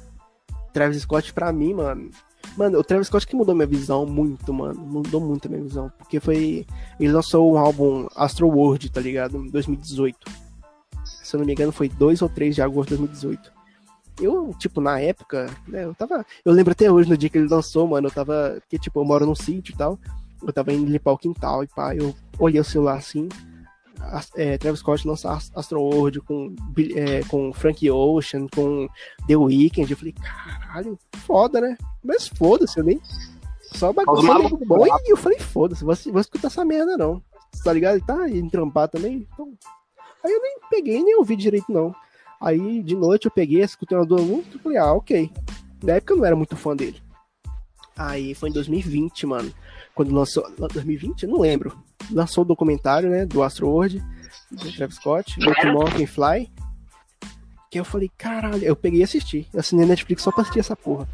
Travis 0.71 1.01
Scott 1.01 1.33
pra 1.33 1.51
mim, 1.51 1.73
mano. 1.73 2.11
Mano, 2.57 2.79
o 2.79 2.83
Travis 2.83 3.07
Scott 3.07 3.27
que 3.27 3.35
mudou 3.35 3.53
minha 3.53 3.67
visão 3.67 4.05
muito, 4.05 4.51
mano. 4.53 4.79
Mudou 4.79 5.21
muito 5.21 5.47
a 5.47 5.51
minha 5.51 5.63
visão. 5.63 5.91
Porque 5.97 6.19
foi. 6.19 6.65
Ele 6.99 7.11
lançou 7.11 7.53
um 7.53 7.57
álbum 7.57 8.07
Astro 8.15 8.47
World, 8.47 8.89
tá 8.91 8.99
ligado? 8.99 9.37
Em 9.37 9.49
2018. 9.49 10.17
Se 11.05 11.35
eu 11.35 11.39
não 11.39 11.45
me 11.45 11.53
engano, 11.53 11.71
foi 11.71 11.87
2 11.87 12.21
ou 12.21 12.29
3 12.29 12.55
de 12.55 12.61
agosto 12.61 12.89
de 12.89 12.97
2018. 12.97 13.57
Eu, 14.19 14.51
tipo, 14.57 14.81
na 14.81 14.99
época, 14.99 15.47
né, 15.67 15.85
eu 15.85 15.93
tava. 15.93 16.25
Eu 16.43 16.51
lembro 16.51 16.71
até 16.71 16.91
hoje, 16.91 17.09
no 17.09 17.17
dia 17.17 17.29
que 17.29 17.37
ele 17.37 17.47
lançou, 17.47 17.87
mano, 17.87 18.07
eu 18.07 18.11
tava. 18.11 18.57
Porque, 18.61 18.79
tipo, 18.79 18.99
eu 18.99 19.05
moro 19.05 19.25
num 19.25 19.35
sítio 19.35 19.73
e 19.73 19.77
tal 19.77 19.99
eu 20.45 20.53
tava 20.53 20.73
indo 20.73 20.91
limpar 20.91 21.11
o 21.11 21.17
quintal 21.17 21.63
e 21.63 21.67
pá, 21.67 21.95
eu 21.95 22.13
olhei 22.37 22.59
o 22.59 22.63
celular 22.63 22.97
assim, 22.97 23.27
é, 24.35 24.57
Travis 24.57 24.79
Scott 24.79 25.07
lança 25.07 25.31
Astro 25.55 25.81
World 25.81 26.21
com, 26.21 26.55
é, 26.95 27.21
com 27.27 27.51
Frank 27.53 27.89
Ocean, 27.89 28.47
com 28.53 28.87
The 29.27 29.35
Weeknd, 29.35 29.89
eu 29.89 29.97
falei, 29.97 30.13
caralho, 30.13 30.99
foda, 31.25 31.61
né? 31.61 31.77
Mas 32.03 32.27
foda-se, 32.27 32.79
eu 32.79 32.83
nem. 32.83 33.01
Só 33.73 33.91
bagulho 33.91 34.57
bom 34.65 34.85
e 34.85 35.11
eu 35.11 35.17
falei, 35.17 35.39
foda-se, 35.39 35.83
vou, 35.83 35.95
vou 36.11 36.21
escutar 36.21 36.47
essa 36.47 36.63
merda 36.63 36.97
não. 36.97 37.21
Tá 37.63 37.73
ligado? 37.73 37.99
Tá 38.05 38.29
indo 38.29 38.49
trampar 38.49 38.87
também. 38.87 39.27
Então... 39.31 39.51
Aí 40.23 40.31
eu 40.31 40.41
nem 40.41 40.57
peguei 40.69 41.03
nem 41.03 41.15
ouvi 41.17 41.35
direito, 41.35 41.71
não. 41.71 41.93
Aí 42.39 42.81
de 42.81 42.95
noite 42.95 43.25
eu 43.25 43.31
peguei, 43.31 43.61
escutei 43.61 43.97
uma 43.97 44.05
duas 44.05 44.21
músicas 44.21 44.55
e 44.55 44.59
falei, 44.59 44.77
ah, 44.77 44.93
ok. 44.93 45.31
Na 45.83 45.93
época 45.93 46.13
eu 46.13 46.17
não 46.17 46.25
era 46.25 46.35
muito 46.35 46.55
fã 46.55 46.75
dele. 46.75 47.01
Aí 47.97 48.35
foi 48.35 48.49
em 48.49 48.53
2020, 48.53 49.25
mano. 49.25 49.51
Quando 49.95 50.13
lançou. 50.13 50.47
2020? 50.57 51.23
Eu 51.23 51.29
não 51.29 51.39
lembro. 51.39 51.75
Lançou 52.11 52.43
o 52.43 52.47
documentário, 52.47 53.09
né? 53.09 53.25
Do 53.25 53.43
Astro 53.43 53.67
World, 53.67 54.03
do 54.51 54.71
Travis 54.73 54.95
Scott, 54.95 55.39
Look 55.39 55.65
Monkey 55.67 56.05
Fly. 56.05 56.51
Que 57.69 57.79
eu 57.79 57.85
falei, 57.85 58.09
caralho, 58.17 58.63
eu 58.63 58.75
peguei 58.75 59.01
e 59.01 59.03
assisti. 59.03 59.47
Eu 59.53 59.59
assinei 59.59 59.85
Netflix 59.85 60.23
só 60.23 60.31
pra 60.31 60.41
assistir 60.41 60.59
essa 60.59 60.75
porra. 60.75 61.07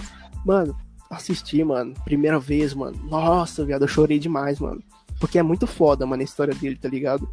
Mano, 0.46 0.76
assisti, 1.10 1.64
mano. 1.64 1.94
Primeira 2.04 2.40
vez, 2.40 2.74
mano. 2.74 2.98
Nossa, 3.10 3.66
viado, 3.66 3.84
eu 3.84 3.88
chorei 3.88 4.20
demais, 4.20 4.60
mano. 4.60 4.84
Porque 5.20 5.40
é 5.40 5.44
muito 5.44 5.66
foda, 5.66 6.06
mano, 6.06 6.22
a 6.22 6.26
história 6.26 6.54
dele, 6.54 6.76
tá 6.76 6.90
ligado? 6.90 7.28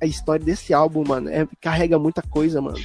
A 0.00 0.06
história 0.06 0.44
desse 0.44 0.74
álbum, 0.74 1.04
mano, 1.06 1.28
é, 1.28 1.48
carrega 1.60 1.98
muita 1.98 2.22
coisa, 2.22 2.60
mano. 2.60 2.78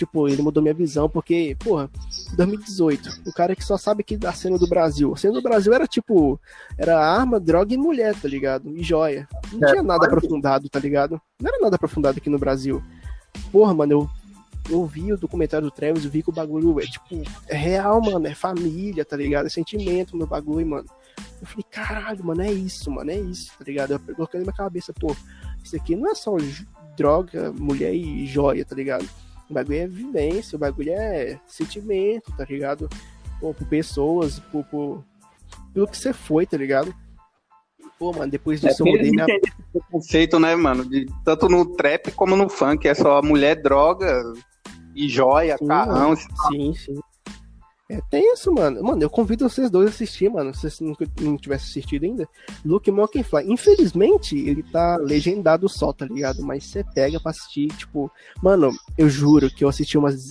Tipo, 0.00 0.26
ele 0.26 0.40
mudou 0.40 0.62
minha 0.62 0.72
visão, 0.72 1.10
porque, 1.10 1.54
porra, 1.62 1.90
2018, 2.34 3.20
o 3.26 3.32
cara 3.34 3.54
que 3.54 3.62
só 3.62 3.76
sabe 3.76 4.02
que 4.02 4.16
da 4.16 4.32
cena 4.32 4.56
do 4.56 4.66
Brasil. 4.66 5.12
A 5.12 5.16
cena 5.18 5.34
do 5.34 5.42
Brasil 5.42 5.74
era 5.74 5.86
tipo, 5.86 6.40
era 6.78 6.98
arma, 6.98 7.38
droga 7.38 7.74
e 7.74 7.76
mulher, 7.76 8.18
tá 8.18 8.26
ligado? 8.26 8.74
E 8.74 8.82
joia. 8.82 9.28
Não 9.52 9.68
É, 9.68 9.72
tinha 9.72 9.82
nada 9.82 10.06
aprofundado, 10.06 10.70
tá 10.70 10.78
ligado? 10.78 11.20
Não 11.38 11.50
era 11.50 11.60
nada 11.60 11.76
aprofundado 11.76 12.16
aqui 12.16 12.30
no 12.30 12.38
Brasil. 12.38 12.82
Porra, 13.52 13.74
mano, 13.74 13.92
eu, 13.92 14.10
eu 14.70 14.86
vi 14.86 15.12
o 15.12 15.18
documentário 15.18 15.66
do 15.66 15.70
Travis, 15.70 16.02
eu 16.02 16.10
vi 16.10 16.22
que 16.22 16.30
o 16.30 16.32
bagulho 16.32 16.80
é 16.80 16.84
tipo, 16.84 17.04
é 17.46 17.54
real, 17.54 18.00
mano, 18.00 18.26
é 18.26 18.34
família, 18.34 19.04
tá 19.04 19.18
ligado? 19.18 19.44
É 19.44 19.50
sentimento 19.50 20.16
no 20.16 20.26
bagulho, 20.26 20.66
mano. 20.66 20.86
Eu 21.42 21.46
falei, 21.46 21.64
caralho, 21.70 22.24
mano, 22.24 22.40
é 22.40 22.50
isso, 22.50 22.90
mano, 22.90 23.10
é 23.10 23.20
isso, 23.20 23.52
tá 23.58 23.64
ligado? 23.66 23.90
Eu 23.92 24.14
coloquei 24.14 24.40
na 24.40 24.44
minha 24.44 24.56
cabeça, 24.56 24.94
pô, 24.98 25.14
isso 25.62 25.76
aqui 25.76 25.94
não 25.94 26.10
é 26.10 26.14
só 26.14 26.34
droga, 26.96 27.52
mulher 27.52 27.92
e 27.94 28.26
joia, 28.26 28.64
tá 28.64 28.74
ligado? 28.74 29.06
O 29.50 29.52
bagulho 29.54 29.78
é 29.78 29.86
vivência, 29.88 30.54
o 30.54 30.58
bagulho 30.58 30.92
é 30.92 31.38
sentimento, 31.46 32.32
tá 32.36 32.44
ligado? 32.44 32.88
Pô, 33.40 33.52
por 33.52 33.66
pessoas, 33.66 34.38
por, 34.38 34.64
por- 34.66 35.04
pelo 35.74 35.88
que 35.88 35.96
você 35.98 36.12
foi, 36.12 36.46
tá 36.46 36.56
ligado? 36.56 36.94
Pô, 37.98 38.12
mano, 38.12 38.30
depois 38.30 38.62
É 38.64 38.68
disso 38.68 38.82
eu 38.82 38.86
porque 38.86 38.90
mudei 38.98 39.08
eles 39.08 39.12
minha. 39.12 39.24
entendem 39.24 39.52
esse 39.74 39.90
conceito, 39.90 40.38
né, 40.38 40.54
mano? 40.54 40.84
De, 40.88 41.06
tanto 41.24 41.48
no 41.48 41.66
trap 41.74 42.12
como 42.12 42.36
no 42.36 42.48
funk. 42.48 42.86
É 42.88 42.94
só 42.94 43.20
mulher, 43.22 43.60
droga 43.60 44.22
e 44.94 45.08
joia, 45.08 45.56
Sim, 45.58 45.66
carrão. 45.66 46.14
Sim, 46.16 46.74
sim. 46.74 47.00
É 47.90 48.00
tenso, 48.08 48.52
mano. 48.52 48.80
Mano, 48.84 49.02
eu 49.02 49.10
convido 49.10 49.48
vocês 49.48 49.68
dois 49.68 49.88
a 49.88 49.90
assistir, 49.90 50.30
mano. 50.30 50.54
Se 50.54 50.60
vocês 50.60 50.78
nunca 50.78 51.04
não 51.20 51.36
tivessem 51.36 51.70
assistido 51.70 52.04
ainda. 52.04 52.28
Luke 52.64 52.88
Mockenfly. 52.88 53.52
Infelizmente, 53.52 54.38
ele 54.38 54.62
tá 54.62 54.96
legendado 54.96 55.68
só, 55.68 55.92
tá 55.92 56.06
ligado? 56.06 56.40
Mas 56.40 56.66
você 56.66 56.84
pega 56.84 57.18
pra 57.18 57.32
assistir, 57.32 57.66
tipo. 57.76 58.08
Mano, 58.40 58.70
eu 58.96 59.10
juro 59.10 59.50
que 59.50 59.64
eu 59.64 59.68
assisti 59.68 59.98
umas 59.98 60.28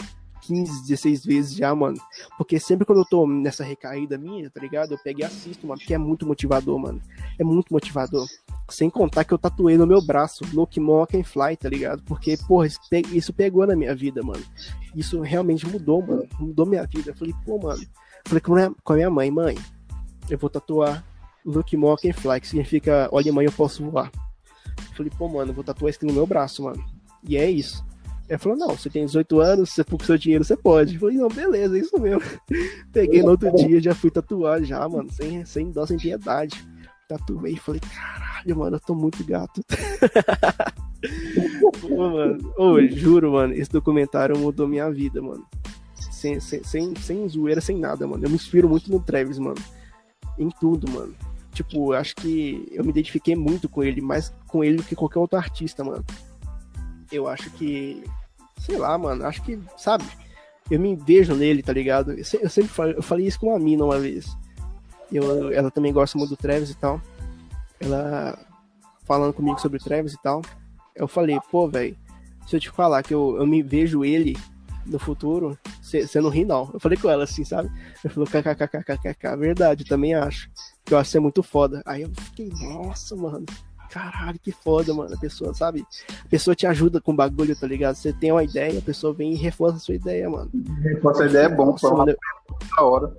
15, 0.49 0.81
16 0.87 1.25
vezes 1.25 1.55
já, 1.55 1.73
mano. 1.75 1.97
Porque 2.37 2.59
sempre 2.59 2.85
quando 2.85 2.99
eu 2.99 3.05
tô 3.05 3.25
nessa 3.27 3.63
recaída 3.63 4.17
minha, 4.17 4.49
tá 4.49 4.59
ligado? 4.59 4.93
Eu 4.93 4.97
pego 4.97 5.21
e 5.21 5.23
assisto, 5.23 5.65
mano. 5.67 5.79
Porque 5.79 5.93
é 5.93 5.97
muito 5.97 6.25
motivador, 6.27 6.77
mano. 6.79 6.99
É 7.37 7.43
muito 7.43 7.71
motivador. 7.71 8.25
Sem 8.69 8.89
contar 8.89 9.23
que 9.23 9.33
eu 9.33 9.37
tatuei 9.37 9.77
no 9.77 9.85
meu 9.87 10.01
braço, 10.01 10.43
Luke 10.53 10.79
Mockenfly, 10.79 11.57
tá 11.57 11.69
ligado? 11.69 12.03
Porque, 12.03 12.35
porra, 12.47 12.67
isso 12.67 12.79
pe- 12.89 13.05
isso 13.13 13.31
pegou 13.33 13.65
na 13.65 13.75
minha 13.75 13.95
vida, 13.95 14.21
mano 14.23 14.43
isso 14.95 15.21
realmente 15.21 15.67
mudou, 15.67 16.01
mano. 16.01 16.27
Mudou 16.39 16.65
minha 16.65 16.83
vida. 16.87 17.11
Eu 17.11 17.15
falei, 17.15 17.33
pô, 17.45 17.59
mano. 17.59 17.79
Falei 18.25 18.41
com 18.41 18.53
a 18.93 18.95
minha- 18.95 19.09
mãe, 19.09 19.29
mãe, 19.29 19.55
eu 20.27 20.37
vou 20.37 20.49
tatuar 20.49 21.05
Luke 21.45 21.77
Mock 21.77 22.11
Fly, 22.11 22.41
que 22.41 22.47
significa 22.47 23.07
olha, 23.11 23.31
mãe, 23.31 23.45
eu 23.45 23.51
posso 23.51 23.87
voar. 23.87 24.11
Eu 24.77 24.95
falei, 24.95 25.11
pô, 25.15 25.29
mano, 25.29 25.51
eu 25.51 25.55
vou 25.55 25.63
tatuar 25.63 25.91
isso 25.91 25.97
aqui 25.99 26.07
no 26.07 26.13
meu 26.13 26.25
braço, 26.25 26.63
mano. 26.63 26.83
E 27.23 27.37
é 27.37 27.49
isso. 27.49 27.85
Ela 28.29 28.37
falou, 28.37 28.57
não, 28.57 28.69
você 28.69 28.89
tem 28.91 29.05
18 29.05 29.39
anos, 29.39 29.71
você 29.71 29.83
com 29.83 29.97
seu 30.03 30.17
dinheiro, 30.17 30.43
você 30.45 30.55
pode. 30.55 30.93
Eu 30.93 30.99
falei, 30.99 31.17
não, 31.17 31.27
beleza, 31.27 31.75
é 31.75 31.81
isso 31.81 31.99
mesmo. 31.99 32.21
Peguei 32.93 33.23
no 33.23 33.31
outro 33.31 33.51
dia, 33.55 33.81
já 33.81 33.95
fui 33.95 34.11
tatuar 34.11 34.63
já, 34.63 34.87
mano, 34.87 35.11
sem, 35.11 35.43
sem 35.45 35.71
dó, 35.71 35.85
sem 35.85 35.97
piedade. 35.97 36.63
Tatuei 37.07 37.53
e 37.53 37.59
falei, 37.59 37.81
caralho, 37.81 38.55
mano, 38.55 38.75
eu 38.75 38.79
tô 38.79 38.93
muito 38.93 39.23
gato. 39.23 39.63
Pô, 41.81 42.09
mano. 42.09 42.53
Ô, 42.55 42.79
juro, 42.87 43.31
mano, 43.31 43.53
esse 43.53 43.71
documentário 43.71 44.37
mudou 44.37 44.67
minha 44.67 44.91
vida, 44.91 45.19
mano. 45.21 45.43
Sem, 46.11 46.39
sem, 46.39 46.63
sem, 46.63 46.95
sem 46.95 47.27
zoeira, 47.27 47.61
sem 47.61 47.79
nada, 47.79 48.05
mano. 48.05 48.23
Eu 48.23 48.29
me 48.29 48.35
inspiro 48.35 48.69
muito 48.69 48.91
no 48.91 48.99
Travis, 48.99 49.39
mano. 49.39 49.57
Em 50.37 50.49
tudo, 50.49 50.89
mano. 50.91 51.15
Tipo, 51.51 51.93
acho 51.93 52.15
que 52.15 52.67
eu 52.71 52.83
me 52.83 52.91
identifiquei 52.91 53.35
muito 53.35 53.67
com 53.67 53.83
ele, 53.83 54.01
mais 54.01 54.31
com 54.47 54.63
ele 54.63 54.77
do 54.77 54.83
que 54.83 54.95
qualquer 54.95 55.19
outro 55.19 55.37
artista, 55.37 55.83
mano. 55.83 56.05
Eu 57.11 57.27
acho 57.27 57.49
que. 57.51 58.03
Sei 58.69 58.77
lá, 58.77 58.97
mano. 58.97 59.25
Acho 59.25 59.41
que, 59.41 59.59
sabe? 59.75 60.05
Eu 60.69 60.79
me 60.79 60.95
vejo 60.95 61.35
nele, 61.35 61.63
tá 61.63 61.73
ligado? 61.73 62.11
Eu, 62.11 62.17
eu 62.17 62.49
sempre 62.49 62.67
falei, 62.69 62.95
eu 62.95 63.01
falei 63.01 63.25
isso 63.25 63.39
com 63.39 63.47
uma 63.47 63.59
mina 63.59 63.83
uma 63.83 63.99
vez. 63.99 64.37
Eu, 65.11 65.51
ela 65.51 65.71
também 65.71 65.91
gosta 65.91 66.17
muito 66.17 66.29
do 66.29 66.37
Travis 66.37 66.69
e 66.69 66.77
tal. 66.77 67.01
Ela 67.79 68.37
falando 69.05 69.33
comigo 69.33 69.59
sobre 69.59 69.79
o 69.79 69.83
Travis 69.83 70.13
e 70.13 70.21
tal. 70.21 70.43
Eu 70.95 71.07
falei, 71.07 71.39
pô, 71.49 71.67
velho, 71.67 71.97
se 72.45 72.55
eu 72.55 72.59
te 72.59 72.69
falar 72.69 73.01
que 73.01 73.13
eu, 73.13 73.37
eu 73.37 73.47
me 73.47 73.63
vejo 73.63 74.05
ele 74.05 74.37
no 74.85 74.99
futuro, 74.99 75.57
você 75.81 76.21
não 76.21 76.29
ri, 76.29 76.45
não. 76.45 76.69
Eu 76.73 76.79
falei 76.79 76.97
com 76.97 77.09
ela 77.09 77.23
assim, 77.23 77.43
sabe? 77.43 77.69
Eu 78.03 78.11
falei, 78.11 78.27
kkkkkk, 78.29 79.35
verdade, 79.37 79.85
também 79.85 80.13
acho. 80.13 80.49
Eu 80.89 80.97
acho 80.97 81.11
que 81.11 81.17
é 81.17 81.19
muito 81.19 81.41
foda. 81.41 81.81
Aí 81.85 82.03
eu 82.03 82.09
fiquei, 82.09 82.49
nossa, 82.49 83.15
mano. 83.15 83.45
Caralho, 83.89 84.39
que 84.39 84.51
foda, 84.51 84.93
mano. 84.93 85.13
A 85.13 85.17
pessoa, 85.17 85.53
sabe? 85.53 85.85
A 86.25 86.27
pessoa 86.27 86.55
te 86.55 86.67
ajuda 86.67 87.01
com 87.01 87.15
bagulho, 87.15 87.55
tá 87.55 87.67
ligado? 87.67 87.95
Você 87.95 88.13
tem 88.13 88.31
uma 88.31 88.43
ideia, 88.43 88.79
a 88.79 88.81
pessoa 88.81 89.13
vem 89.13 89.33
e 89.33 89.35
reforça 89.35 89.77
a 89.77 89.79
sua 89.79 89.95
ideia, 89.95 90.29
mano. 90.29 90.51
Essa 91.09 91.25
ideia 91.25 91.45
é 91.45 91.49
bom, 91.49 91.77
foi 91.77 91.91
uma 91.91 92.05
da 92.05 92.15
hora. 92.83 93.17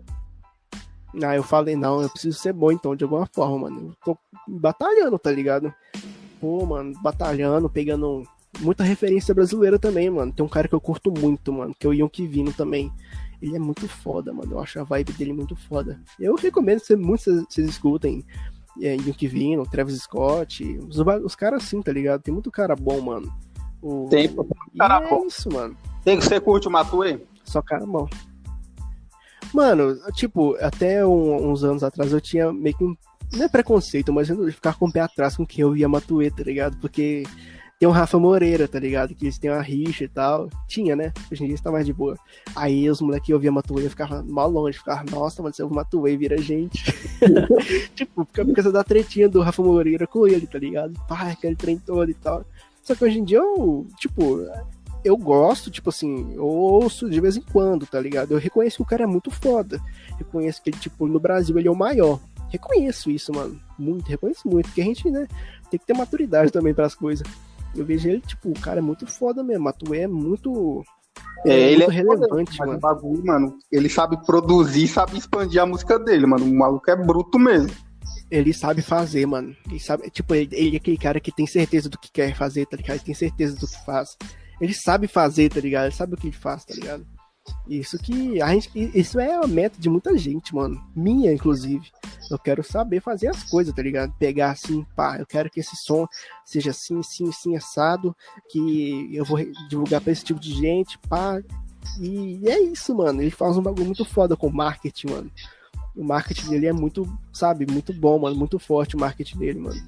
Aí 1.24 1.36
eu 1.36 1.42
falei, 1.42 1.74
não, 1.74 2.00
eu 2.00 2.08
preciso 2.08 2.38
ser 2.38 2.52
bom 2.52 2.70
então, 2.70 2.94
de 2.94 3.02
alguma 3.02 3.26
forma, 3.26 3.68
mano. 3.68 3.88
Eu 3.88 3.96
tô 4.04 4.18
batalhando, 4.46 5.18
tá 5.18 5.30
ligado? 5.30 5.74
Pô, 6.40 6.64
mano, 6.64 6.94
batalhando, 7.02 7.68
pegando 7.68 8.22
muita 8.60 8.84
referência 8.84 9.34
brasileira 9.34 9.78
também, 9.78 10.08
mano. 10.08 10.32
Tem 10.32 10.44
um 10.44 10.48
cara 10.48 10.68
que 10.68 10.74
eu 10.74 10.80
curto 10.80 11.12
muito, 11.12 11.52
mano, 11.52 11.74
que 11.78 11.86
é 11.86 11.90
o 11.90 11.92
Yonk 11.92 12.26
Vino 12.26 12.52
também. 12.52 12.92
Ele 13.42 13.56
é 13.56 13.58
muito 13.58 13.88
foda, 13.88 14.32
mano. 14.32 14.52
Eu 14.52 14.60
acho 14.60 14.78
a 14.78 14.84
vibe 14.84 15.12
dele 15.14 15.32
muito 15.32 15.56
foda. 15.56 16.00
Eu 16.18 16.34
recomendo 16.36 16.80
que 16.80 16.94
muito 16.94 17.46
vocês 17.48 17.68
escutem. 17.68 18.24
É, 18.80 18.94
Yonk 18.94 19.26
Vino, 19.26 19.66
Travis 19.66 20.00
Scott, 20.02 20.64
os, 20.88 20.98
os 20.98 21.34
caras 21.34 21.64
assim, 21.64 21.82
tá 21.82 21.92
ligado? 21.92 22.22
Tem 22.22 22.32
muito 22.32 22.50
cara 22.50 22.76
bom, 22.76 23.00
mano. 23.00 23.32
O... 23.82 24.06
Tem, 24.10 24.28
cara 24.76 25.02
é 25.04 25.08
bom. 25.08 25.26
isso, 25.26 25.50
mano. 25.52 25.76
Você, 26.02 26.16
você 26.16 26.40
curte 26.40 26.68
o 26.68 26.70
Matue? 26.70 27.24
Só 27.44 27.62
cara 27.62 27.86
bom. 27.86 28.08
Mano, 29.52 29.96
tipo, 30.12 30.54
até 30.60 31.04
um- 31.04 31.50
uns 31.50 31.64
anos 31.64 31.82
atrás 31.82 32.12
eu 32.12 32.20
tinha 32.20 32.52
meio 32.52 32.76
que 32.76 32.84
um. 32.84 32.94
Não 33.32 33.44
é 33.44 33.48
preconceito, 33.48 34.12
mas 34.12 34.28
eu 34.28 34.52
ficar 34.52 34.76
com 34.76 34.86
o 34.86 34.92
pé 34.92 35.00
atrás 35.00 35.36
com 35.36 35.46
quem 35.46 35.62
eu 35.62 35.72
via 35.72 35.88
Matuê, 35.88 36.30
tá 36.30 36.42
ligado? 36.42 36.76
Porque 36.80 37.24
tem 37.80 37.88
o 37.88 37.92
Rafa 37.92 38.18
Moreira, 38.18 38.68
tá 38.68 38.78
ligado? 38.78 39.14
Que 39.14 39.24
eles 39.24 39.38
têm 39.38 39.50
uma 39.50 39.62
rixa 39.62 40.04
e 40.04 40.08
tal. 40.08 40.50
Tinha, 40.68 40.94
né? 40.94 41.14
Hoje 41.32 41.42
em 41.42 41.46
dia 41.46 41.54
está 41.54 41.72
mais 41.72 41.86
de 41.86 41.94
boa. 41.94 42.14
Aí 42.54 42.90
os 42.90 43.00
moleques 43.00 43.30
ouviam 43.30 43.54
Matuê, 43.54 43.86
eu 43.86 43.90
ficava 43.90 44.22
mal 44.22 44.50
longe, 44.50 44.76
ficava, 44.76 45.02
nossa, 45.10 45.42
mano, 45.42 45.54
se 45.54 45.62
eu 45.62 45.70
Matuê, 45.70 46.14
vira 46.14 46.36
gente. 46.36 46.84
tipo, 47.96 48.26
fica 48.26 48.44
por 48.44 48.54
causa 48.54 48.70
da 48.70 48.84
tretinha 48.84 49.30
do 49.30 49.40
Rafa 49.40 49.62
Moreira 49.62 50.06
com 50.06 50.26
ele, 50.26 50.46
tá 50.46 50.58
ligado? 50.58 50.92
Pai, 51.08 51.32
aquele 51.32 51.56
trem 51.56 51.78
todo 51.78 52.10
e 52.10 52.12
tal. 52.12 52.44
Só 52.82 52.94
que 52.94 53.02
hoje 53.02 53.18
em 53.18 53.24
dia 53.24 53.38
eu, 53.38 53.86
tipo, 53.98 54.46
eu 55.02 55.16
gosto, 55.16 55.70
tipo 55.70 55.88
assim, 55.88 56.34
eu 56.34 56.44
ouço 56.44 57.08
de 57.08 57.18
vez 57.18 57.38
em 57.38 57.42
quando, 57.42 57.86
tá 57.86 57.98
ligado? 57.98 58.32
Eu 58.32 58.38
reconheço 58.38 58.76
que 58.76 58.82
o 58.82 58.86
cara 58.86 59.04
é 59.04 59.06
muito 59.06 59.30
foda. 59.30 59.80
Reconheço 60.18 60.62
que 60.62 60.68
ele, 60.68 60.78
tipo, 60.78 61.06
no 61.06 61.18
Brasil 61.18 61.58
ele 61.58 61.68
é 61.68 61.70
o 61.70 61.74
maior. 61.74 62.20
Reconheço 62.50 63.10
isso, 63.10 63.32
mano. 63.32 63.58
Muito, 63.78 64.06
reconheço 64.06 64.46
muito. 64.46 64.66
Porque 64.66 64.82
a 64.82 64.84
gente, 64.84 65.10
né, 65.10 65.26
tem 65.70 65.80
que 65.80 65.86
ter 65.86 65.94
maturidade 65.94 66.52
também 66.52 66.74
pras 66.74 66.94
coisas. 66.94 67.26
Eu 67.74 67.84
vejo 67.84 68.08
ele, 68.08 68.20
tipo, 68.20 68.50
o 68.50 68.60
cara 68.60 68.78
é 68.78 68.82
muito 68.82 69.06
foda 69.06 69.42
mesmo. 69.42 69.64
Matuê 69.64 70.00
é 70.00 70.08
muito. 70.08 70.82
É, 71.46 71.72
ele 71.72 71.84
muito 71.84 71.92
é 71.92 71.94
relevante, 71.94 72.58
mano. 72.58 72.78
bagulho, 72.78 73.24
mano, 73.24 73.58
ele 73.70 73.88
sabe 73.88 74.16
produzir, 74.24 74.88
sabe 74.88 75.16
expandir 75.16 75.62
a 75.62 75.66
música 75.66 75.98
dele, 75.98 76.26
mano. 76.26 76.44
O 76.44 76.58
maluco 76.58 76.90
é 76.90 76.96
bruto 76.96 77.38
mesmo. 77.38 77.70
Ele 78.30 78.52
sabe 78.52 78.82
fazer, 78.82 79.26
mano. 79.26 79.56
Ele 79.68 79.80
sabe, 79.80 80.08
tipo, 80.10 80.34
ele, 80.34 80.48
ele 80.52 80.76
é 80.76 80.78
aquele 80.78 80.98
cara 80.98 81.20
que 81.20 81.32
tem 81.32 81.46
certeza 81.46 81.88
do 81.88 81.98
que 81.98 82.10
quer 82.12 82.34
fazer, 82.34 82.66
tá 82.66 82.76
ligado? 82.76 82.96
Ele 82.96 83.04
tem 83.04 83.14
certeza 83.14 83.56
do 83.56 83.66
que 83.66 83.84
faz. 83.84 84.16
Ele 84.60 84.74
sabe 84.74 85.06
fazer, 85.08 85.48
tá 85.48 85.60
ligado? 85.60 85.86
Ele 85.86 85.94
sabe 85.94 86.14
o 86.14 86.16
que 86.16 86.28
ele 86.28 86.36
faz, 86.36 86.64
tá 86.64 86.74
ligado? 86.74 87.04
Isso 87.68 87.98
que 87.98 88.40
a 88.42 88.52
gente, 88.52 88.70
isso 88.74 89.18
é 89.20 89.34
a 89.34 89.46
meta 89.46 89.80
de 89.80 89.88
muita 89.88 90.16
gente, 90.16 90.54
mano. 90.54 90.82
Minha, 90.94 91.32
inclusive. 91.32 91.90
Eu 92.30 92.38
quero 92.38 92.62
saber 92.62 93.00
fazer 93.00 93.28
as 93.28 93.42
coisas, 93.44 93.74
tá 93.74 93.82
ligado? 93.82 94.12
Pegar 94.18 94.52
assim, 94.52 94.86
pá, 94.94 95.18
eu 95.18 95.26
quero 95.26 95.50
que 95.50 95.60
esse 95.60 95.76
som 95.76 96.06
seja 96.44 96.70
assim, 96.70 97.00
assim, 97.00 97.28
assim, 97.28 97.56
assado, 97.56 98.14
que 98.48 99.08
eu 99.12 99.24
vou 99.24 99.38
divulgar 99.68 100.00
pra 100.00 100.12
esse 100.12 100.24
tipo 100.24 100.38
de 100.38 100.52
gente, 100.52 100.98
pá. 101.08 101.42
E 102.00 102.40
é 102.46 102.60
isso, 102.60 102.94
mano. 102.94 103.20
Ele 103.20 103.30
faz 103.30 103.56
um 103.56 103.62
bagulho 103.62 103.86
muito 103.86 104.04
foda 104.04 104.36
com 104.36 104.50
marketing, 104.50 105.10
mano. 105.10 105.30
O 105.96 106.04
marketing 106.04 106.50
dele 106.50 106.66
é 106.66 106.72
muito, 106.72 107.06
sabe, 107.32 107.66
muito 107.70 107.92
bom, 107.92 108.18
mano. 108.18 108.36
Muito 108.36 108.58
forte 108.58 108.96
o 108.96 109.00
marketing 109.00 109.38
dele, 109.38 109.58
mano. 109.58 109.80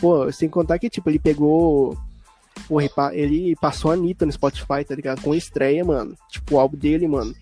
Pô, 0.00 0.30
sem 0.30 0.48
contar 0.48 0.78
que, 0.78 0.90
tipo, 0.90 1.08
ele 1.08 1.18
pegou 1.18 1.96
Porra, 2.68 2.82
ele 2.84 2.92
pa- 2.94 3.14
ele 3.14 3.56
passou 3.60 3.90
a 3.90 3.94
Anitta 3.94 4.26
no 4.26 4.32
Spotify, 4.32 4.84
tá 4.86 4.94
ligado? 4.94 5.20
Com 5.22 5.34
estreia, 5.34 5.84
mano. 5.84 6.16
Tipo, 6.28 6.56
o 6.56 6.60
álbum 6.60 6.76
dele, 6.76 7.06
mano. 7.06 7.34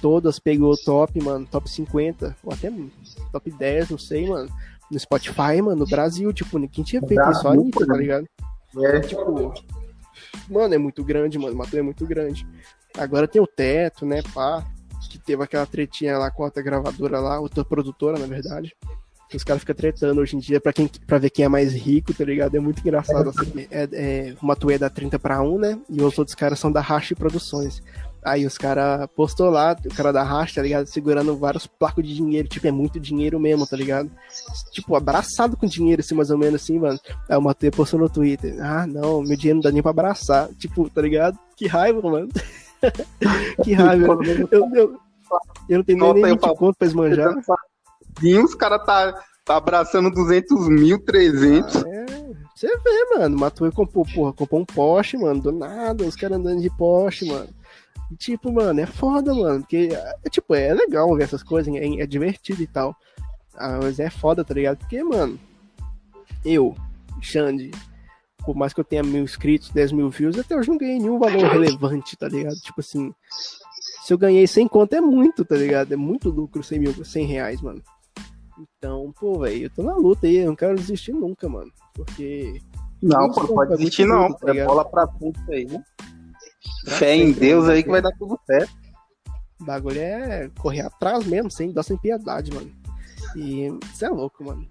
Todas 0.00 0.38
pegou 0.38 0.76
top, 0.76 1.20
mano. 1.22 1.46
Top 1.50 1.68
50. 1.68 2.36
Ou 2.44 2.52
até 2.52 2.70
top 3.32 3.50
10, 3.50 3.90
não 3.90 3.98
sei, 3.98 4.28
mano. 4.28 4.48
No 4.90 4.98
Spotify, 4.98 5.60
mano, 5.62 5.76
no 5.76 5.86
Brasil, 5.86 6.32
tipo, 6.32 6.58
ninguém 6.58 6.84
tinha 6.84 7.00
feito 7.02 7.30
isso, 7.30 7.40
só 7.42 7.48
a 7.48 7.52
Anitta, 7.52 7.86
tá 7.86 7.96
ligado? 7.96 8.28
É, 8.84 9.00
Tipo, 9.00 9.54
mano, 10.48 10.74
é 10.74 10.78
muito 10.78 11.02
grande, 11.04 11.38
mano. 11.38 11.54
O 11.54 11.58
Matu 11.58 11.76
é 11.76 11.82
muito 11.82 12.06
grande. 12.06 12.46
Agora 12.96 13.26
tem 13.28 13.40
o 13.40 13.46
teto, 13.46 14.04
né, 14.06 14.22
pá. 14.34 14.64
Que 15.10 15.18
teve 15.18 15.42
aquela 15.42 15.64
tretinha 15.66 16.18
lá 16.18 16.30
com 16.30 16.42
a 16.42 16.46
outra 16.46 16.62
gravadora 16.62 17.18
lá, 17.20 17.40
outra 17.40 17.64
produtora, 17.64 18.18
na 18.18 18.26
verdade. 18.26 18.74
Os 19.34 19.44
caras 19.44 19.60
ficam 19.60 19.74
tretando 19.74 20.20
hoje 20.20 20.36
em 20.36 20.38
dia 20.38 20.60
pra, 20.60 20.72
quem, 20.72 20.88
pra 21.06 21.18
ver 21.18 21.30
quem 21.30 21.44
é 21.44 21.48
mais 21.48 21.74
rico, 21.74 22.14
tá 22.14 22.24
ligado? 22.24 22.56
É 22.56 22.60
muito 22.60 22.80
engraçado. 22.80 23.28
Assim. 23.28 23.66
É, 23.70 23.88
é, 23.92 24.34
o 24.40 24.46
Matu 24.46 24.70
é 24.70 24.78
da 24.78 24.88
30 24.88 25.18
pra 25.18 25.42
1, 25.42 25.58
né? 25.58 25.78
E 25.90 26.00
os 26.00 26.18
outros 26.18 26.34
caras 26.34 26.58
são 26.58 26.72
da 26.72 26.80
Racha 26.80 27.14
Produções. 27.14 27.82
Aí 28.24 28.44
os 28.44 28.58
caras 28.58 29.08
postou 29.14 29.48
lá, 29.48 29.76
o 29.84 29.94
cara 29.94 30.12
da 30.12 30.22
Racha, 30.22 30.56
tá 30.56 30.62
ligado? 30.62 30.86
Segurando 30.86 31.36
vários 31.36 31.66
placos 31.66 32.04
de 32.04 32.14
dinheiro. 32.14 32.48
Tipo, 32.48 32.66
é 32.66 32.70
muito 32.70 32.98
dinheiro 32.98 33.38
mesmo, 33.38 33.66
tá 33.66 33.76
ligado? 33.76 34.10
Tipo, 34.72 34.96
abraçado 34.96 35.56
com 35.56 35.66
dinheiro, 35.66 36.00
assim, 36.00 36.14
mais 36.14 36.30
ou 36.30 36.38
menos 36.38 36.62
assim, 36.62 36.78
mano. 36.78 36.98
Aí 37.28 37.36
o 37.36 37.42
Matei 37.42 37.70
postou 37.70 38.00
no 38.00 38.08
Twitter. 38.08 38.56
Ah, 38.60 38.86
não, 38.86 39.22
meu 39.22 39.36
dinheiro 39.36 39.56
não 39.56 39.62
dá 39.62 39.70
nem 39.70 39.82
pra 39.82 39.90
abraçar. 39.90 40.48
Tipo, 40.58 40.88
tá 40.90 41.02
ligado? 41.02 41.38
Que 41.56 41.66
raiva, 41.66 42.00
mano. 42.02 42.28
que 43.62 43.72
raiva. 43.72 44.18
Eu, 44.50 44.70
eu, 44.74 44.98
eu 45.68 45.78
não 45.78 45.84
tenho 45.84 45.98
nem, 45.98 46.14
nem 46.14 46.32
20 46.32 46.40
papo. 46.40 46.56
conto 46.56 46.76
pra 46.76 46.88
esmanjar. 46.88 47.34
Os 48.42 48.54
caras 48.54 48.84
tá, 48.84 49.12
tá 49.44 49.56
abraçando 49.56 50.10
200 50.10 50.68
mil, 50.68 50.98
300. 50.98 51.84
É, 51.84 52.06
você 52.54 52.66
vê, 52.66 53.16
mano. 53.16 53.38
Matuê 53.38 53.70
comprou, 53.70 54.04
porra, 54.04 54.32
comprou 54.32 54.60
um 54.60 54.64
Porsche, 54.64 55.16
mano, 55.16 55.40
do 55.40 55.52
nada, 55.52 56.04
os 56.04 56.16
caras 56.16 56.38
andando 56.38 56.60
de 56.60 56.70
Porsche, 56.70 57.26
mano. 57.26 57.48
E, 58.10 58.16
tipo, 58.16 58.52
mano, 58.52 58.80
é 58.80 58.86
foda, 58.86 59.34
mano. 59.34 59.60
Porque, 59.60 59.90
é, 59.92 60.30
tipo, 60.30 60.54
é 60.54 60.74
legal 60.74 61.14
ver 61.14 61.24
essas 61.24 61.42
coisas, 61.42 61.72
é, 61.74 62.00
é 62.00 62.06
divertido 62.06 62.62
e 62.62 62.66
tal. 62.66 62.96
Ah, 63.54 63.78
mas 63.82 63.98
é 63.98 64.10
foda, 64.10 64.44
tá 64.44 64.54
ligado? 64.54 64.78
Porque, 64.78 65.02
mano, 65.02 65.38
eu, 66.44 66.74
Xande, 67.20 67.70
por 68.44 68.56
mais 68.56 68.72
que 68.72 68.80
eu 68.80 68.84
tenha 68.84 69.02
mil 69.02 69.22
inscritos, 69.22 69.70
10 69.70 69.92
mil 69.92 70.10
views, 70.10 70.38
até 70.38 70.56
hoje 70.56 70.68
não 70.68 70.78
ganhei 70.78 70.98
nenhum 70.98 71.18
valor 71.18 71.44
relevante, 71.44 72.16
tá 72.16 72.28
ligado? 72.28 72.56
Tipo 72.56 72.80
assim, 72.80 73.12
se 74.02 74.12
eu 74.12 74.18
ganhei 74.18 74.46
100 74.46 74.68
conto 74.68 74.94
é 74.94 75.00
muito, 75.00 75.44
tá 75.44 75.54
ligado? 75.54 75.92
É 75.92 75.96
muito 75.96 76.30
lucro 76.30 76.62
100 76.62 76.78
mil, 76.78 77.04
100 77.04 77.26
reais, 77.26 77.60
mano. 77.60 77.82
Então, 78.58 79.12
pô, 79.18 79.40
velho, 79.40 79.64
eu 79.64 79.70
tô 79.70 79.82
na 79.82 79.94
luta 79.96 80.26
aí, 80.26 80.36
eu 80.38 80.46
não 80.46 80.56
quero 80.56 80.76
desistir 80.76 81.12
nunca, 81.12 81.48
mano. 81.48 81.70
Porque 81.94 82.60
Não, 83.02 83.30
Isso, 83.30 83.40
pô, 83.46 83.54
pode 83.54 83.74
é 83.74 83.76
desistir 83.76 84.04
não. 84.06 84.28
doido, 84.28 84.36
tá 84.38 84.54
é 84.56 84.64
bola 84.64 84.84
pra 84.84 85.06
frente 85.06 85.38
aí. 85.50 85.64
né? 85.66 85.82
Pra 86.84 86.94
Fé 86.96 87.14
em 87.16 87.32
Deus 87.32 87.62
mano, 87.62 87.72
aí 87.74 87.82
que 87.82 87.90
vai 87.90 88.02
dar 88.02 88.12
tudo 88.18 88.38
certo. 88.46 88.72
o 89.60 89.64
bagulho 89.64 90.00
é 90.00 90.50
correr 90.58 90.80
atrás 90.80 91.24
mesmo, 91.26 91.50
sem 91.50 91.72
dar 91.72 91.82
sem 91.82 91.96
piedade, 91.96 92.52
mano. 92.52 92.70
E 93.36 93.68
você 93.92 94.06
é 94.06 94.08
louco, 94.08 94.44
mano. 94.44 94.66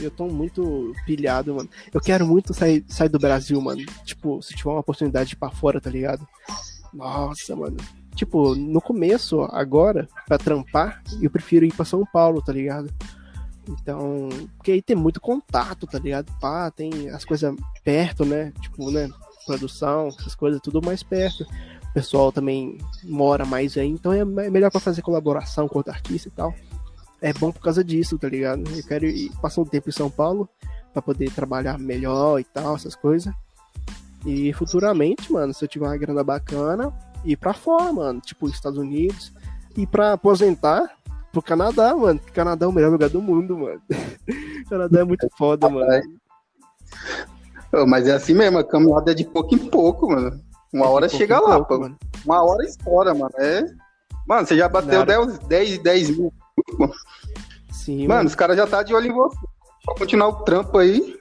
Eu 0.00 0.10
tô 0.10 0.26
muito 0.26 0.92
pilhado, 1.04 1.54
mano. 1.54 1.68
Eu 1.92 2.00
quero 2.00 2.26
muito 2.26 2.54
sair, 2.54 2.84
sair 2.88 3.08
do 3.08 3.18
Brasil, 3.18 3.60
mano. 3.60 3.82
Tipo, 4.04 4.40
se 4.42 4.54
tiver 4.54 4.70
uma 4.70 4.80
oportunidade 4.80 5.30
de 5.30 5.34
ir 5.34 5.38
pra 5.38 5.50
fora, 5.50 5.80
tá 5.80 5.90
ligado? 5.90 6.26
Nossa, 6.92 7.54
mano. 7.56 7.76
Tipo, 8.14 8.54
no 8.54 8.80
começo, 8.80 9.42
agora, 9.50 10.08
pra 10.26 10.38
trampar, 10.38 11.02
eu 11.20 11.30
prefiro 11.30 11.64
ir 11.64 11.72
pra 11.74 11.84
São 11.84 12.04
Paulo, 12.12 12.42
tá 12.42 12.52
ligado? 12.52 12.92
Então, 13.68 14.28
porque 14.56 14.72
aí 14.72 14.82
tem 14.82 14.96
muito 14.96 15.20
contato, 15.20 15.86
tá 15.86 15.98
ligado? 15.98 16.32
Pá, 16.40 16.70
tem 16.70 17.08
as 17.10 17.24
coisas 17.24 17.54
perto, 17.84 18.24
né? 18.24 18.52
Tipo, 18.60 18.90
né? 18.90 19.08
Produção, 19.46 20.08
essas 20.08 20.34
coisas, 20.34 20.60
tudo 20.60 20.80
mais 20.84 21.02
perto. 21.02 21.42
O 21.90 21.92
pessoal 21.94 22.32
também 22.32 22.78
mora 23.04 23.44
mais 23.44 23.76
aí, 23.76 23.88
então 23.88 24.12
é 24.12 24.24
me- 24.24 24.48
melhor 24.50 24.70
pra 24.70 24.80
fazer 24.80 25.02
colaboração 25.02 25.68
com 25.68 25.78
outro 25.78 25.92
artista 25.92 26.28
e 26.28 26.32
tal. 26.32 26.54
É 27.20 27.32
bom 27.32 27.52
por 27.52 27.60
causa 27.60 27.84
disso, 27.84 28.18
tá 28.18 28.28
ligado? 28.28 28.62
Eu 28.74 28.82
quero 28.84 29.06
ir 29.06 29.30
passar 29.40 29.60
um 29.60 29.64
tempo 29.66 29.88
em 29.88 29.92
São 29.92 30.10
Paulo 30.10 30.48
pra 30.92 31.02
poder 31.02 31.30
trabalhar 31.32 31.78
melhor 31.78 32.38
e 32.40 32.44
tal, 32.44 32.74
essas 32.76 32.94
coisas. 32.96 33.32
E 34.24 34.52
futuramente, 34.54 35.32
mano, 35.32 35.52
se 35.52 35.64
eu 35.64 35.68
tiver 35.68 35.86
uma 35.86 35.96
grana 35.96 36.22
bacana, 36.24 36.92
ir 37.24 37.36
pra 37.36 37.52
fora, 37.52 37.92
mano, 37.92 38.20
tipo 38.20 38.48
Estados 38.48 38.78
Unidos, 38.78 39.32
e 39.76 39.86
pra 39.86 40.12
aposentar 40.14 40.96
pro 41.32 41.42
Canadá, 41.42 41.96
mano. 41.96 42.18
porque 42.20 42.32
Canadá 42.34 42.66
é 42.66 42.68
o 42.68 42.72
melhor 42.72 42.92
lugar 42.92 43.08
do 43.08 43.20
mundo, 43.22 43.56
mano. 43.58 43.80
Canadá 44.68 45.00
é 45.00 45.04
muito 45.04 45.28
foda, 45.36 45.68
mano. 45.68 45.88
Mas 47.88 48.06
é 48.06 48.12
assim 48.12 48.34
mesmo, 48.34 48.58
a 48.58 48.64
caminhada 48.64 49.10
é 49.12 49.14
de 49.14 49.24
pouco 49.24 49.54
em 49.54 49.58
pouco, 49.58 50.08
mano. 50.10 50.38
Uma 50.72 50.88
hora 50.88 51.06
É 51.06 51.08
pouco 51.08 51.18
chega 51.22 51.40
lá, 51.40 51.56
pouco, 51.56 51.74
pô. 51.74 51.80
mano. 51.80 51.98
Uma 52.24 52.42
hora 52.44 52.64
estoura, 52.64 53.14
mano. 53.14 53.32
É. 53.38 53.64
Mano, 54.26 54.46
você 54.46 54.56
já 54.56 54.68
bateu 54.68 55.00
Nada. 55.00 55.26
10, 55.26 55.38
10, 55.38 55.78
10 55.78 56.10
mil. 56.18 56.32
Sim, 57.72 58.06
Mano, 58.06 58.28
os 58.28 58.34
caras 58.34 58.56
já 58.56 58.66
tá 58.66 58.82
de 58.82 58.94
olho 58.94 59.08
em 59.08 59.12
você. 59.12 59.38
Só 59.84 59.94
continuar 59.94 60.28
o 60.28 60.44
trampo 60.44 60.78
aí. 60.78 61.18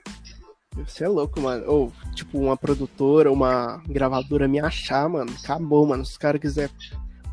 Você 0.85 1.03
é 1.03 1.07
louco, 1.07 1.41
mano. 1.41 1.63
Ou, 1.67 1.91
tipo, 2.13 2.37
uma 2.37 2.55
produtora, 2.55 3.31
uma 3.31 3.81
gravadora 3.87 4.47
me 4.47 4.59
achar, 4.59 5.09
mano. 5.09 5.33
Acabou, 5.43 5.85
mano. 5.87 6.05
Se 6.05 6.11
os 6.11 6.17
caras 6.17 6.39
quiserem. 6.39 6.75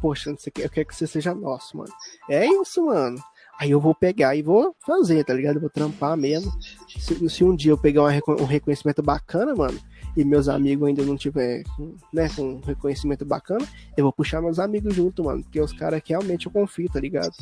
Poxa, 0.01 0.31
não 0.31 0.39
sei 0.39 0.51
o 0.51 0.53
que, 0.53 0.63
eu 0.63 0.71
quero 0.71 0.87
que 0.87 0.95
você 0.95 1.07
seja 1.07 1.35
nosso, 1.35 1.77
mano. 1.77 1.93
É 2.29 2.47
isso, 2.47 2.87
mano. 2.87 3.19
Aí 3.59 3.73
eu 3.73 3.81
vou 3.81 3.93
pegar 3.93 4.37
e 4.37 4.43
vou 4.43 4.75
fazer, 4.87 5.25
tá 5.25 5.35
ligado? 5.35 5.57
Eu 5.57 5.63
vou 5.63 5.71
trampar 5.71 6.17
mesmo. 6.17 6.53
Se, 6.97 7.29
se 7.29 7.43
um 7.43 7.57
dia 7.57 7.73
eu 7.73 7.79
pegar 7.79 8.05
um 8.05 8.45
reconhecimento 8.45 9.03
bacana, 9.03 9.53
mano, 9.53 9.79
e 10.17 10.25
meus 10.25 10.49
amigos 10.49 10.87
ainda 10.87 11.05
não 11.05 11.17
tiver, 11.17 11.65
né, 12.13 12.29
com 12.29 12.43
um 12.43 12.61
reconhecimento 12.61 13.25
bacana, 13.25 13.67
eu 13.97 14.05
vou 14.05 14.13
puxar 14.13 14.41
meus 14.41 14.61
amigos 14.61 14.95
junto, 14.95 15.25
mano. 15.25 15.43
Porque 15.43 15.61
os 15.61 15.73
caras 15.73 16.01
que 16.03 16.13
realmente 16.13 16.47
eu 16.47 16.53
confio, 16.53 16.89
tá 16.89 17.01
ligado? 17.01 17.33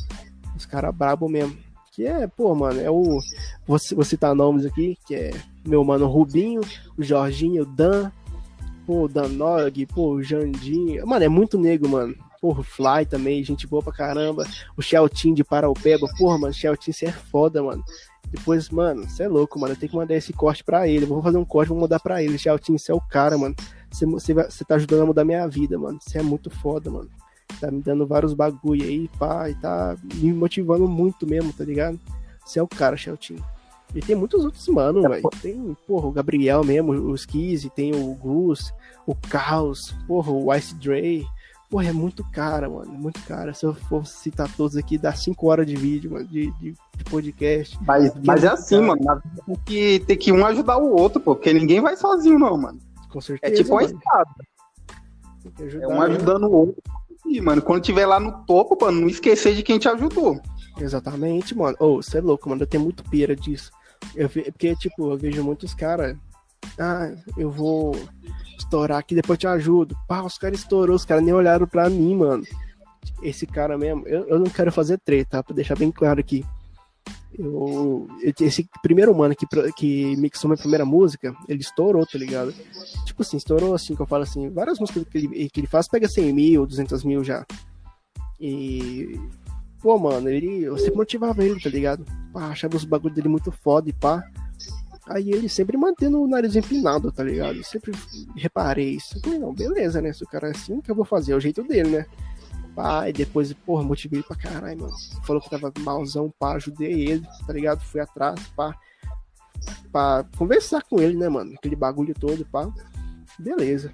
Os 0.55 0.65
caras 0.65 0.93
brabo 0.95 1.29
mesmo. 1.29 1.55
Que 1.91 2.05
é, 2.05 2.27
pô, 2.27 2.53
mano, 2.55 2.79
é 2.79 2.89
o. 2.89 3.19
Vou, 3.65 3.77
vou 3.95 4.05
citar 4.05 4.35
nomes 4.35 4.65
aqui, 4.65 4.97
que 5.05 5.15
é 5.15 5.31
meu 5.65 5.83
mano 5.83 6.07
Rubinho, 6.07 6.61
o 6.97 7.03
Jorginho, 7.03 7.63
o 7.63 7.65
Dan, 7.65 8.11
pô, 8.85 9.03
o 9.03 9.07
Dan 9.07 9.29
Nog, 9.29 9.85
pô, 9.87 10.13
o 10.13 10.23
Jandinho. 10.23 11.05
Mano, 11.05 11.25
é 11.25 11.29
muito 11.29 11.59
nego, 11.59 11.87
mano. 11.89 12.15
Porra, 12.41 12.59
o 12.59 12.63
Fly 12.63 13.05
também, 13.09 13.43
gente 13.43 13.67
boa 13.67 13.81
pra 13.81 13.93
caramba. 13.93 14.45
O 14.75 14.81
Sheltin 14.81 15.33
de 15.33 15.43
Paraupeba. 15.43 16.07
Porra, 16.17 16.37
mano, 16.37 16.53
Sheltin, 16.53 16.91
você 16.91 17.07
é 17.07 17.11
foda, 17.11 17.63
mano. 17.63 17.83
Depois, 18.29 18.69
mano, 18.69 19.03
você 19.03 19.23
é 19.23 19.27
louco, 19.27 19.59
mano. 19.59 19.73
Eu 19.73 19.77
tenho 19.77 19.89
que 19.89 19.95
mandar 19.95 20.15
esse 20.15 20.33
corte 20.33 20.63
pra 20.63 20.87
ele. 20.87 21.05
Eu 21.05 21.09
Vou 21.09 21.21
fazer 21.21 21.37
um 21.37 21.45
corte, 21.45 21.69
vou 21.69 21.79
mandar 21.79 21.99
pra 21.99 22.21
ele. 22.21 22.37
Sheltin, 22.37 22.77
você 22.77 22.91
é 22.91 22.95
o 22.95 23.01
cara, 23.01 23.37
mano. 23.37 23.55
Você, 23.89 24.05
você, 24.05 24.65
tá 24.65 24.75
ajudando 24.75 25.03
a 25.03 25.05
mudar 25.05 25.23
minha 25.23 25.47
vida, 25.47 25.77
mano. 25.79 25.97
Você 26.01 26.19
é 26.19 26.23
muito 26.23 26.49
foda, 26.49 26.89
mano. 26.89 27.09
Tá 27.59 27.71
me 27.71 27.81
dando 27.81 28.05
vários 28.05 28.33
bagulho 28.33 28.83
aí, 28.83 29.09
pá, 29.17 29.49
e 29.49 29.55
tá 29.55 29.95
me 30.15 30.33
motivando 30.33 30.87
muito 30.87 31.25
mesmo, 31.25 31.53
tá 31.53 31.63
ligado? 31.63 31.99
Você 32.45 32.59
é 32.59 32.63
o 32.63 32.67
cara, 32.67 32.97
Sheltin. 32.97 33.37
E 33.95 34.01
tem 34.01 34.15
muitos 34.15 34.43
outros 34.43 34.67
mano, 34.67 35.01
velho. 35.01 35.29
Tem, 35.41 35.75
porra, 35.87 36.07
o 36.07 36.11
Gabriel 36.11 36.63
mesmo, 36.63 36.91
o 36.91 37.15
Skizzy, 37.15 37.69
tem 37.69 37.95
o 37.95 38.13
Gus, 38.15 38.73
o 39.05 39.15
Caos, 39.15 39.95
porra, 40.05 40.31
o 40.31 40.53
Ice 40.53 40.75
Dre. 40.75 41.25
Porra, 41.69 41.89
é 41.89 41.91
muito 41.93 42.23
cara, 42.31 42.69
mano. 42.69 42.91
Muito 42.93 43.21
cara. 43.23 43.53
Se 43.53 43.65
eu 43.65 43.73
for 43.73 44.05
citar 44.05 44.49
todos 44.55 44.77
aqui, 44.77 44.97
dá 44.97 45.11
5 45.11 45.47
horas 45.47 45.67
de 45.67 45.75
vídeo, 45.75 46.11
mano, 46.11 46.25
de, 46.25 46.49
de, 46.53 46.73
de 46.95 47.03
podcast. 47.09 47.77
Mas, 47.85 48.13
mas 48.25 48.43
é 48.43 48.47
muito 48.47 48.59
assim, 48.59 48.75
cara. 48.75 48.87
mano. 48.87 49.01
Na 49.03 49.15
vida 49.15 49.41
tem 49.45 49.55
que, 49.65 49.99
tem 50.05 50.17
que 50.17 50.31
um 50.31 50.45
ajudar 50.45 50.77
o 50.77 50.95
outro, 50.95 51.19
pô. 51.19 51.35
Porque 51.35 51.51
ninguém 51.51 51.81
vai 51.81 51.97
sozinho, 51.97 52.39
não, 52.39 52.57
mano. 52.57 52.79
Com 53.09 53.19
É 53.19 53.21
certeza. 53.21 53.55
tipo 53.55 53.73
uma 53.73 53.83
escada. 53.83 54.29
É 55.81 55.87
um 55.87 55.99
né? 55.99 56.05
ajudando 56.05 56.43
o 56.45 56.51
outro. 56.51 56.81
E, 57.25 57.41
mano, 57.41 57.61
quando 57.61 57.83
tiver 57.83 58.05
lá 58.05 58.19
no 58.19 58.45
topo, 58.45 58.77
mano, 58.85 59.01
não 59.01 59.09
esquecer 59.09 59.53
de 59.53 59.61
quem 59.63 59.77
te 59.77 59.89
ajudou. 59.89 60.39
Exatamente, 60.79 61.55
mano. 61.55 61.75
Ô, 61.79 61.97
você 61.97 62.19
é 62.19 62.21
louco, 62.21 62.47
mano. 62.49 62.61
Eu 62.61 62.67
tenho 62.67 62.83
muito 62.83 63.03
pira 63.03 63.35
disso. 63.35 63.71
Eu. 64.15 64.29
Porque, 64.29 64.73
tipo, 64.77 65.11
eu 65.11 65.17
vejo 65.17 65.43
muitos 65.43 65.73
caras. 65.73 66.15
Ah, 66.79 67.11
eu 67.37 67.49
vou 67.49 67.95
estourar 68.57 68.97
aqui, 68.97 69.15
depois 69.15 69.39
te 69.39 69.47
ajudo. 69.47 69.95
Pá, 70.07 70.21
os 70.21 70.37
caras 70.37 70.59
estourou, 70.59 70.95
os 70.95 71.05
caras 71.05 71.23
nem 71.23 71.33
olharam 71.33 71.67
pra 71.67 71.89
mim, 71.89 72.15
mano. 72.15 72.43
Esse 73.21 73.45
cara 73.45 73.77
mesmo, 73.77 74.07
eu, 74.07 74.27
eu 74.27 74.39
não 74.39 74.47
quero 74.47 74.71
fazer 74.71 74.99
treta, 74.99 75.37
tá? 75.37 75.43
Pra 75.43 75.55
deixar 75.55 75.77
bem 75.77 75.91
claro 75.91 76.19
aqui. 76.19 76.45
Eu, 77.37 78.07
esse 78.39 78.67
primeiro 78.81 79.13
mano 79.15 79.35
que, 79.35 79.45
que 79.75 80.15
mixou 80.17 80.49
minha 80.49 80.57
primeira 80.57 80.85
música, 80.85 81.35
ele 81.47 81.61
estourou, 81.61 82.05
tá 82.05 82.17
ligado? 82.17 82.53
Tipo 83.05 83.21
assim, 83.21 83.37
estourou 83.37 83.75
assim, 83.75 83.95
que 83.95 84.01
eu 84.01 84.07
falo 84.07 84.23
assim, 84.23 84.49
várias 84.49 84.79
músicas 84.79 85.03
que 85.03 85.17
ele, 85.17 85.49
que 85.49 85.59
ele 85.59 85.67
faz 85.67 85.87
pega 85.87 86.07
100 86.07 86.33
mil, 86.33 86.65
200 86.65 87.03
mil 87.03 87.23
já. 87.23 87.45
E 88.39 89.19
pô, 89.81 89.97
mano, 89.97 90.29
ele, 90.29 90.63
eu 90.63 90.77
sempre 90.77 90.97
motivava 90.97 91.43
ele, 91.43 91.59
tá 91.59 91.69
ligado? 91.69 92.05
Pá, 92.33 92.47
achava 92.47 92.75
os 92.75 92.85
bagulhos 92.85 93.15
dele 93.15 93.29
muito 93.29 93.51
foda 93.51 93.89
e 93.89 93.93
pá. 93.93 94.23
Aí 95.09 95.31
ele 95.31 95.47
sempre 95.47 95.77
mantendo 95.77 96.21
o 96.21 96.27
nariz 96.27 96.55
empinado, 96.55 97.11
tá 97.11 97.23
ligado? 97.23 97.57
Eu 97.57 97.63
sempre 97.63 97.93
reparei 98.35 98.95
isso. 98.95 99.19
Falei, 99.21 99.39
não, 99.39 99.53
beleza, 99.53 100.01
né? 100.01 100.11
Se 100.11 100.23
o 100.23 100.27
cara 100.27 100.49
é 100.49 100.51
assim, 100.51 100.77
o 100.77 100.81
que 100.81 100.91
eu 100.91 100.95
vou 100.95 101.05
fazer? 101.05 101.31
É 101.31 101.35
o 101.35 101.39
jeito 101.39 101.63
dele, 101.63 101.89
né? 101.89 102.05
E 103.07 103.13
depois, 103.13 103.51
porra, 103.53 103.83
motivei 103.83 104.21
pra 104.21 104.35
caralho, 104.35 104.81
mano. 104.81 104.93
Falou 105.23 105.41
que 105.41 105.49
tava 105.49 105.73
malzão, 105.79 106.31
pá, 106.37 106.55
ajudei 106.55 107.09
ele, 107.09 107.25
tá 107.47 107.53
ligado? 107.53 107.81
Fui 107.81 107.99
atrás, 107.99 108.39
pá. 108.55 108.75
Pra 109.91 110.25
conversar 110.37 110.83
com 110.83 111.01
ele, 111.01 111.17
né, 111.17 111.27
mano? 111.27 111.53
Aquele 111.57 111.75
bagulho 111.75 112.13
todo, 112.13 112.45
pá. 112.45 112.69
Beleza. 113.39 113.91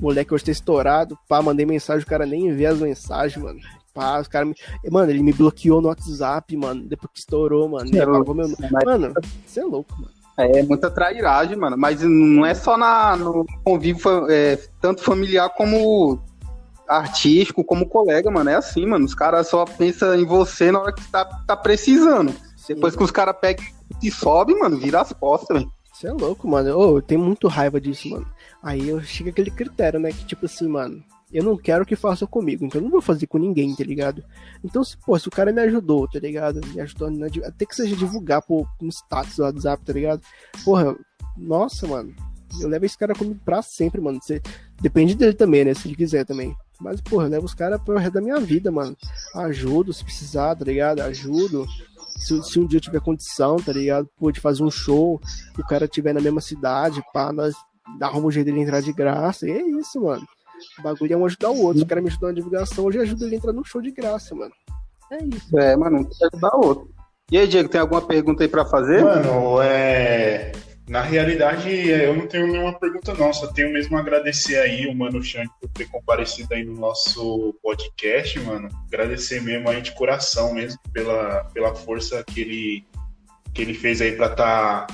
Moleque 0.00 0.32
hoje 0.32 0.44
tá 0.44 0.52
estourado. 0.52 1.18
Pá, 1.28 1.42
mandei 1.42 1.66
mensagem, 1.66 2.04
o 2.04 2.06
cara 2.06 2.24
nem 2.24 2.54
vê 2.54 2.66
as 2.66 2.78
mensagens, 2.78 3.42
mano. 3.42 3.58
Pá, 3.92 4.20
os 4.20 4.28
caras 4.28 4.48
me. 4.48 4.54
Mano, 4.88 5.10
ele 5.10 5.22
me 5.22 5.32
bloqueou 5.32 5.80
no 5.80 5.88
WhatsApp, 5.88 6.56
mano. 6.56 6.86
Depois 6.86 7.10
que 7.12 7.18
estourou, 7.18 7.68
mano. 7.68 7.88
Ele 7.88 8.00
apagou 8.00 8.32
meu... 8.32 8.48
Mano, 8.84 9.12
você 9.44 9.58
é 9.58 9.64
louco, 9.64 9.92
mano. 10.00 10.17
É 10.38 10.62
muita 10.62 10.88
trairagem, 10.88 11.56
mano. 11.56 11.76
Mas 11.76 12.00
não 12.02 12.46
é 12.46 12.54
só 12.54 12.76
na, 12.76 13.16
no 13.16 13.44
convívio 13.64 14.30
é, 14.30 14.56
tanto 14.80 15.02
familiar 15.02 15.50
como 15.50 16.22
artístico, 16.86 17.64
como 17.64 17.88
colega, 17.88 18.30
mano. 18.30 18.48
É 18.48 18.54
assim, 18.54 18.86
mano. 18.86 19.04
Os 19.04 19.14
caras 19.14 19.48
só 19.48 19.64
pensam 19.64 20.14
em 20.14 20.24
você 20.24 20.70
na 20.70 20.80
hora 20.80 20.92
que 20.92 21.06
tá, 21.10 21.24
tá 21.24 21.56
precisando. 21.56 22.32
Depois 22.68 22.94
que 22.94 23.02
os 23.02 23.10
caras 23.10 23.34
pegam 23.40 23.64
e 24.02 24.10
sobe, 24.10 24.54
mano, 24.54 24.76
vira 24.76 25.00
as 25.00 25.12
costas, 25.12 25.56
velho. 25.56 25.72
Você 25.92 26.06
é 26.06 26.12
louco, 26.12 26.46
mano. 26.46 26.78
Ô, 26.78 26.98
eu 26.98 27.02
tenho 27.02 27.20
muito 27.20 27.48
raiva 27.48 27.80
disso, 27.80 28.08
mano. 28.08 28.26
Aí 28.62 28.88
eu 28.88 29.02
chego 29.02 29.30
aquele 29.30 29.50
critério, 29.50 29.98
né? 29.98 30.12
Que 30.12 30.24
tipo 30.24 30.46
assim, 30.46 30.68
mano, 30.68 31.02
eu 31.32 31.44
não 31.44 31.56
quero 31.56 31.84
que 31.84 31.94
façam 31.94 32.26
comigo, 32.26 32.64
então 32.64 32.80
eu 32.80 32.84
não 32.84 32.90
vou 32.90 33.02
fazer 33.02 33.26
com 33.26 33.38
ninguém, 33.38 33.74
tá 33.74 33.84
ligado? 33.84 34.24
Então, 34.64 34.82
se, 34.82 34.96
pô, 34.96 35.18
se 35.18 35.28
o 35.28 35.30
cara 35.30 35.52
me 35.52 35.60
ajudou, 35.62 36.08
tá 36.08 36.18
ligado? 36.18 36.60
Me 36.68 36.80
ajudou, 36.80 37.10
na 37.10 37.26
até 37.44 37.66
que 37.66 37.76
seja 37.76 37.94
divulgar 37.94 38.42
pô, 38.42 38.66
no 38.80 38.88
status 38.88 39.36
do 39.36 39.42
WhatsApp, 39.42 39.84
tá 39.84 39.92
ligado? 39.92 40.22
Porra, 40.64 40.96
nossa, 41.36 41.86
mano. 41.86 42.14
Eu 42.60 42.68
levo 42.68 42.86
esse 42.86 42.96
cara 42.96 43.14
comigo 43.14 43.38
pra 43.44 43.60
sempre, 43.60 44.00
mano. 44.00 44.18
Você, 44.22 44.40
depende 44.80 45.14
dele 45.14 45.34
também, 45.34 45.64
né? 45.64 45.74
Se 45.74 45.86
ele 45.86 45.96
quiser 45.96 46.24
também. 46.24 46.56
Mas, 46.80 47.00
porra, 47.00 47.26
eu 47.26 47.30
levo 47.30 47.44
os 47.44 47.54
caras 47.54 47.80
pro 47.82 47.98
resto 47.98 48.14
da 48.14 48.20
minha 48.20 48.40
vida, 48.40 48.70
mano. 48.70 48.96
Ajudo 49.34 49.92
se 49.92 50.02
precisar, 50.02 50.54
tá 50.54 50.64
ligado? 50.64 51.00
Ajudo. 51.00 51.66
Se, 52.16 52.42
se 52.42 52.58
um 52.58 52.66
dia 52.66 52.78
eu 52.78 52.80
tiver 52.80 53.00
condição, 53.00 53.56
tá 53.56 53.72
ligado? 53.72 54.08
Pô, 54.16 54.32
de 54.32 54.40
fazer 54.40 54.62
um 54.62 54.70
show, 54.70 55.20
o 55.58 55.62
cara 55.64 55.84
estiver 55.84 56.14
na 56.14 56.20
mesma 56.20 56.40
cidade, 56.40 57.02
pá, 57.12 57.32
nós 57.32 57.54
arrumamos 58.00 58.28
um 58.28 58.30
jeito 58.30 58.46
dele 58.46 58.60
entrar 58.60 58.80
de 58.80 58.92
graça. 58.92 59.46
E 59.46 59.50
é 59.50 59.62
isso, 59.62 60.00
mano. 60.00 60.26
O 60.78 60.82
bagulho 60.82 61.12
é 61.12 61.16
um 61.16 61.26
ajudar 61.26 61.50
o 61.50 61.62
outro. 61.62 61.78
Se 61.78 61.84
o 61.84 61.88
cara 61.88 62.00
me 62.00 62.08
ajudou 62.08 62.28
na 62.28 62.34
divulgação, 62.34 62.84
hoje 62.84 62.98
ajuda 62.98 63.24
ele 63.24 63.34
a 63.34 63.38
entrar 63.38 63.52
no 63.52 63.64
show 63.64 63.80
de 63.80 63.90
graça, 63.90 64.34
mano. 64.34 64.52
É 65.10 65.24
isso. 65.24 65.58
É, 65.58 65.76
mano, 65.76 66.04
tem 66.04 66.18
que 66.18 66.24
ajudar 66.24 66.56
o 66.56 66.66
outro. 66.66 66.88
E 67.30 67.38
aí, 67.38 67.46
Diego, 67.46 67.68
tem 67.68 67.80
alguma 67.80 68.00
pergunta 68.00 68.42
aí 68.42 68.48
pra 68.48 68.64
fazer? 68.64 69.04
Mano, 69.04 69.60
é. 69.60 70.52
Na 70.88 71.02
realidade, 71.02 71.68
eu 71.68 72.16
não 72.16 72.26
tenho 72.26 72.46
nenhuma 72.46 72.78
pergunta, 72.78 73.12
não. 73.12 73.32
Só 73.32 73.46
tenho 73.48 73.70
mesmo 73.70 73.96
a 73.96 74.00
agradecer 74.00 74.56
aí 74.56 74.86
o 74.86 74.94
Mano 74.94 75.22
Xande 75.22 75.50
por 75.60 75.68
ter 75.70 75.86
comparecido 75.90 76.54
aí 76.54 76.64
no 76.64 76.72
nosso 76.72 77.54
podcast, 77.62 78.40
mano. 78.40 78.70
Agradecer 78.86 79.42
mesmo 79.42 79.68
aí 79.68 79.82
de 79.82 79.92
coração 79.92 80.54
mesmo 80.54 80.80
pela, 80.90 81.44
pela 81.52 81.74
força 81.74 82.24
que 82.24 82.40
ele, 82.40 82.86
que 83.52 83.60
ele 83.60 83.74
fez 83.74 84.00
aí 84.00 84.12
pra 84.12 84.28
estar 84.28 84.86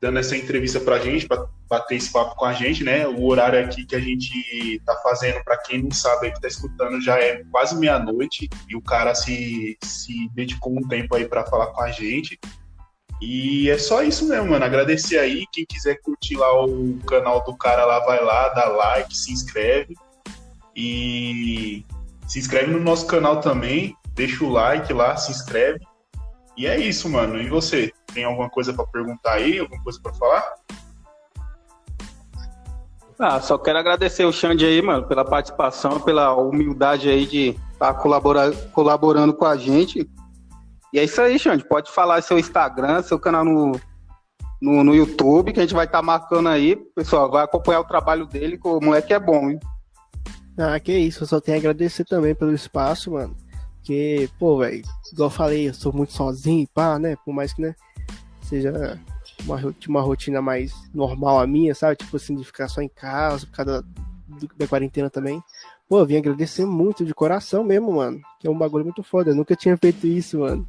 dando 0.00 0.18
essa 0.18 0.36
entrevista 0.36 0.80
pra 0.80 0.98
gente, 0.98 1.28
pra 1.28 1.46
bater 1.68 1.96
esse 1.96 2.10
papo 2.12 2.34
com 2.34 2.44
a 2.44 2.52
gente, 2.52 2.82
né? 2.82 3.06
O 3.06 3.26
horário 3.26 3.62
aqui 3.62 3.84
que 3.84 3.94
a 3.94 4.00
gente 4.00 4.80
tá 4.84 4.96
fazendo, 5.02 5.42
pra 5.44 5.58
quem 5.58 5.82
não 5.82 5.90
sabe 5.90 6.26
aí 6.26 6.32
que 6.32 6.40
tá 6.40 6.48
escutando, 6.48 7.00
já 7.00 7.18
é 7.18 7.44
quase 7.50 7.76
meia-noite 7.76 8.48
e 8.68 8.76
o 8.76 8.82
cara 8.82 9.14
se, 9.14 9.76
se 9.82 10.28
dedicou 10.34 10.72
um 10.72 10.88
tempo 10.88 11.14
aí 11.14 11.26
pra 11.26 11.44
falar 11.44 11.68
com 11.68 11.82
a 11.82 11.90
gente. 11.90 12.38
E 13.20 13.68
é 13.68 13.76
só 13.78 14.02
isso 14.02 14.28
mesmo, 14.28 14.50
mano. 14.50 14.64
Agradecer 14.64 15.18
aí. 15.18 15.44
Quem 15.52 15.66
quiser 15.66 16.00
curtir 16.00 16.36
lá 16.36 16.64
o 16.64 16.98
canal 17.06 17.44
do 17.44 17.56
cara 17.56 17.84
lá, 17.84 17.98
vai 18.00 18.22
lá, 18.22 18.48
dá 18.50 18.68
like, 18.68 19.16
se 19.16 19.32
inscreve. 19.32 19.94
E 20.74 21.84
se 22.28 22.38
inscreve 22.38 22.70
no 22.70 22.80
nosso 22.80 23.06
canal 23.06 23.40
também. 23.40 23.96
Deixa 24.14 24.44
o 24.44 24.50
like 24.50 24.92
lá, 24.92 25.16
se 25.16 25.32
inscreve. 25.32 25.80
E 26.56 26.66
é 26.66 26.78
isso, 26.78 27.08
mano. 27.08 27.40
E 27.40 27.48
você? 27.48 27.92
Tem 28.14 28.24
alguma 28.24 28.48
coisa 28.48 28.72
pra 28.72 28.86
perguntar 28.86 29.34
aí? 29.34 29.58
Alguma 29.58 29.82
coisa 29.82 30.00
pra 30.00 30.14
falar? 30.14 30.54
Ah, 33.18 33.40
só 33.40 33.58
quero 33.58 33.78
agradecer 33.78 34.24
o 34.24 34.32
Xande 34.32 34.64
aí, 34.64 34.80
mano, 34.80 35.06
pela 35.06 35.24
participação, 35.24 36.00
pela 36.00 36.34
humildade 36.36 37.08
aí 37.08 37.26
de 37.26 37.56
estar 37.72 37.94
colaborando 37.94 39.34
com 39.34 39.44
a 39.44 39.56
gente. 39.56 40.08
E 40.92 40.98
é 41.00 41.04
isso 41.04 41.20
aí, 41.20 41.36
Xande. 41.36 41.66
Pode 41.66 41.90
falar 41.90 42.22
seu 42.22 42.38
Instagram, 42.38 43.02
seu 43.02 43.18
canal 43.18 43.44
no, 43.44 43.72
no, 44.62 44.84
no 44.84 44.94
YouTube, 44.94 45.52
que 45.52 45.58
a 45.58 45.62
gente 45.62 45.74
vai 45.74 45.86
estar 45.86 46.00
marcando 46.00 46.48
aí. 46.48 46.76
Pessoal, 46.94 47.28
vai 47.28 47.42
acompanhar 47.42 47.80
o 47.80 47.84
trabalho 47.84 48.24
dele, 48.24 48.56
que 48.56 48.68
o 48.68 48.80
moleque 48.80 49.12
é 49.12 49.18
bom, 49.18 49.50
hein? 49.50 49.58
Ah, 50.56 50.78
que 50.78 50.92
isso. 50.92 51.24
Eu 51.24 51.26
só 51.26 51.40
tenho 51.40 51.56
a 51.56 51.60
agradecer 51.60 52.04
também 52.04 52.36
pelo 52.36 52.54
espaço, 52.54 53.10
mano. 53.12 53.36
Porque, 53.76 54.28
pô, 54.38 54.58
velho, 54.58 54.82
igual 55.12 55.26
eu 55.26 55.30
falei, 55.30 55.68
eu 55.68 55.74
sou 55.74 55.92
muito 55.92 56.12
sozinho, 56.12 56.68
pá, 56.72 56.98
né? 56.98 57.16
Por 57.24 57.34
mais 57.34 57.52
que, 57.52 57.62
né, 57.62 57.74
seja 58.42 59.00
uma, 59.44 59.74
uma 59.88 60.00
rotina 60.00 60.40
mais 60.42 60.72
normal 60.92 61.40
a 61.40 61.46
minha, 61.46 61.74
sabe? 61.74 61.96
Tipo 61.96 62.16
assim, 62.16 62.36
de 62.36 62.44
ficar 62.44 62.68
só 62.68 62.80
em 62.80 62.88
casa, 62.88 63.46
por 63.46 63.52
causa 63.52 63.82
da, 63.82 64.48
da 64.56 64.68
quarentena 64.68 65.08
também. 65.08 65.42
Pô, 65.88 66.00
eu 66.00 66.06
vim 66.06 66.16
agradecer 66.16 66.66
muito, 66.66 67.04
de 67.04 67.14
coração 67.14 67.64
mesmo, 67.64 67.92
mano. 67.92 68.20
Que 68.38 68.46
é 68.46 68.50
um 68.50 68.58
bagulho 68.58 68.84
muito 68.84 69.02
foda. 69.02 69.30
Eu 69.30 69.34
nunca 69.34 69.56
tinha 69.56 69.76
feito 69.76 70.06
isso, 70.06 70.40
mano. 70.40 70.68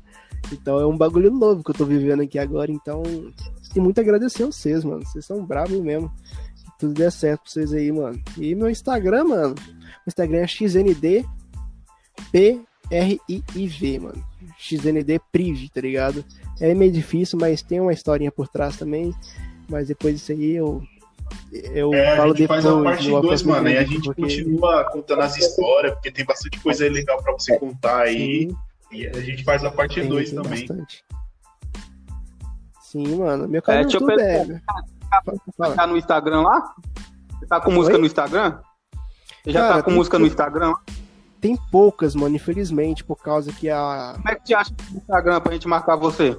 Então 0.52 0.80
é 0.80 0.88
um 0.88 0.98
bagulho 0.98 1.30
novo 1.30 1.62
que 1.62 1.72
eu 1.72 1.76
tô 1.76 1.86
vivendo 1.86 2.22
aqui 2.22 2.40
agora. 2.40 2.72
Então, 2.72 3.04
tem 3.74 3.84
muito 3.84 4.00
agradecer 4.00 4.44
a 4.44 4.46
vocês, 4.46 4.86
mano. 4.86 5.06
Vocês 5.06 5.26
são 5.26 5.46
bravos 5.46 5.78
mesmo. 5.82 6.10
Que 6.56 6.80
tudo 6.80 6.94
dê 6.94 7.12
certo 7.12 7.42
pra 7.42 7.52
vocês 7.52 7.74
aí, 7.74 7.92
mano. 7.92 8.18
E 8.38 8.56
meu 8.56 8.70
Instagram, 8.70 9.26
mano. 9.26 9.56
O 10.06 10.08
Instagram 10.08 10.40
é 10.40 10.48
XND 10.48 11.26
P-R-I-I-V, 12.32 14.00
mano. 14.00 14.26
XND 14.58 15.20
Priv, 15.32 15.68
tá 15.70 15.82
ligado? 15.82 16.24
É 16.62 16.74
meio 16.74 16.92
difícil, 16.92 17.38
mas 17.40 17.62
tem 17.62 17.80
uma 17.80 17.94
historinha 17.94 18.32
por 18.32 18.48
trás 18.48 18.78
também. 18.78 19.14
Mas 19.70 19.88
depois 19.88 20.16
disso 20.16 20.32
aí 20.32 20.56
eu. 20.56 20.82
Eu 21.74 21.94
É, 21.94 22.14
a 22.14 22.18
falo 22.18 22.30
gente 22.30 22.42
depois. 22.42 22.64
faz 22.64 22.76
a 22.76 22.84
parte 22.84 23.10
no 23.10 23.22
2, 23.22 23.44
mano. 23.44 23.70
E 23.70 23.78
a 23.78 23.84
gente 23.84 24.02
porque- 24.04 24.22
continua 24.24 24.84
contando 24.92 25.22
as 25.22 25.38
histórias, 25.38 25.94
porque 25.94 26.12
tem 26.12 26.26
bastante 26.26 26.60
coisa 26.60 26.84
aí 26.84 26.90
legal 26.90 27.22
pra 27.22 27.34
você 27.34 27.58
contar 27.60 28.02
aí. 28.02 28.50
Sim, 28.50 28.58
E 28.92 29.08
a 29.08 29.22
gente 29.22 29.44
faz 29.44 29.64
a 29.64 29.70
parte 29.70 30.00
tem- 30.02 30.10
2 30.10 30.32
tem 30.32 30.42
também. 30.42 30.66
bastante. 30.68 31.04
Sim, 32.82 33.18
mano. 33.18 33.48
Meu 33.48 33.62
canal 33.62 33.82
É, 33.82 33.84
deixa 33.84 33.98
eu 33.98 34.02
YouTube 34.02 34.22
é. 34.22 34.38
perguntar, 34.46 34.74
Fala, 35.26 35.38
fala. 35.58 35.76
Tá 35.76 35.88
no 35.88 35.98
Instagram 35.98 36.42
lá? 36.42 36.74
Você 37.40 37.46
tá 37.48 37.62
com 37.62 37.72
música 37.72 37.96
Oi? 37.96 38.02
no 38.02 38.06
Instagram? 38.08 38.60
Você 39.44 39.52
já 39.52 39.60
Cara, 39.62 39.76
tá 39.78 39.84
com 39.84 39.92
música 39.92 40.18
que- 40.18 40.22
no 40.22 40.28
Instagram? 40.28 40.70
lá? 40.72 40.82
Tem 41.40 41.58
poucas, 41.72 42.16
mano, 42.16 42.36
infelizmente, 42.36 43.04
por 43.04 43.18
causa 43.22 43.52
que 43.54 43.70
a 43.70 44.14
Como 44.18 44.30
é 44.30 44.36
que 44.36 44.44
te 44.44 44.54
acha 44.54 44.74
no 44.92 44.98
Instagram 44.98 45.40
pra 45.42 45.54
gente 45.54 45.68
marcar 45.68 45.96
você? 45.96 46.38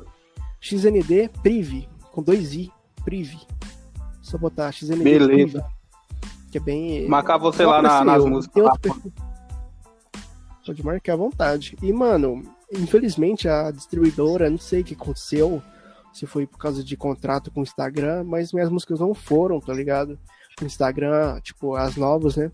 XND 0.61 1.29
Priv, 1.43 1.87
com 2.13 2.23
dois 2.23 2.55
I, 2.55 2.71
Priv. 3.05 3.35
Só 4.23 4.37
botar 4.39 4.71
XND 4.73 5.03
Beleza. 5.03 5.27
Priv, 5.29 5.65
que 6.51 6.59
é 6.59 6.61
bem. 6.61 7.09
Marcar 7.09 7.39
você 7.39 7.65
lá 7.65 7.81
na- 7.83 8.05
nas 8.05 8.25
músicas. 8.25 8.65
Pode 10.65 10.85
marcar 10.85 11.15
à 11.15 11.17
vontade. 11.17 11.77
E, 11.83 11.93
mano, 11.93 12.43
infelizmente 12.73 13.49
a 13.49 13.71
distribuidora, 13.71 14.49
não 14.49 14.59
sei 14.59 14.83
o 14.83 14.85
que 14.85 14.95
aconteceu, 14.95 15.61
se 16.13 16.27
foi 16.27 16.47
por 16.47 16.59
causa 16.59 16.85
de 16.85 16.97
contrato 16.97 17.51
com 17.51 17.61
o 17.61 17.63
Instagram, 17.63 18.25
mas 18.25 18.53
minhas 18.53 18.71
músicas 18.71 19.01
não 19.01 19.15
foram, 19.15 19.59
tá 19.61 19.73
ligado? 19.73 20.19
O 20.61 20.65
Instagram, 20.65 21.41
tipo, 21.41 21.75
as 21.75 21.97
novas, 21.97 22.37
né? 22.37 22.51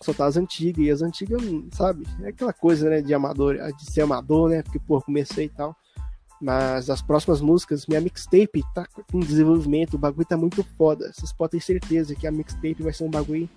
Só 0.00 0.14
tá 0.14 0.24
as 0.26 0.36
antigas. 0.36 0.84
E 0.86 0.90
as 0.90 1.02
antigas, 1.02 1.42
sabe? 1.72 2.06
É 2.22 2.28
aquela 2.28 2.52
coisa, 2.52 2.88
né? 2.88 3.02
De 3.02 3.12
amador, 3.12 3.56
de 3.76 3.90
ser 3.90 4.02
amador, 4.02 4.48
né? 4.50 4.62
Porque, 4.62 4.78
pô, 4.78 5.00
comecei 5.02 5.46
e 5.46 5.48
tal. 5.50 5.76
Mas 6.40 6.88
as 6.88 7.02
próximas 7.02 7.40
músicas, 7.40 7.86
minha 7.86 8.00
mixtape 8.00 8.62
tá 8.74 8.86
em 9.12 9.20
desenvolvimento, 9.20 9.94
o 9.94 9.98
bagulho 9.98 10.26
tá 10.26 10.36
muito 10.36 10.64
foda. 10.78 11.12
Vocês 11.12 11.32
podem 11.32 11.60
ter 11.60 11.66
certeza 11.66 12.14
que 12.14 12.26
a 12.26 12.32
mixtape 12.32 12.82
vai 12.82 12.92
ser 12.92 13.04
um 13.04 13.10
bagulho 13.10 13.48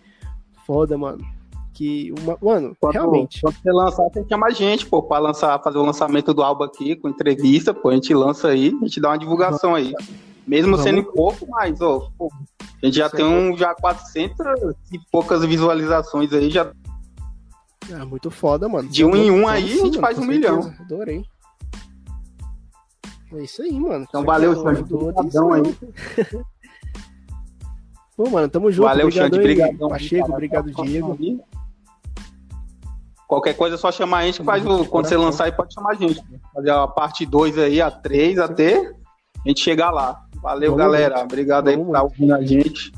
foda, 0.66 0.98
mano. 0.98 1.26
Que, 1.74 2.14
uma, 2.20 2.38
mano, 2.42 2.76
Quando, 2.80 2.94
realmente. 2.94 3.42
quando 3.42 3.56
você 3.56 3.72
lançar, 3.72 4.10
tem 4.12 4.24
que 4.24 4.30
chamar 4.30 4.48
a 4.48 4.52
gente, 4.52 4.86
pô, 4.86 5.02
pra 5.02 5.18
lançar, 5.18 5.60
fazer 5.64 5.78
o 5.80 5.86
lançamento 5.86 6.34
do 6.34 6.44
álbum 6.44 6.64
aqui, 6.66 6.96
com 6.96 7.10
entrevista, 7.10 7.74
pô, 7.74 7.90
a 7.90 7.94
gente 7.94 8.14
lança 8.14 8.50
aí, 8.50 8.78
a 8.80 8.86
gente 8.86 9.02
dá 9.02 9.10
uma 9.10 9.18
divulgação 9.18 9.74
aí. 9.74 9.92
Mesmo 10.46 10.72
Vamos. 10.72 10.84
sendo 10.84 11.04
pouco, 11.04 11.48
mas, 11.50 11.82
ó, 11.82 12.12
pô, 12.18 12.30
a 12.62 12.86
gente 12.86 12.98
já 12.98 13.08
Isso 13.08 13.16
tem 13.16 13.26
é 13.26 13.28
um, 13.28 13.58
já 13.58 13.74
400 13.74 14.38
e 14.92 15.00
poucas 15.12 15.44
visualizações 15.46 16.32
aí, 16.34 16.52
já 16.52 16.72
Ah, 17.92 18.06
muito 18.06 18.30
foda, 18.30 18.68
mano. 18.70 18.88
De 18.90 19.04
um 19.04 19.16
em 19.16 19.32
um 19.32 19.48
aí, 19.48 19.80
a 19.80 19.86
gente 19.86 20.00
faz 20.00 20.20
um 20.20 20.26
milhão. 20.26 20.62
certeza. 20.62 20.84
Adorei. 20.84 21.26
É 23.36 23.44
isso 23.44 23.62
aí, 23.62 23.72
mano. 23.80 24.06
Então, 24.08 24.24
valeu, 24.24 24.56
Xande. 24.56 24.94
Obrigadão 24.94 25.54
aí. 25.54 25.64
Pô, 28.16 28.30
mano, 28.30 28.48
tamo 28.48 28.72
junto. 28.72 28.86
Valeu, 28.86 29.10
Xande, 29.10 29.40
obrigadão. 29.40 29.90
Pacheco, 29.90 30.32
obrigado, 30.32 30.72
Diego. 30.72 31.18
Qualquer 33.28 33.56
coisa 33.56 33.76
é 33.76 33.78
só 33.80 33.92
chamar 33.92 34.20
a 34.20 34.26
gente, 34.26 34.40
que 34.40 34.46
faz 34.46 34.64
o, 34.64 34.86
quando 34.86 35.08
você 35.08 35.18
lançar 35.18 35.46
aí, 35.46 35.52
pode 35.52 35.74
chamar 35.74 35.92
a 35.92 35.96
gente. 35.96 36.24
Fazer 36.54 36.70
a 36.70 36.88
parte 36.88 37.26
2 37.26 37.58
aí, 37.58 37.82
a 37.82 37.90
3 37.90 38.38
até 38.38 38.78
a 38.78 39.48
gente 39.48 39.60
chegar 39.62 39.90
lá. 39.90 40.24
Valeu, 40.36 40.72
Vamos 40.72 40.86
galera. 40.86 41.16
muito. 41.16 41.32
Obrigado 41.32 41.68
aí 41.70 41.76
por 41.76 41.86
Vamos 41.86 41.96
estar 41.96 42.04
ouvindo 42.04 42.36
a 42.36 42.46
gente. 42.46 42.92